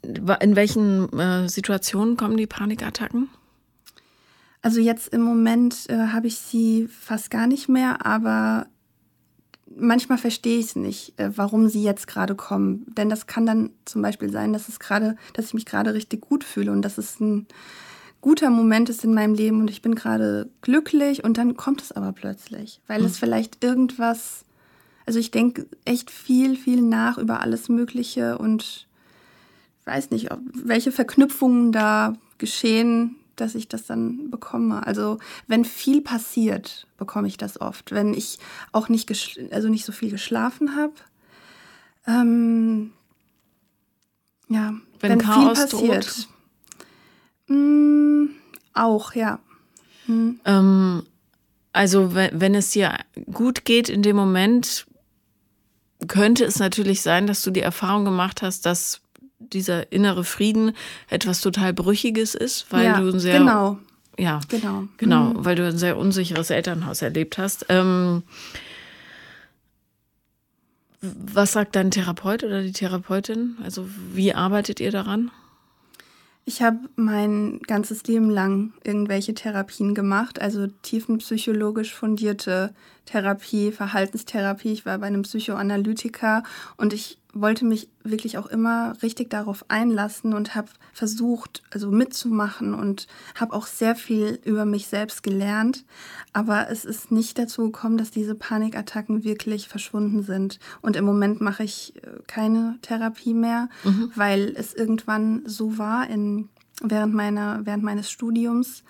in 0.03 0.55
welchen 0.55 1.11
äh, 1.19 1.49
Situationen 1.49 2.17
kommen 2.17 2.37
die 2.37 2.47
Panikattacken? 2.47 3.29
Also 4.61 4.79
jetzt 4.79 5.07
im 5.13 5.21
Moment 5.21 5.89
äh, 5.89 6.07
habe 6.07 6.27
ich 6.27 6.37
sie 6.37 6.87
fast 6.87 7.31
gar 7.31 7.47
nicht 7.47 7.67
mehr, 7.67 8.05
aber 8.05 8.67
manchmal 9.75 10.17
verstehe 10.17 10.59
ich 10.59 10.67
es 10.67 10.75
nicht, 10.75 11.19
äh, 11.19 11.31
warum 11.35 11.67
sie 11.67 11.83
jetzt 11.83 12.07
gerade 12.07 12.35
kommen. 12.35 12.85
Denn 12.95 13.09
das 13.09 13.27
kann 13.27 13.45
dann 13.45 13.71
zum 13.85 14.01
Beispiel 14.01 14.31
sein, 14.31 14.53
dass 14.53 14.69
es 14.69 14.79
gerade, 14.79 15.15
dass 15.33 15.47
ich 15.47 15.53
mich 15.53 15.65
gerade 15.65 15.93
richtig 15.93 16.21
gut 16.21 16.43
fühle 16.43 16.71
und 16.71 16.83
dass 16.83 16.97
es 16.97 17.19
ein 17.19 17.47
guter 18.21 18.51
Moment 18.51 18.89
ist 18.89 19.03
in 19.03 19.13
meinem 19.13 19.33
Leben 19.33 19.61
und 19.61 19.69
ich 19.69 19.81
bin 19.81 19.95
gerade 19.95 20.49
glücklich 20.61 21.23
und 21.23 21.37
dann 21.37 21.57
kommt 21.57 21.81
es 21.81 21.91
aber 21.91 22.11
plötzlich, 22.11 22.79
weil 22.87 22.99
mhm. 22.99 23.07
es 23.07 23.17
vielleicht 23.17 23.63
irgendwas, 23.63 24.45
also 25.07 25.17
ich 25.17 25.31
denke 25.31 25.65
echt 25.85 26.11
viel, 26.11 26.55
viel 26.55 26.83
nach 26.83 27.17
über 27.17 27.41
alles 27.41 27.67
Mögliche 27.67 28.37
und 28.37 28.87
weiß 29.85 30.11
nicht, 30.11 30.29
welche 30.53 30.91
Verknüpfungen 30.91 31.71
da 31.71 32.13
geschehen, 32.37 33.15
dass 33.41 33.55
ich 33.55 33.67
das 33.67 33.85
dann 33.85 34.29
bekomme. 34.29 34.85
Also 34.85 35.17
wenn 35.47 35.65
viel 35.65 36.01
passiert, 36.01 36.87
bekomme 36.97 37.27
ich 37.27 37.37
das 37.37 37.59
oft. 37.59 37.91
Wenn 37.91 38.13
ich 38.13 38.39
auch 38.71 38.87
nicht, 38.87 39.11
also 39.51 39.67
nicht 39.67 39.85
so 39.85 39.91
viel 39.91 40.11
geschlafen 40.11 40.75
habe. 40.75 40.93
Ähm, 42.07 42.91
ja, 44.47 44.73
wenn, 44.99 45.11
wenn 45.11 45.19
Chaos 45.19 45.59
viel 45.59 45.67
passiert. 45.67 46.27
Droht. 47.47 47.57
Mm, 47.57 48.25
auch, 48.73 49.13
ja. 49.13 49.39
Hm. 50.05 50.39
Ähm, 50.45 51.03
also 51.73 52.13
wenn, 52.13 52.39
wenn 52.39 52.55
es 52.55 52.71
dir 52.71 52.95
gut 53.31 53.65
geht 53.65 53.89
in 53.89 54.03
dem 54.03 54.15
Moment, 54.15 54.85
könnte 56.07 56.45
es 56.45 56.59
natürlich 56.59 57.01
sein, 57.01 57.27
dass 57.27 57.41
du 57.41 57.51
die 57.51 57.61
Erfahrung 57.61 58.05
gemacht 58.05 58.41
hast, 58.41 58.65
dass 58.65 59.00
dieser 59.53 59.91
innere 59.91 60.23
Frieden 60.23 60.73
etwas 61.09 61.41
total 61.41 61.73
Brüchiges 61.73 62.35
ist, 62.35 62.71
weil 62.71 62.85
ja, 62.85 62.99
du 62.99 63.09
ein 63.09 63.19
sehr 63.19 63.39
genau. 63.39 63.79
ja 64.17 64.39
genau 64.47 64.87
genau, 64.97 65.25
mhm. 65.25 65.45
weil 65.45 65.55
du 65.55 65.65
ein 65.67 65.77
sehr 65.77 65.97
unsicheres 65.97 66.49
Elternhaus 66.49 67.01
erlebt 67.01 67.37
hast. 67.37 67.65
Ähm, 67.69 68.23
was 71.01 71.53
sagt 71.53 71.75
dein 71.75 71.91
Therapeut 71.91 72.43
oder 72.43 72.61
die 72.61 72.73
Therapeutin? 72.73 73.57
Also 73.63 73.87
wie 74.13 74.33
arbeitet 74.33 74.79
ihr 74.79 74.91
daran? 74.91 75.31
Ich 76.45 76.61
habe 76.61 76.77
mein 76.95 77.59
ganzes 77.61 78.03
Leben 78.05 78.29
lang 78.29 78.73
irgendwelche 78.83 79.33
Therapien 79.33 79.93
gemacht, 79.93 80.41
also 80.41 80.67
tiefenpsychologisch 80.67 81.93
fundierte 81.93 82.73
Therapie, 83.05 83.71
Verhaltenstherapie. 83.71 84.71
Ich 84.71 84.85
war 84.85 84.97
bei 84.99 85.07
einem 85.07 85.23
Psychoanalytiker 85.23 86.43
und 86.77 86.93
ich 86.93 87.21
wollte 87.33 87.65
mich 87.65 87.89
wirklich 88.03 88.37
auch 88.37 88.47
immer 88.47 88.93
richtig 89.01 89.29
darauf 89.29 89.65
einlassen 89.69 90.33
und 90.33 90.55
habe 90.55 90.67
versucht, 90.93 91.63
also 91.71 91.89
mitzumachen 91.89 92.73
und 92.73 93.07
habe 93.35 93.53
auch 93.53 93.67
sehr 93.67 93.95
viel 93.95 94.39
über 94.43 94.65
mich 94.65 94.87
selbst 94.87 95.23
gelernt. 95.23 95.85
Aber 96.33 96.69
es 96.69 96.83
ist 96.83 97.11
nicht 97.11 97.37
dazu 97.37 97.63
gekommen, 97.63 97.97
dass 97.97 98.11
diese 98.11 98.35
Panikattacken 98.35 99.23
wirklich 99.23 99.67
verschwunden 99.69 100.23
sind. 100.23 100.59
Und 100.81 100.95
im 100.95 101.05
Moment 101.05 101.41
mache 101.41 101.63
ich 101.63 101.95
äh, 102.03 102.19
keine 102.27 102.77
Therapie 102.81 103.33
mehr, 103.33 103.69
mhm. 103.83 104.11
weil 104.15 104.53
es 104.57 104.73
irgendwann 104.73 105.43
so 105.45 105.77
war 105.77 106.09
in, 106.09 106.49
während, 106.81 107.13
meiner, 107.13 107.61
während 107.65 107.83
meines 107.83 108.11
Studiums. 108.11 108.83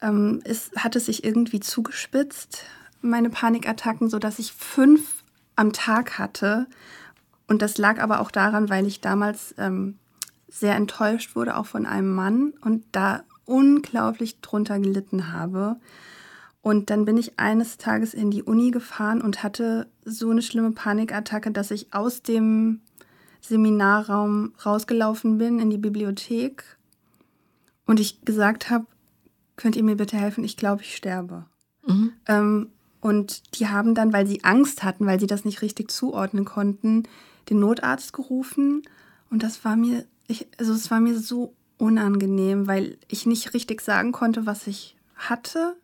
Ähm, 0.00 0.40
es 0.44 0.70
hat 0.76 0.96
es 0.96 1.06
sich 1.06 1.24
irgendwie 1.24 1.60
zugespitzt, 1.60 2.64
meine 3.00 3.30
Panikattacken, 3.30 4.08
sodass 4.08 4.38
ich 4.38 4.52
fünf 4.52 5.24
am 5.56 5.72
Tag 5.72 6.18
hatte 6.18 6.66
und 7.50 7.62
das 7.62 7.78
lag 7.78 8.00
aber 8.00 8.20
auch 8.20 8.30
daran, 8.30 8.68
weil 8.68 8.86
ich 8.86 9.00
damals 9.00 9.56
ähm, 9.58 9.98
sehr 10.46 10.76
enttäuscht 10.76 11.34
wurde, 11.34 11.56
auch 11.56 11.66
von 11.66 11.84
einem 11.84 12.14
Mann 12.14 12.54
und 12.60 12.84
da 12.92 13.24
unglaublich 13.44 14.40
drunter 14.40 14.78
gelitten 14.78 15.32
habe. 15.32 15.74
Und 16.62 16.90
dann 16.90 17.06
bin 17.06 17.16
ich 17.16 17.40
eines 17.40 17.76
Tages 17.76 18.14
in 18.14 18.30
die 18.30 18.44
Uni 18.44 18.70
gefahren 18.70 19.20
und 19.20 19.42
hatte 19.42 19.88
so 20.04 20.30
eine 20.30 20.42
schlimme 20.42 20.70
Panikattacke, 20.70 21.50
dass 21.50 21.72
ich 21.72 21.92
aus 21.92 22.22
dem 22.22 22.82
Seminarraum 23.40 24.52
rausgelaufen 24.64 25.38
bin 25.38 25.58
in 25.58 25.70
die 25.70 25.78
Bibliothek 25.78 26.62
und 27.84 27.98
ich 27.98 28.24
gesagt 28.24 28.70
habe, 28.70 28.86
könnt 29.56 29.74
ihr 29.74 29.82
mir 29.82 29.96
bitte 29.96 30.16
helfen? 30.16 30.44
Ich 30.44 30.56
glaube, 30.56 30.82
ich 30.82 30.94
sterbe. 30.94 31.46
Mhm. 31.84 32.12
Ähm, 32.26 32.68
und 33.00 33.58
die 33.58 33.68
haben 33.68 33.94
dann, 33.94 34.12
weil 34.12 34.26
sie 34.26 34.44
Angst 34.44 34.82
hatten, 34.82 35.06
weil 35.06 35.20
sie 35.20 35.26
das 35.26 35.44
nicht 35.44 35.62
richtig 35.62 35.90
zuordnen 35.90 36.44
konnten, 36.44 37.04
den 37.48 37.60
Notarzt 37.60 38.12
gerufen 38.12 38.82
und 39.30 39.42
das 39.42 39.64
war 39.64 39.76
mir, 39.76 40.04
ich, 40.26 40.46
also 40.58 40.72
es 40.72 40.90
war 40.90 41.00
mir 41.00 41.18
so 41.18 41.54
unangenehm, 41.78 42.66
weil 42.66 42.98
ich 43.08 43.26
nicht 43.26 43.54
richtig 43.54 43.80
sagen 43.80 44.12
konnte, 44.12 44.44
was 44.44 44.66
ich 44.66 44.96
hatte, 45.16 45.76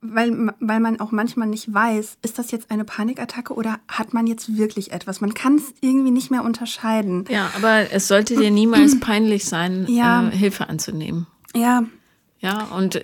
weil, 0.00 0.52
weil 0.60 0.80
man 0.80 1.00
auch 1.00 1.10
manchmal 1.10 1.48
nicht 1.48 1.72
weiß, 1.72 2.18
ist 2.22 2.38
das 2.38 2.50
jetzt 2.50 2.70
eine 2.70 2.84
Panikattacke 2.84 3.52
oder 3.52 3.80
hat 3.88 4.14
man 4.14 4.26
jetzt 4.26 4.56
wirklich 4.56 4.92
etwas? 4.92 5.20
Man 5.20 5.34
kann 5.34 5.56
es 5.56 5.74
irgendwie 5.80 6.12
nicht 6.12 6.30
mehr 6.30 6.44
unterscheiden. 6.44 7.24
Ja, 7.28 7.50
aber 7.56 7.92
es 7.92 8.08
sollte 8.08 8.36
dir 8.36 8.50
niemals 8.50 9.00
peinlich 9.00 9.44
sein, 9.44 9.86
ja. 9.88 10.28
äh, 10.28 10.30
Hilfe 10.30 10.68
anzunehmen. 10.68 11.26
Ja. 11.54 11.84
Ja, 12.38 12.64
und 12.76 13.00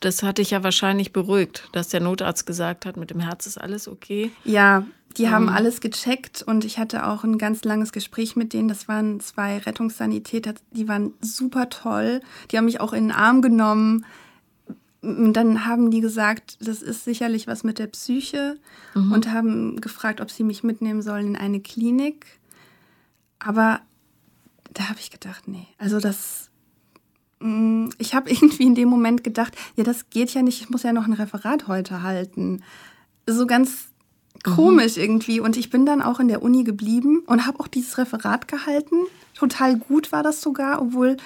das 0.00 0.22
hat 0.22 0.38
dich 0.38 0.50
ja 0.50 0.62
wahrscheinlich 0.62 1.12
beruhigt, 1.12 1.68
dass 1.72 1.88
der 1.88 2.00
Notarzt 2.00 2.46
gesagt 2.46 2.86
hat, 2.86 2.96
mit 2.96 3.10
dem 3.10 3.20
Herz 3.20 3.46
ist 3.46 3.60
alles 3.60 3.88
okay. 3.88 4.30
Ja, 4.44 4.84
die 5.16 5.26
mhm. 5.26 5.30
haben 5.30 5.48
alles 5.48 5.80
gecheckt 5.80 6.42
und 6.42 6.64
ich 6.64 6.78
hatte 6.78 7.06
auch 7.06 7.24
ein 7.24 7.38
ganz 7.38 7.64
langes 7.64 7.92
Gespräch 7.92 8.36
mit 8.36 8.52
denen. 8.52 8.68
Das 8.68 8.88
waren 8.88 9.20
zwei 9.20 9.58
Rettungssanitäter, 9.58 10.54
die 10.70 10.88
waren 10.88 11.14
super 11.20 11.68
toll. 11.68 12.20
Die 12.50 12.56
haben 12.56 12.66
mich 12.66 12.80
auch 12.80 12.92
in 12.92 13.08
den 13.08 13.16
Arm 13.16 13.42
genommen. 13.42 14.04
Und 15.00 15.34
dann 15.34 15.64
haben 15.64 15.90
die 15.90 16.00
gesagt, 16.00 16.58
das 16.60 16.82
ist 16.82 17.04
sicherlich 17.04 17.46
was 17.46 17.62
mit 17.62 17.78
der 17.78 17.86
Psyche 17.86 18.56
mhm. 18.94 19.12
und 19.12 19.32
haben 19.32 19.80
gefragt, 19.80 20.20
ob 20.20 20.30
sie 20.30 20.42
mich 20.42 20.64
mitnehmen 20.64 21.02
sollen 21.02 21.28
in 21.28 21.36
eine 21.36 21.60
Klinik. 21.60 22.26
Aber 23.38 23.80
da 24.74 24.88
habe 24.88 24.98
ich 24.98 25.10
gedacht, 25.10 25.46
nee, 25.46 25.66
also 25.78 26.00
das, 26.00 26.47
ich 27.40 28.14
habe 28.14 28.30
irgendwie 28.30 28.64
in 28.64 28.74
dem 28.74 28.88
Moment 28.88 29.24
gedacht, 29.24 29.56
ja, 29.76 29.84
das 29.84 30.10
geht 30.10 30.34
ja 30.34 30.42
nicht, 30.42 30.60
ich 30.60 30.70
muss 30.70 30.82
ja 30.82 30.92
noch 30.92 31.06
ein 31.06 31.12
Referat 31.12 31.68
heute 31.68 32.02
halten. 32.02 32.62
So 33.26 33.46
ganz 33.46 33.88
komisch 34.42 34.96
mhm. 34.96 35.02
irgendwie. 35.02 35.40
Und 35.40 35.56
ich 35.56 35.70
bin 35.70 35.86
dann 35.86 36.02
auch 36.02 36.20
in 36.20 36.28
der 36.28 36.42
Uni 36.42 36.64
geblieben 36.64 37.22
und 37.26 37.46
habe 37.46 37.60
auch 37.60 37.68
dieses 37.68 37.98
Referat 37.98 38.48
gehalten. 38.48 38.96
Total 39.34 39.76
gut 39.76 40.12
war 40.12 40.22
das 40.22 40.40
sogar, 40.40 40.80
obwohl 40.80 41.16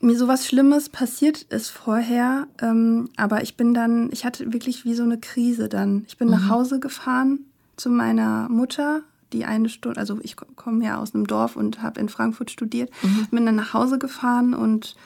mir 0.00 0.16
sowas 0.16 0.46
Schlimmes 0.46 0.88
passiert 0.88 1.42
ist 1.42 1.70
vorher, 1.70 2.48
ähm, 2.60 3.08
aber 3.16 3.42
ich 3.42 3.56
bin 3.56 3.72
dann, 3.72 4.10
ich 4.10 4.24
hatte 4.24 4.52
wirklich 4.52 4.84
wie 4.84 4.94
so 4.94 5.04
eine 5.04 5.18
Krise 5.18 5.68
dann. 5.68 6.04
Ich 6.08 6.18
bin 6.18 6.26
mhm. 6.26 6.34
nach 6.34 6.48
Hause 6.48 6.80
gefahren 6.80 7.46
zu 7.76 7.88
meiner 7.88 8.48
Mutter, 8.48 9.02
die 9.32 9.44
eine 9.44 9.68
Stunde, 9.68 9.98
also 9.98 10.18
ich 10.22 10.36
komme 10.36 10.84
ja 10.84 10.98
aus 10.98 11.14
einem 11.14 11.26
Dorf 11.26 11.56
und 11.56 11.82
habe 11.82 12.00
in 12.00 12.08
Frankfurt 12.08 12.50
studiert, 12.50 12.90
mhm. 13.02 13.26
bin 13.30 13.46
dann 13.46 13.56
nach 13.56 13.74
Hause 13.74 13.98
gefahren 13.98 14.54
und 14.54 14.96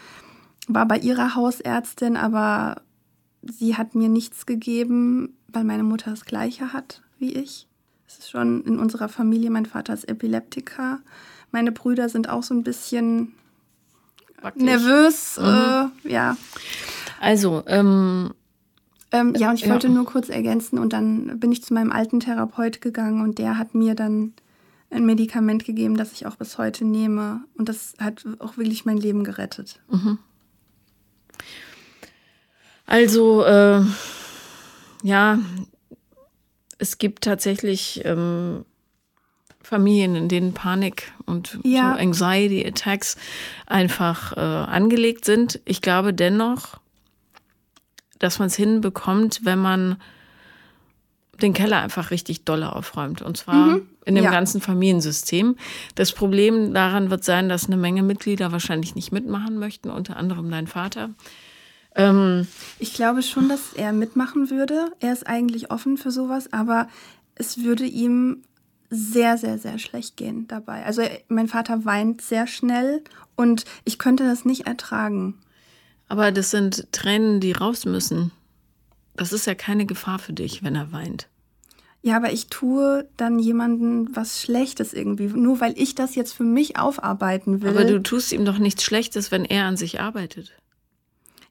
war 0.68 0.86
bei 0.86 0.98
ihrer 0.98 1.34
Hausärztin, 1.34 2.16
aber 2.16 2.82
sie 3.42 3.76
hat 3.76 3.94
mir 3.94 4.08
nichts 4.08 4.46
gegeben, 4.46 5.36
weil 5.48 5.64
meine 5.64 5.84
Mutter 5.84 6.10
das 6.10 6.24
gleiche 6.24 6.72
hat 6.72 7.02
wie 7.18 7.32
ich. 7.32 7.66
Es 8.06 8.18
ist 8.18 8.30
schon 8.30 8.62
in 8.64 8.78
unserer 8.78 9.08
Familie, 9.08 9.50
mein 9.50 9.66
Vater 9.66 9.94
ist 9.94 10.08
Epileptiker. 10.08 11.00
Meine 11.50 11.72
Brüder 11.72 12.08
sind 12.08 12.28
auch 12.28 12.42
so 12.42 12.54
ein 12.54 12.62
bisschen 12.62 13.32
Praktisch. 14.36 14.62
nervös, 14.62 15.38
mhm. 15.40 15.90
äh, 16.04 16.12
ja. 16.12 16.36
Also, 17.20 17.62
ähm, 17.66 18.32
ähm, 19.12 19.34
ja, 19.36 19.50
und 19.50 19.62
ich 19.62 19.68
wollte 19.68 19.88
nur 19.88 20.04
kurz 20.04 20.28
ergänzen 20.28 20.78
und 20.78 20.92
dann 20.92 21.38
bin 21.38 21.52
ich 21.52 21.62
zu 21.62 21.74
meinem 21.74 21.92
alten 21.92 22.20
Therapeut 22.20 22.80
gegangen 22.80 23.22
und 23.22 23.38
der 23.38 23.58
hat 23.58 23.74
mir 23.74 23.94
dann 23.94 24.34
ein 24.90 25.06
Medikament 25.06 25.64
gegeben, 25.64 25.96
das 25.96 26.12
ich 26.12 26.26
auch 26.26 26.36
bis 26.36 26.58
heute 26.58 26.84
nehme. 26.84 27.40
Und 27.56 27.68
das 27.68 27.94
hat 27.98 28.24
auch 28.38 28.56
wirklich 28.56 28.84
mein 28.84 28.96
Leben 28.96 29.24
gerettet. 29.24 29.80
Mhm. 29.90 30.18
Also, 32.86 33.44
äh, 33.44 33.82
ja, 35.02 35.38
es 36.78 36.98
gibt 36.98 37.24
tatsächlich 37.24 38.02
ähm, 38.04 38.64
Familien, 39.60 40.14
in 40.14 40.28
denen 40.28 40.54
Panik 40.54 41.12
und 41.24 41.58
ja. 41.64 41.94
so 41.94 42.00
Anxiety-Attacks 42.00 43.16
einfach 43.66 44.36
äh, 44.36 44.40
angelegt 44.40 45.24
sind. 45.24 45.60
Ich 45.64 45.82
glaube 45.82 46.14
dennoch, 46.14 46.78
dass 48.18 48.38
man 48.38 48.48
es 48.48 48.56
hinbekommt, 48.56 49.40
wenn 49.44 49.58
man 49.58 49.96
den 51.42 51.52
Keller 51.52 51.80
einfach 51.80 52.10
richtig 52.10 52.44
dolle 52.44 52.74
aufräumt. 52.74 53.22
Und 53.22 53.36
zwar 53.36 53.66
mhm. 53.66 53.88
in 54.04 54.14
dem 54.14 54.24
ja. 54.24 54.30
ganzen 54.30 54.60
Familiensystem. 54.60 55.56
Das 55.94 56.12
Problem 56.12 56.72
daran 56.72 57.10
wird 57.10 57.24
sein, 57.24 57.48
dass 57.48 57.66
eine 57.66 57.76
Menge 57.76 58.02
Mitglieder 58.02 58.52
wahrscheinlich 58.52 58.94
nicht 58.94 59.12
mitmachen 59.12 59.58
möchten, 59.58 59.90
unter 59.90 60.16
anderem 60.16 60.50
dein 60.50 60.66
Vater. 60.66 61.10
Ähm, 61.94 62.46
ich 62.78 62.94
glaube 62.94 63.22
schon, 63.22 63.48
dass 63.48 63.72
er 63.74 63.92
mitmachen 63.92 64.50
würde. 64.50 64.92
Er 65.00 65.12
ist 65.12 65.26
eigentlich 65.26 65.70
offen 65.70 65.96
für 65.96 66.10
sowas, 66.10 66.52
aber 66.52 66.88
es 67.34 67.62
würde 67.62 67.84
ihm 67.84 68.42
sehr, 68.88 69.36
sehr, 69.36 69.58
sehr 69.58 69.78
schlecht 69.78 70.16
gehen 70.16 70.46
dabei. 70.46 70.84
Also 70.84 71.02
mein 71.28 71.48
Vater 71.48 71.84
weint 71.84 72.22
sehr 72.22 72.46
schnell 72.46 73.02
und 73.34 73.64
ich 73.84 73.98
könnte 73.98 74.24
das 74.24 74.44
nicht 74.44 74.66
ertragen. 74.66 75.34
Aber 76.08 76.32
das 76.32 76.50
sind 76.50 76.92
Tränen, 76.92 77.40
die 77.40 77.52
raus 77.52 77.84
müssen. 77.84 78.32
Das 79.14 79.32
ist 79.32 79.46
ja 79.46 79.54
keine 79.54 79.86
Gefahr 79.86 80.18
für 80.18 80.32
dich, 80.32 80.62
wenn 80.62 80.76
er 80.76 80.92
weint. 80.92 81.28
Ja, 82.02 82.16
aber 82.16 82.32
ich 82.32 82.46
tue 82.46 83.08
dann 83.16 83.40
jemandem 83.40 84.08
was 84.14 84.40
Schlechtes 84.40 84.92
irgendwie, 84.92 85.26
nur 85.26 85.60
weil 85.60 85.74
ich 85.76 85.96
das 85.96 86.14
jetzt 86.14 86.34
für 86.34 86.44
mich 86.44 86.78
aufarbeiten 86.78 87.62
will. 87.62 87.70
Aber 87.70 87.84
du 87.84 88.00
tust 88.00 88.32
ihm 88.32 88.44
doch 88.44 88.58
nichts 88.58 88.84
Schlechtes, 88.84 89.32
wenn 89.32 89.44
er 89.44 89.64
an 89.64 89.76
sich 89.76 90.00
arbeitet. 90.00 90.52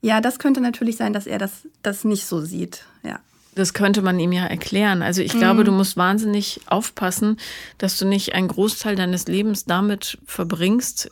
Ja, 0.01 0.21
das 0.21 0.39
könnte 0.39 0.61
natürlich 0.61 0.95
sein, 0.95 1.11
dass 1.11 1.27
er 1.27 1.39
das, 1.39 1.67
das 1.81 2.05
nicht 2.05 2.25
so 2.25 2.39
sieht, 2.39 2.85
ja. 3.03 3.19
Das 3.55 3.73
könnte 3.73 4.01
man 4.01 4.19
ihm 4.19 4.33
ja 4.33 4.45
erklären. 4.45 5.01
Also 5.01 5.21
ich 5.21 5.33
mhm. 5.33 5.39
glaube, 5.39 5.63
du 5.63 5.71
musst 5.71 5.97
wahnsinnig 5.97 6.61
aufpassen, 6.67 7.37
dass 7.77 7.97
du 7.97 8.05
nicht 8.05 8.33
einen 8.33 8.49
Großteil 8.49 8.95
deines 8.95 9.27
Lebens 9.27 9.65
damit 9.65 10.17
verbringst, 10.25 11.09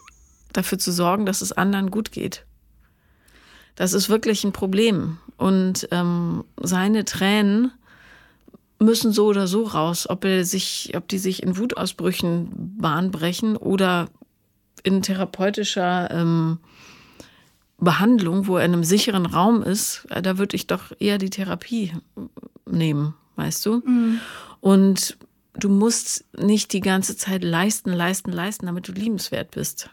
dafür 0.51 0.77
zu 0.77 0.91
sorgen, 0.91 1.25
dass 1.25 1.41
es 1.41 1.53
anderen 1.53 1.89
gut 1.89 2.11
geht. 2.11 2.45
Das 3.75 3.93
ist 3.93 4.09
wirklich 4.09 4.43
ein 4.43 4.51
Problem. 4.51 5.17
Und 5.37 5.87
ähm, 5.91 6.43
seine 6.61 7.05
Tränen 7.05 7.71
müssen 8.79 9.11
so 9.11 9.27
oder 9.27 9.47
so 9.47 9.63
raus, 9.63 10.09
ob 10.09 10.25
er 10.25 10.45
sich, 10.45 10.93
ob 10.95 11.07
die 11.07 11.17
sich 11.17 11.41
in 11.41 11.57
Wutausbrüchen 11.57 12.77
bahnbrechen 12.77 13.55
oder 13.57 14.09
in 14.83 15.01
therapeutischer 15.01 16.11
ähm, 16.11 16.59
Behandlung, 17.77 18.47
wo 18.47 18.57
er 18.57 18.65
in 18.65 18.73
einem 18.73 18.83
sicheren 18.83 19.25
Raum 19.25 19.63
ist, 19.63 20.05
äh, 20.09 20.21
da 20.21 20.37
würde 20.37 20.55
ich 20.55 20.67
doch 20.67 20.91
eher 20.99 21.17
die 21.17 21.29
Therapie 21.29 21.93
nehmen, 22.65 23.13
weißt 23.35 23.65
du? 23.65 23.81
Mhm. 23.85 24.19
Und 24.59 25.17
du 25.53 25.69
musst 25.69 26.25
nicht 26.37 26.73
die 26.73 26.79
ganze 26.81 27.17
Zeit 27.17 27.43
leisten, 27.43 27.91
leisten, 27.91 28.31
leisten, 28.31 28.65
damit 28.65 28.87
du 28.87 28.91
liebenswert 28.91 29.51
bist. 29.51 29.89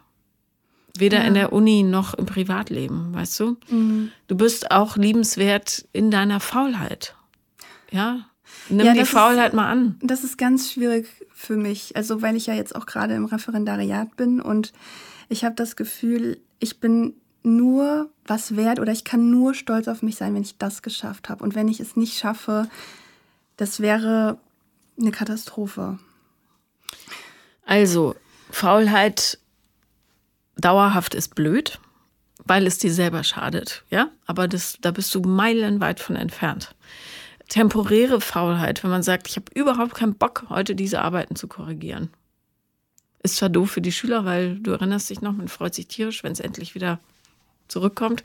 Weder 0.97 1.18
ja. 1.18 1.24
in 1.24 1.34
der 1.34 1.53
Uni 1.53 1.82
noch 1.82 2.14
im 2.14 2.26
Privatleben, 2.26 3.14
weißt 3.14 3.41
du? 3.41 3.57
Mhm. 3.68 4.11
Du 4.26 4.36
bist 4.36 4.70
auch 4.70 4.97
liebenswert 4.97 5.86
in 5.93 6.11
deiner 6.11 6.41
Faulheit. 6.41 7.14
Ja? 7.91 8.26
Nimm 8.68 8.86
ja, 8.86 8.95
die 8.95 9.05
Faulheit 9.05 9.49
ist, 9.49 9.57
mal 9.57 9.70
an. 9.70 9.97
Das 10.03 10.24
ist 10.24 10.38
ganz 10.38 10.72
schwierig 10.72 11.09
für 11.32 11.57
mich. 11.57 11.97
Also, 11.97 12.22
weil 12.22 12.36
ich 12.36 12.47
ja 12.47 12.55
jetzt 12.55 12.74
auch 12.74 12.86
gerade 12.86 13.14
im 13.14 13.24
Referendariat 13.24 14.16
bin 14.16 14.41
und 14.41 14.72
ich 15.28 15.45
habe 15.45 15.55
das 15.55 15.76
Gefühl, 15.76 16.41
ich 16.59 16.80
bin 16.80 17.14
nur 17.43 18.11
was 18.26 18.57
wert 18.57 18.80
oder 18.80 18.93
ich 18.93 19.05
kann 19.05 19.30
nur 19.30 19.55
stolz 19.55 19.88
auf 19.88 20.03
mich 20.03 20.16
sein, 20.16 20.34
wenn 20.34 20.43
ich 20.43 20.59
das 20.59 20.82
geschafft 20.82 21.28
habe. 21.28 21.43
Und 21.43 21.55
wenn 21.55 21.68
ich 21.68 21.80
es 21.80 21.97
nicht 21.97 22.18
schaffe, 22.18 22.68
das 23.57 23.80
wäre 23.80 24.38
eine 24.99 25.11
Katastrophe. 25.11 25.99
Also, 27.64 28.14
Faulheit 28.51 29.38
dauerhaft 30.61 31.15
ist 31.15 31.35
blöd, 31.35 31.79
weil 32.45 32.67
es 32.67 32.79
dir 32.79 32.93
selber 32.93 33.25
schadet, 33.25 33.85
ja? 33.91 34.11
Aber 34.27 34.49
das, 34.49 34.79
da 34.81 34.91
bist 34.91 35.15
du 35.15 35.21
meilenweit 35.21 36.01
von 36.01 36.17
entfernt. 36.17 36.75
Temporäre 37.49 38.21
Faulheit, 38.21 38.83
wenn 38.83 38.91
man 38.91 39.03
sagt, 39.03 39.29
ich 39.29 39.37
habe 39.37 39.47
überhaupt 39.55 39.95
keinen 39.95 40.15
Bock, 40.15 40.47
heute 40.49 40.75
diese 40.75 41.01
Arbeiten 41.01 41.37
zu 41.37 41.49
korrigieren. 41.49 42.11
Ist 43.23 43.37
zwar 43.37 43.49
doof 43.49 43.73
für 43.73 43.81
die 43.81 43.93
Schüler, 43.93 44.25
weil 44.25 44.59
du 44.61 44.71
erinnerst 44.71 45.11
dich 45.11 45.21
noch, 45.21 45.33
man 45.33 45.49
freut 45.49 45.75
sich 45.75 45.89
tierisch, 45.89 46.23
wenn 46.23 46.33
es 46.33 46.41
endlich 46.41 46.75
wieder 46.75 47.01
zurückkommt. 47.69 48.23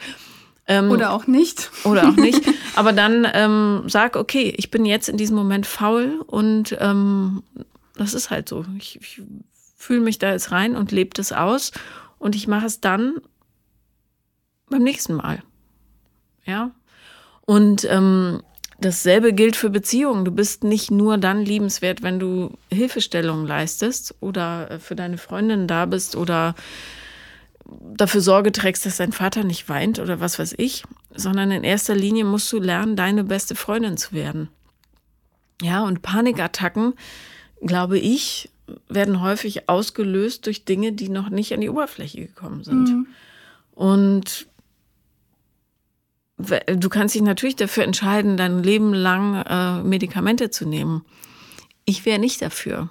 Ähm, 0.68 0.90
oder 0.90 1.12
auch 1.12 1.28
nicht. 1.28 1.70
Oder 1.84 2.10
auch 2.10 2.16
nicht. 2.16 2.42
Aber 2.76 2.94
dann 2.94 3.28
ähm, 3.34 3.84
sag, 3.88 4.16
okay, 4.16 4.54
ich 4.58 4.72
bin 4.72 4.86
jetzt 4.86 5.10
in 5.10 5.18
diesem 5.18 5.36
Moment 5.36 5.66
faul 5.66 6.22
und 6.28 6.76
ähm, 6.80 7.44
das 7.96 8.14
ist 8.14 8.30
halt 8.30 8.50
so. 8.50 8.66
Ich, 8.78 9.00
ich 9.02 9.22
fühle 9.76 10.02
mich 10.02 10.18
da 10.18 10.32
jetzt 10.32 10.52
rein 10.52 10.76
und 10.76 10.92
lebe 10.92 11.12
das 11.14 11.32
aus 11.32 11.72
und 12.26 12.36
ich 12.36 12.48
mache 12.48 12.66
es 12.66 12.82
dann 12.82 13.22
beim 14.68 14.82
nächsten 14.82 15.14
Mal. 15.14 15.44
Ja. 16.44 16.72
Und 17.42 17.86
ähm, 17.88 18.42
dasselbe 18.80 19.32
gilt 19.32 19.56
für 19.56 19.70
Beziehungen. 19.70 20.26
Du 20.26 20.32
bist 20.32 20.64
nicht 20.64 20.90
nur 20.90 21.20
dann 21.20 21.46
liebenswert, 21.46 22.02
wenn 22.02 22.18
du 22.18 22.58
Hilfestellungen 22.74 23.46
leistest 23.46 24.16
oder 24.22 24.72
äh, 24.72 24.80
für 24.80 24.96
deine 24.96 25.20
Freundin 25.20 25.68
da 25.68 25.86
bist 25.86 26.16
oder 26.16 26.56
dafür 27.64 28.22
Sorge 28.22 28.52
trägst, 28.52 28.88
dass 28.88 28.98
dein 28.98 29.12
Vater 29.12 29.44
nicht 29.44 29.70
weint 29.70 30.00
oder 30.00 30.20
was 30.20 30.40
weiß 30.40 30.56
ich, 30.58 30.84
sondern 31.14 31.52
in 31.52 31.64
erster 31.64 31.94
Linie 31.94 32.26
musst 32.26 32.52
du 32.52 32.60
lernen, 32.60 32.96
deine 32.96 33.24
beste 33.24 33.54
Freundin 33.54 33.98
zu 33.98 34.14
werden. 34.14 34.50
Ja, 35.62 35.84
und 35.84 36.02
Panikattacken, 36.02 36.96
glaube 37.62 38.00
ich, 38.00 38.50
werden 38.88 39.22
häufig 39.22 39.70
ausgelöst 39.70 40.45
durch 40.45 40.66
Dinge, 40.66 40.93
die 40.93 41.09
noch 41.09 41.30
nicht 41.30 41.53
an 41.53 41.61
die 41.61 41.70
Oberfläche 41.70 42.26
gekommen 42.26 42.63
sind. 42.63 42.89
Mhm. 42.89 43.07
Und 43.74 44.47
du 46.38 46.89
kannst 46.89 47.16
dich 47.16 47.22
natürlich 47.22 47.55
dafür 47.55 47.84
entscheiden, 47.84 48.38
dein 48.38 48.63
Leben 48.63 48.93
lang 48.93 49.36
äh, 49.36 49.84
Medikamente 49.84 50.49
zu 50.49 50.68
nehmen. 50.68 51.03
Ich 51.86 52.05
wäre 52.05 52.20
nicht 52.20 52.41
dafür. 52.41 52.89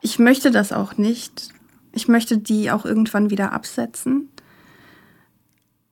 Ich 0.00 0.18
möchte 0.18 0.50
das 0.50 0.72
auch 0.72 0.98
nicht. 0.98 1.48
Ich 1.92 2.08
möchte 2.08 2.38
die 2.38 2.70
auch 2.70 2.84
irgendwann 2.84 3.30
wieder 3.30 3.52
absetzen. 3.52 4.28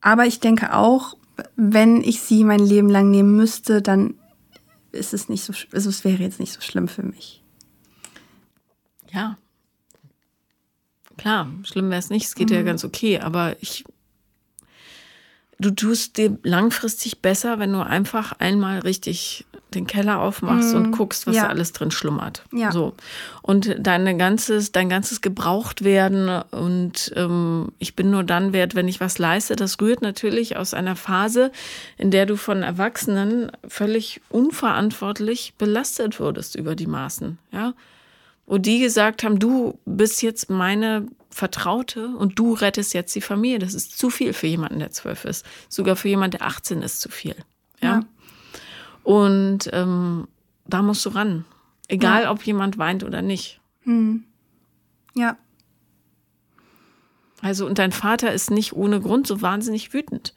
Aber 0.01 0.27
ich 0.27 0.41
denke 0.41 0.75
auch, 0.75 1.17
wenn 1.57 2.03
ich 2.03 2.21
sie 2.21 2.45
mein 2.45 2.61
Leben 2.61 2.89
lang 2.89 3.11
nehmen 3.11 3.37
müsste, 3.37 3.81
dann 3.81 4.15
ist 4.91 5.15
es 5.15 5.29
nicht 5.29 5.45
so, 5.45 5.55
also 5.73 5.89
es 5.89 6.05
wäre 6.05 6.23
jetzt 6.23 6.41
nicht 6.41 6.53
so 6.53 6.61
schlimm 6.61 6.89
für 6.89 7.03
mich. 7.03 7.42
Ja. 9.13 9.37
Klar, 11.17 11.49
schlimm 11.65 11.91
wäre 11.91 11.99
es 11.99 12.11
nicht, 12.11 12.27
es 12.27 12.35
geht 12.35 12.51
mhm. 12.51 12.57
ja 12.57 12.63
ganz 12.63 12.85
okay, 12.85 13.21
aber 13.21 13.57
ich 13.61 13.85
du 15.63 15.71
tust 15.71 16.19
dir 16.19 16.39
langfristig 16.43 17.21
besser, 17.21 17.59
wenn 17.59 17.73
du 17.73 17.85
einfach 17.85 18.33
einmal 18.39 18.81
richtig 18.81 19.47
den 19.75 19.87
Keller 19.87 20.21
aufmachst 20.21 20.75
mm, 20.75 20.77
und 20.77 20.91
guckst, 20.93 21.27
was 21.27 21.37
ja. 21.37 21.45
da 21.45 21.49
alles 21.49 21.73
drin 21.73 21.91
schlummert. 21.91 22.43
Ja. 22.53 22.73
So. 22.73 22.95
Und 23.41 23.75
dein 23.79 24.19
ganzes, 24.19 24.71
dein 24.71 24.91
ganzes 24.91 25.23
Gebrauchtwerden 25.23 26.43
und 26.51 27.11
ähm, 27.17 27.73
ich 27.79 27.97
bin 27.97 28.11
nur 28.11 28.23
dann 28.23 28.53
wert, 28.53 28.75
wenn 28.75 28.87
ich 28.87 29.01
was 29.01 29.19
leiste, 29.19 29.57
das 29.57 29.81
rührt 29.81 30.03
natürlich 30.03 30.59
aus 30.59 30.75
einer 30.75 30.97
Phase, 30.97 31.53
in 31.97 32.11
der 32.11 32.27
du 32.27 32.37
von 32.37 32.63
Erwachsenen 32.63 33.51
völlig 33.67 34.21
unverantwortlich 34.29 35.55
belastet 35.57 36.21
wurdest 36.21 36.55
über 36.55 36.75
die 36.75 36.87
Maßen. 36.87 37.39
Ja. 37.51 37.73
Wo 38.47 38.59
die 38.59 38.81
gesagt 38.81 39.23
haben, 39.23 39.39
du 39.39 39.79
bist 39.85 40.23
jetzt 40.23 40.51
meine 40.51 41.07
Vertraute 41.31 42.09
und 42.09 42.39
du 42.39 42.53
rettest 42.53 42.95
jetzt 42.95 43.15
die 43.15 43.21
Familie. 43.21 43.59
Das 43.59 43.75
ist 43.75 43.97
zu 43.97 44.11
viel 44.11 44.33
für 44.33 44.47
jemanden, 44.47 44.81
der 44.81 44.91
zwölf 44.91 45.25
ist. 45.25 45.47
Sogar 45.69 45.97
für 45.97 46.09
jemanden, 46.09 46.39
der 46.39 46.47
18 46.47 46.83
ist, 46.83 47.01
zu 47.01 47.09
viel. 47.09 47.37
Ja. 47.81 47.89
ja. 47.89 48.05
Und 49.03 49.71
ähm, 49.73 50.29
da 50.67 50.83
musst 50.83 51.05
du 51.07 51.11
ran. 51.11 51.45
Egal, 51.89 52.25
ja. 52.25 52.31
ob 52.31 52.43
jemand 52.45 52.79
weint 52.79 53.05
oder 53.05 53.23
nicht. 53.23 53.61
Hm. 53.83 54.25
Ja. 55.15 55.37
Also, 57.41 57.67
und 57.67 57.79
dein 57.79 57.93
Vater 57.93 58.33
ist 58.33 58.51
nicht 58.51 58.73
ohne 58.73 59.01
Grund 59.01 59.27
so 59.27 59.43
wahnsinnig 59.43 59.93
wütend. 59.93 60.33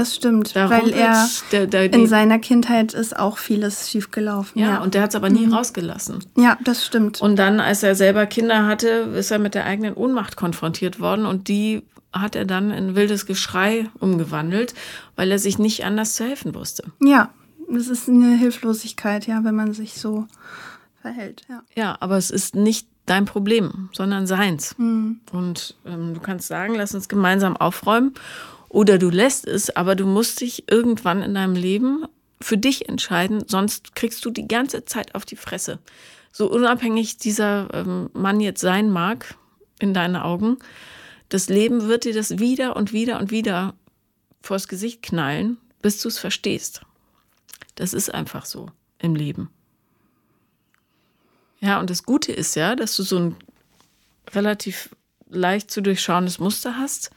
Das 0.00 0.16
stimmt, 0.16 0.56
da 0.56 0.70
weil 0.70 0.88
er 0.90 1.28
der, 1.52 1.66
der, 1.66 1.92
in 1.92 2.06
seiner 2.06 2.38
Kindheit 2.38 2.94
ist 2.94 3.18
auch 3.18 3.36
vieles 3.36 3.90
schiefgelaufen. 3.90 4.58
Ja, 4.58 4.68
ja. 4.68 4.82
und 4.82 4.94
der 4.94 5.02
hat 5.02 5.10
es 5.10 5.14
aber 5.14 5.28
nie 5.28 5.46
mhm. 5.46 5.52
rausgelassen. 5.52 6.24
Ja, 6.38 6.56
das 6.64 6.86
stimmt. 6.86 7.20
Und 7.20 7.36
dann, 7.36 7.60
als 7.60 7.82
er 7.82 7.94
selber 7.94 8.24
Kinder 8.24 8.66
hatte, 8.66 8.88
ist 9.14 9.30
er 9.30 9.38
mit 9.38 9.54
der 9.54 9.66
eigenen 9.66 9.92
Ohnmacht 9.92 10.36
konfrontiert 10.36 11.00
worden 11.00 11.26
und 11.26 11.48
die 11.48 11.82
hat 12.14 12.34
er 12.34 12.46
dann 12.46 12.70
in 12.70 12.96
wildes 12.96 13.26
Geschrei 13.26 13.90
umgewandelt, 13.98 14.72
weil 15.16 15.30
er 15.30 15.38
sich 15.38 15.58
nicht 15.58 15.84
anders 15.84 16.14
zu 16.14 16.24
helfen 16.24 16.54
wusste. 16.54 16.84
Ja, 17.02 17.28
das 17.70 17.88
ist 17.88 18.08
eine 18.08 18.36
Hilflosigkeit, 18.36 19.26
ja, 19.26 19.44
wenn 19.44 19.54
man 19.54 19.74
sich 19.74 20.00
so 20.00 20.26
verhält. 21.02 21.44
Ja, 21.50 21.62
ja 21.74 21.96
aber 22.00 22.16
es 22.16 22.30
ist 22.30 22.54
nicht 22.56 22.88
dein 23.04 23.26
Problem, 23.26 23.90
sondern 23.92 24.26
seins. 24.26 24.74
Mhm. 24.78 25.20
Und 25.30 25.76
ähm, 25.84 26.14
du 26.14 26.20
kannst 26.20 26.48
sagen, 26.48 26.74
lass 26.74 26.94
uns 26.94 27.08
gemeinsam 27.08 27.54
aufräumen 27.54 28.14
oder 28.70 28.98
du 28.98 29.10
lässt 29.10 29.46
es, 29.46 29.74
aber 29.74 29.96
du 29.96 30.06
musst 30.06 30.40
dich 30.40 30.70
irgendwann 30.70 31.22
in 31.22 31.34
deinem 31.34 31.56
Leben 31.56 32.06
für 32.40 32.56
dich 32.56 32.88
entscheiden, 32.88 33.42
sonst 33.46 33.96
kriegst 33.96 34.24
du 34.24 34.30
die 34.30 34.46
ganze 34.48 34.84
Zeit 34.84 35.14
auf 35.14 35.26
die 35.26 35.36
Fresse. 35.36 35.80
So 36.32 36.48
unabhängig 36.48 37.18
dieser 37.18 37.68
ähm, 37.74 38.10
Mann 38.12 38.40
jetzt 38.40 38.60
sein 38.60 38.88
mag, 38.88 39.34
in 39.80 39.92
deinen 39.92 40.14
Augen, 40.14 40.58
das 41.28 41.48
Leben 41.48 41.88
wird 41.88 42.04
dir 42.04 42.14
das 42.14 42.38
wieder 42.38 42.76
und 42.76 42.92
wieder 42.92 43.18
und 43.18 43.32
wieder 43.32 43.74
vors 44.40 44.68
Gesicht 44.68 45.02
knallen, 45.02 45.58
bis 45.82 46.00
du 46.00 46.08
es 46.08 46.18
verstehst. 46.18 46.82
Das 47.74 47.92
ist 47.92 48.14
einfach 48.14 48.46
so 48.46 48.70
im 49.00 49.16
Leben. 49.16 49.50
Ja, 51.60 51.80
und 51.80 51.90
das 51.90 52.04
Gute 52.04 52.32
ist 52.32 52.54
ja, 52.54 52.76
dass 52.76 52.94
du 52.94 53.02
so 53.02 53.18
ein 53.18 53.36
relativ 54.32 54.90
leicht 55.28 55.72
zu 55.72 55.82
durchschauendes 55.82 56.38
Muster 56.38 56.76
hast 56.76 57.10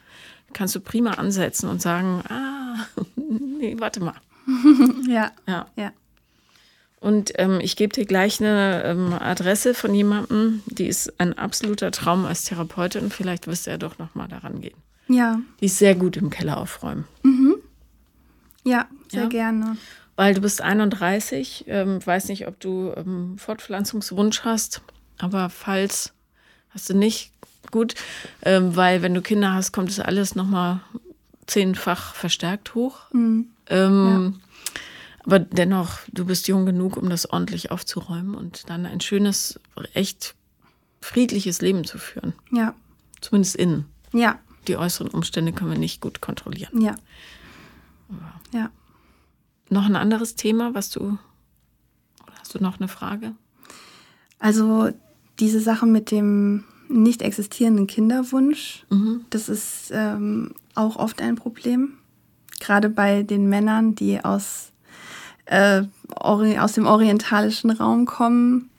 kannst 0.53 0.75
du 0.75 0.79
prima 0.79 1.11
ansetzen 1.11 1.69
und 1.69 1.81
sagen, 1.81 2.23
ah, 2.29 2.85
nee, 3.59 3.75
warte 3.79 3.99
mal. 3.99 4.15
ja. 5.07 5.31
Ja. 5.47 5.67
ja. 5.75 5.91
Und 6.99 7.33
ähm, 7.35 7.59
ich 7.61 7.75
gebe 7.75 7.93
dir 7.93 8.05
gleich 8.05 8.39
eine 8.39 8.83
ähm, 8.85 9.13
Adresse 9.13 9.73
von 9.73 9.93
jemandem, 9.93 10.63
die 10.67 10.87
ist 10.87 11.19
ein 11.19 11.37
absoluter 11.37 11.91
Traum 11.91 12.25
als 12.25 12.45
Therapeutin. 12.45 13.09
Vielleicht 13.09 13.45
wirst 13.45 13.67
du 13.67 13.71
ja 13.71 13.77
doch 13.77 13.97
noch 13.99 14.15
mal 14.15 14.29
daran 14.29 14.61
gehen. 14.61 14.77
Ja. 15.09 15.41
Die 15.59 15.65
ist 15.65 15.79
sehr 15.79 15.95
gut 15.95 16.15
im 16.15 16.29
Keller 16.29 16.57
aufräumen. 16.57 17.05
Mhm. 17.23 17.55
Ja, 18.63 18.87
sehr 19.09 19.23
ja? 19.23 19.29
gerne. 19.29 19.77
Weil 20.15 20.33
du 20.33 20.41
bist 20.41 20.61
31, 20.61 21.65
ähm, 21.67 22.05
weiß 22.05 22.29
nicht, 22.29 22.47
ob 22.47 22.59
du 22.59 22.93
ähm, 22.95 23.37
Fortpflanzungswunsch 23.37 24.45
hast, 24.45 24.81
aber 25.17 25.49
falls 25.49 26.13
hast 26.69 26.89
du 26.89 26.93
nicht, 26.93 27.31
gut, 27.71 27.95
ähm, 28.41 28.75
weil 28.75 29.01
wenn 29.01 29.13
du 29.13 29.21
Kinder 29.21 29.53
hast, 29.53 29.71
kommt 29.71 29.89
es 29.89 29.99
alles 29.99 30.35
nochmal 30.35 30.81
zehnfach 31.47 32.15
verstärkt 32.15 32.75
hoch. 32.75 33.11
Mhm. 33.11 33.47
Ähm, 33.67 34.05
ja. 34.05 34.43
Aber 35.25 35.39
dennoch, 35.39 35.99
du 36.11 36.25
bist 36.25 36.47
jung 36.47 36.65
genug, 36.65 36.97
um 36.97 37.09
das 37.09 37.29
ordentlich 37.29 37.71
aufzuräumen 37.71 38.35
und 38.35 38.69
dann 38.69 38.85
ein 38.85 38.99
schönes, 38.99 39.59
echt 39.93 40.35
friedliches 41.01 41.61
Leben 41.61 41.85
zu 41.85 41.97
führen. 41.97 42.33
Ja. 42.51 42.75
Zumindest 43.21 43.55
innen. 43.55 43.85
Ja. 44.11 44.39
Die 44.67 44.77
äußeren 44.77 45.09
Umstände 45.09 45.53
können 45.53 45.71
wir 45.71 45.77
nicht 45.77 46.01
gut 46.01 46.21
kontrollieren. 46.21 46.81
Ja. 46.81 46.95
Ja. 48.53 48.69
Noch 49.69 49.85
ein 49.85 49.95
anderes 49.95 50.35
Thema, 50.35 50.73
was 50.73 50.89
du. 50.89 51.17
Hast 52.39 52.53
du 52.53 52.59
noch 52.59 52.79
eine 52.79 52.87
Frage? 52.87 53.33
Also 54.39 54.89
diese 55.39 55.61
Sache 55.61 55.85
mit 55.85 56.11
dem 56.11 56.65
nicht 56.93 57.21
existierenden 57.21 57.87
Kinderwunsch. 57.87 58.85
Mhm. 58.89 59.25
Das 59.29 59.49
ist 59.49 59.91
ähm, 59.91 60.51
auch 60.75 60.95
oft 60.95 61.21
ein 61.21 61.35
Problem. 61.35 61.93
Gerade 62.59 62.89
bei 62.89 63.23
den 63.23 63.49
Männern, 63.49 63.95
die 63.95 64.23
aus, 64.23 64.71
äh, 65.45 65.83
aus 66.15 66.73
dem 66.73 66.85
orientalischen 66.85 67.71
Raum 67.71 68.05
kommen. 68.05 68.69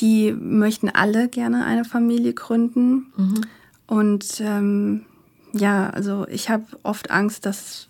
Die 0.00 0.32
möchten 0.32 0.88
alle 0.88 1.28
gerne 1.28 1.64
eine 1.64 1.84
Familie 1.84 2.32
gründen. 2.34 3.12
Mhm. 3.16 3.40
Und 3.86 4.40
ähm, 4.40 5.04
ja, 5.52 5.90
also 5.90 6.26
ich 6.28 6.48
habe 6.48 6.64
oft 6.82 7.10
Angst, 7.10 7.44
dass, 7.44 7.88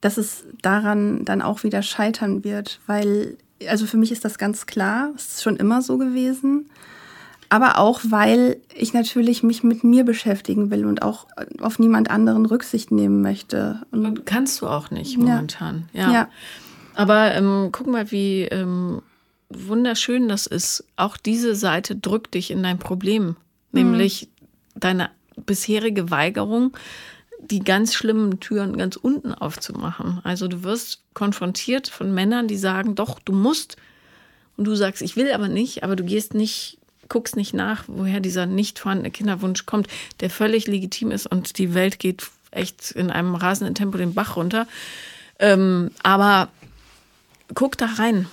dass 0.00 0.16
es 0.16 0.44
daran 0.62 1.24
dann 1.24 1.42
auch 1.42 1.62
wieder 1.62 1.82
scheitern 1.82 2.42
wird, 2.42 2.80
weil, 2.86 3.38
also 3.68 3.86
für 3.86 3.96
mich 3.96 4.10
ist 4.10 4.24
das 4.24 4.36
ganz 4.36 4.66
klar, 4.66 5.10
es 5.14 5.34
ist 5.34 5.42
schon 5.42 5.56
immer 5.56 5.80
so 5.80 5.96
gewesen 5.96 6.68
aber 7.50 7.78
auch, 7.78 8.00
weil 8.08 8.58
ich 8.74 8.94
natürlich 8.94 9.42
mich 9.42 9.64
mit 9.64 9.82
mir 9.82 10.04
beschäftigen 10.04 10.70
will 10.70 10.86
und 10.86 11.02
auch 11.02 11.26
auf 11.60 11.80
niemand 11.80 12.08
anderen 12.08 12.46
Rücksicht 12.46 12.92
nehmen 12.92 13.22
möchte. 13.22 13.82
Und 13.90 14.24
kannst 14.24 14.62
du 14.62 14.68
auch 14.68 14.90
nicht 14.92 15.18
momentan. 15.18 15.88
Ja. 15.92 16.02
ja. 16.02 16.12
ja. 16.12 16.28
Aber 16.94 17.34
ähm, 17.34 17.70
guck 17.72 17.88
mal, 17.88 18.10
wie 18.12 18.42
ähm, 18.42 19.02
wunderschön 19.48 20.28
das 20.28 20.46
ist. 20.46 20.84
Auch 20.94 21.16
diese 21.16 21.56
Seite 21.56 21.96
drückt 21.96 22.34
dich 22.34 22.52
in 22.52 22.62
dein 22.62 22.78
Problem, 22.78 23.34
nämlich 23.72 24.28
mhm. 24.74 24.80
deine 24.80 25.10
bisherige 25.44 26.10
Weigerung, 26.10 26.76
die 27.40 27.60
ganz 27.60 27.94
schlimmen 27.94 28.38
Türen 28.38 28.76
ganz 28.76 28.94
unten 28.94 29.34
aufzumachen. 29.34 30.20
Also 30.22 30.46
du 30.46 30.62
wirst 30.62 31.02
konfrontiert 31.14 31.88
von 31.88 32.14
Männern, 32.14 32.46
die 32.46 32.58
sagen, 32.58 32.94
doch, 32.94 33.18
du 33.18 33.32
musst. 33.32 33.76
Und 34.56 34.66
du 34.66 34.74
sagst, 34.76 35.02
ich 35.02 35.16
will 35.16 35.32
aber 35.32 35.48
nicht, 35.48 35.82
aber 35.82 35.96
du 35.96 36.04
gehst 36.04 36.34
nicht 36.34 36.79
guckst 37.10 37.36
nicht 37.36 37.52
nach, 37.52 37.84
woher 37.88 38.20
dieser 38.20 38.46
nicht 38.46 38.78
vorhandene 38.78 39.10
Kinderwunsch 39.10 39.66
kommt, 39.66 39.88
der 40.20 40.30
völlig 40.30 40.66
legitim 40.66 41.10
ist 41.10 41.26
und 41.26 41.58
die 41.58 41.74
Welt 41.74 41.98
geht 41.98 42.30
echt 42.50 42.92
in 42.92 43.10
einem 43.10 43.34
rasenden 43.34 43.74
Tempo 43.74 43.98
den 43.98 44.14
Bach 44.14 44.36
runter. 44.36 44.66
Ähm, 45.38 45.90
aber 46.02 46.48
guck 47.54 47.76
da 47.76 47.86
rein. 47.86 48.26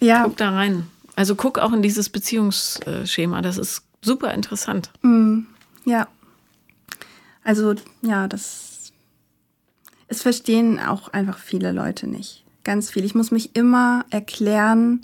Ja. 0.00 0.24
Guck 0.24 0.36
da 0.36 0.50
rein. 0.50 0.88
Also 1.14 1.36
guck 1.36 1.58
auch 1.58 1.72
in 1.72 1.82
dieses 1.82 2.08
Beziehungsschema. 2.08 3.42
Das 3.42 3.58
ist 3.58 3.82
super 4.02 4.34
interessant. 4.34 4.90
Mm, 5.02 5.40
ja. 5.84 6.08
Also, 7.44 7.74
ja, 8.02 8.26
das. 8.26 8.92
Es 10.08 10.22
verstehen 10.22 10.80
auch 10.80 11.08
einfach 11.08 11.38
viele 11.38 11.72
Leute 11.72 12.06
nicht. 12.06 12.44
Ganz 12.62 12.90
viel. 12.90 13.04
Ich 13.04 13.14
muss 13.14 13.30
mich 13.30 13.56
immer 13.56 14.04
erklären, 14.10 15.00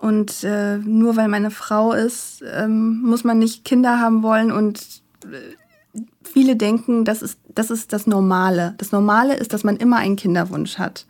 und 0.00 0.44
äh, 0.44 0.78
nur 0.78 1.16
weil 1.16 1.28
meine 1.28 1.50
Frau 1.50 1.92
ist, 1.92 2.42
ähm, 2.42 3.02
muss 3.02 3.22
man 3.22 3.38
nicht 3.38 3.66
Kinder 3.66 4.00
haben 4.00 4.22
wollen. 4.22 4.50
Und 4.50 4.80
äh, 5.24 5.98
viele 6.24 6.56
denken, 6.56 7.04
das 7.04 7.20
ist, 7.20 7.38
das 7.54 7.70
ist 7.70 7.92
das 7.92 8.06
Normale. 8.06 8.74
Das 8.78 8.92
Normale 8.92 9.36
ist, 9.36 9.52
dass 9.52 9.62
man 9.62 9.76
immer 9.76 9.98
einen 9.98 10.16
Kinderwunsch 10.16 10.78
hat. 10.78 11.04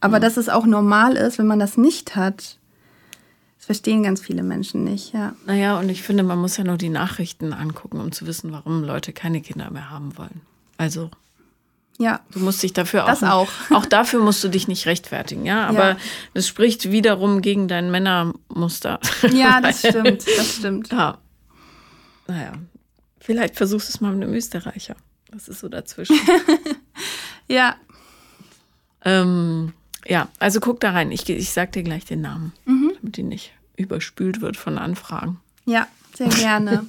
Aber 0.00 0.18
mhm. 0.18 0.22
dass 0.22 0.36
es 0.36 0.50
auch 0.50 0.66
normal 0.66 1.16
ist, 1.16 1.38
wenn 1.38 1.46
man 1.46 1.58
das 1.58 1.78
nicht 1.78 2.16
hat, 2.16 2.58
das 3.56 3.64
verstehen 3.64 4.02
ganz 4.02 4.20
viele 4.20 4.42
Menschen 4.42 4.84
nicht, 4.84 5.14
ja. 5.14 5.32
Naja, 5.46 5.78
und 5.78 5.88
ich 5.88 6.02
finde, 6.02 6.22
man 6.22 6.38
muss 6.38 6.58
ja 6.58 6.64
nur 6.64 6.76
die 6.76 6.90
Nachrichten 6.90 7.54
angucken, 7.54 7.98
um 7.98 8.12
zu 8.12 8.26
wissen, 8.26 8.52
warum 8.52 8.84
Leute 8.84 9.14
keine 9.14 9.40
Kinder 9.40 9.70
mehr 9.70 9.90
haben 9.90 10.18
wollen. 10.18 10.42
Also 10.76 11.10
ja. 11.98 12.20
Du 12.30 12.38
musst 12.38 12.62
dich 12.62 12.72
dafür 12.72 13.04
das 13.04 13.24
auch. 13.24 13.48
Auch 13.70 13.84
dafür 13.84 14.20
musst 14.20 14.42
du 14.44 14.48
dich 14.48 14.68
nicht 14.68 14.86
rechtfertigen, 14.86 15.44
ja. 15.44 15.66
Aber 15.66 15.90
ja. 15.90 15.96
das 16.32 16.46
spricht 16.46 16.90
wiederum 16.92 17.42
gegen 17.42 17.66
dein 17.66 17.90
Männermuster. 17.90 19.00
Ja, 19.32 19.60
das 19.62 19.80
stimmt. 19.80 20.24
Das 20.26 20.54
stimmt. 20.54 20.92
Ja. 20.92 21.18
Naja. 22.28 22.52
Vielleicht 23.18 23.56
versuchst 23.56 23.88
du 23.88 23.92
es 23.92 24.00
mal 24.00 24.12
mit 24.14 24.22
einem 24.22 24.34
Österreicher. 24.34 24.94
Das 25.32 25.48
ist 25.48 25.58
so 25.58 25.68
dazwischen. 25.68 26.18
ja. 27.48 27.76
Ähm, 29.04 29.72
ja, 30.06 30.28
also 30.38 30.60
guck 30.60 30.80
da 30.80 30.92
rein. 30.92 31.10
Ich, 31.10 31.28
ich 31.28 31.50
sag 31.50 31.72
dir 31.72 31.82
gleich 31.82 32.04
den 32.04 32.20
Namen, 32.20 32.52
mhm. 32.64 32.92
damit 33.00 33.16
die 33.16 33.24
nicht 33.24 33.52
überspült 33.76 34.40
wird 34.40 34.56
von 34.56 34.78
Anfragen. 34.78 35.40
Ja, 35.66 35.88
sehr 36.14 36.28
gerne. 36.28 36.86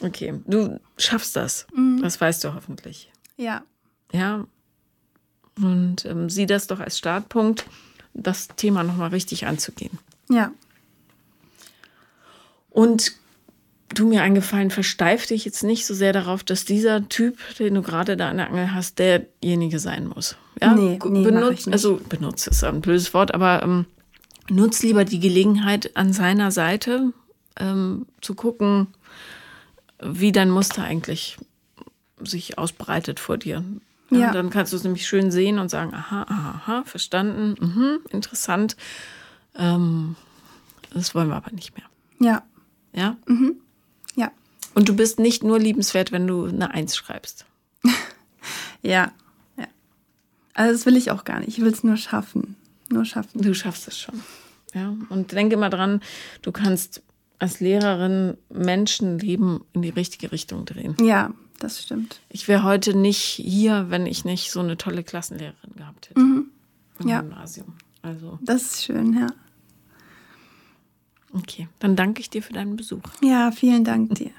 okay, 0.00 0.34
du 0.46 0.80
schaffst 0.96 1.36
das. 1.36 1.66
Mhm. 1.74 2.00
Das 2.00 2.20
weißt 2.20 2.44
du 2.44 2.54
hoffentlich. 2.54 3.10
Ja. 3.40 3.62
Ja. 4.12 4.46
Und 5.56 6.04
ähm, 6.04 6.28
sieh 6.28 6.46
das 6.46 6.66
doch 6.66 6.78
als 6.78 6.98
Startpunkt, 6.98 7.64
das 8.12 8.48
Thema 8.48 8.82
nochmal 8.82 9.10
richtig 9.10 9.46
anzugehen. 9.46 9.98
Ja. 10.28 10.52
Und 12.68 13.12
du 13.94 14.06
mir 14.06 14.22
eingefallen, 14.22 14.70
versteif 14.70 15.26
dich 15.26 15.44
jetzt 15.44 15.64
nicht 15.64 15.86
so 15.86 15.94
sehr 15.94 16.12
darauf, 16.12 16.44
dass 16.44 16.64
dieser 16.64 17.08
Typ, 17.08 17.38
den 17.58 17.74
du 17.74 17.82
gerade 17.82 18.16
da 18.16 18.28
an 18.28 18.36
der 18.36 18.48
Angel 18.50 18.74
hast, 18.74 18.98
derjenige 18.98 19.78
sein 19.78 20.06
muss. 20.06 20.36
Ja? 20.60 20.74
Nee, 20.74 20.98
nee 21.06 21.24
benutzt, 21.24 21.66
also 21.72 21.98
benutzt 22.08 22.46
ist 22.46 22.62
ein 22.62 22.82
blödes 22.82 23.12
Wort, 23.14 23.34
aber 23.34 23.62
ähm, 23.62 23.86
nutz 24.50 24.82
lieber 24.82 25.04
die 25.04 25.18
Gelegenheit 25.18 25.96
an 25.96 26.12
seiner 26.12 26.50
Seite 26.50 27.12
ähm, 27.58 28.06
zu 28.20 28.34
gucken, 28.34 28.88
wie 30.02 30.32
dein 30.32 30.50
Muster 30.50 30.84
eigentlich 30.84 31.38
sich 32.24 32.58
ausbreitet 32.58 33.20
vor 33.20 33.38
dir. 33.38 33.64
Ja, 34.10 34.18
ja. 34.18 34.32
Dann 34.32 34.50
kannst 34.50 34.72
du 34.72 34.76
es 34.76 34.84
nämlich 34.84 35.06
schön 35.06 35.30
sehen 35.30 35.58
und 35.58 35.68
sagen, 35.68 35.94
aha, 35.94 36.22
aha, 36.28 36.50
aha 36.50 36.82
verstanden, 36.84 37.54
mhm, 37.60 37.98
interessant. 38.10 38.76
Ähm, 39.56 40.16
das 40.92 41.14
wollen 41.14 41.28
wir 41.28 41.36
aber 41.36 41.52
nicht 41.52 41.76
mehr. 41.76 41.86
Ja. 42.18 42.42
Ja? 42.92 43.16
Mhm. 43.26 43.56
Ja. 44.16 44.32
Und 44.74 44.88
du 44.88 44.96
bist 44.96 45.18
nicht 45.18 45.44
nur 45.44 45.58
liebenswert, 45.58 46.12
wenn 46.12 46.26
du 46.26 46.46
eine 46.46 46.72
Eins 46.72 46.96
schreibst. 46.96 47.46
ja. 48.82 49.12
ja. 49.56 49.66
Also 50.54 50.72
das 50.72 50.86
will 50.86 50.96
ich 50.96 51.10
auch 51.10 51.24
gar 51.24 51.38
nicht. 51.38 51.48
Ich 51.48 51.60
will 51.60 51.72
es 51.72 51.84
nur 51.84 51.96
schaffen. 51.96 52.56
Nur 52.88 53.04
schaffen. 53.04 53.40
Du 53.40 53.54
schaffst 53.54 53.86
es 53.86 53.98
schon. 53.98 54.20
Ja. 54.74 54.94
Und 55.08 55.32
denke 55.32 55.54
immer 55.54 55.70
dran, 55.70 56.00
du 56.42 56.50
kannst 56.50 57.02
als 57.38 57.60
Lehrerin 57.60 58.36
Menschenleben 58.50 59.62
in 59.72 59.82
die 59.82 59.88
richtige 59.88 60.32
Richtung 60.32 60.64
drehen. 60.64 60.96
Ja, 61.00 61.32
das 61.62 61.82
stimmt. 61.82 62.20
Ich 62.28 62.48
wäre 62.48 62.64
heute 62.64 62.96
nicht 62.96 63.20
hier, 63.20 63.86
wenn 63.88 64.06
ich 64.06 64.24
nicht 64.24 64.50
so 64.50 64.60
eine 64.60 64.76
tolle 64.76 65.04
Klassenlehrerin 65.04 65.76
gehabt 65.76 66.10
hätte. 66.10 66.20
Mhm. 66.20 66.50
Im 66.98 67.08
ja. 67.08 67.20
Gymnasium. 67.20 67.74
Also. 68.02 68.38
Das 68.42 68.62
ist 68.62 68.84
schön, 68.84 69.18
ja. 69.18 69.26
Okay, 71.32 71.68
dann 71.78 71.94
danke 71.94 72.20
ich 72.20 72.30
dir 72.30 72.42
für 72.42 72.52
deinen 72.52 72.76
Besuch. 72.76 73.02
Ja, 73.22 73.52
vielen 73.52 73.84
Dank 73.84 74.14
dir. 74.16 74.30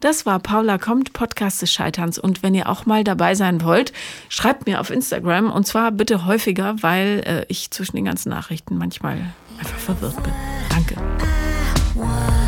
Das 0.00 0.26
war 0.26 0.38
Paula 0.38 0.78
kommt, 0.78 1.12
Podcast 1.12 1.62
des 1.62 1.72
Scheiterns. 1.72 2.18
Und 2.18 2.42
wenn 2.42 2.54
ihr 2.54 2.68
auch 2.68 2.86
mal 2.86 3.04
dabei 3.04 3.34
sein 3.34 3.62
wollt, 3.62 3.92
schreibt 4.28 4.66
mir 4.66 4.80
auf 4.80 4.90
Instagram 4.90 5.50
und 5.50 5.66
zwar 5.66 5.92
bitte 5.92 6.26
häufiger, 6.26 6.82
weil 6.82 7.22
äh, 7.26 7.46
ich 7.48 7.70
zwischen 7.70 7.96
den 7.96 8.04
ganzen 8.04 8.30
Nachrichten 8.30 8.76
manchmal 8.76 9.34
einfach 9.58 9.78
verwirrt 9.78 10.22
bin. 10.22 10.32
Danke. 10.70 12.43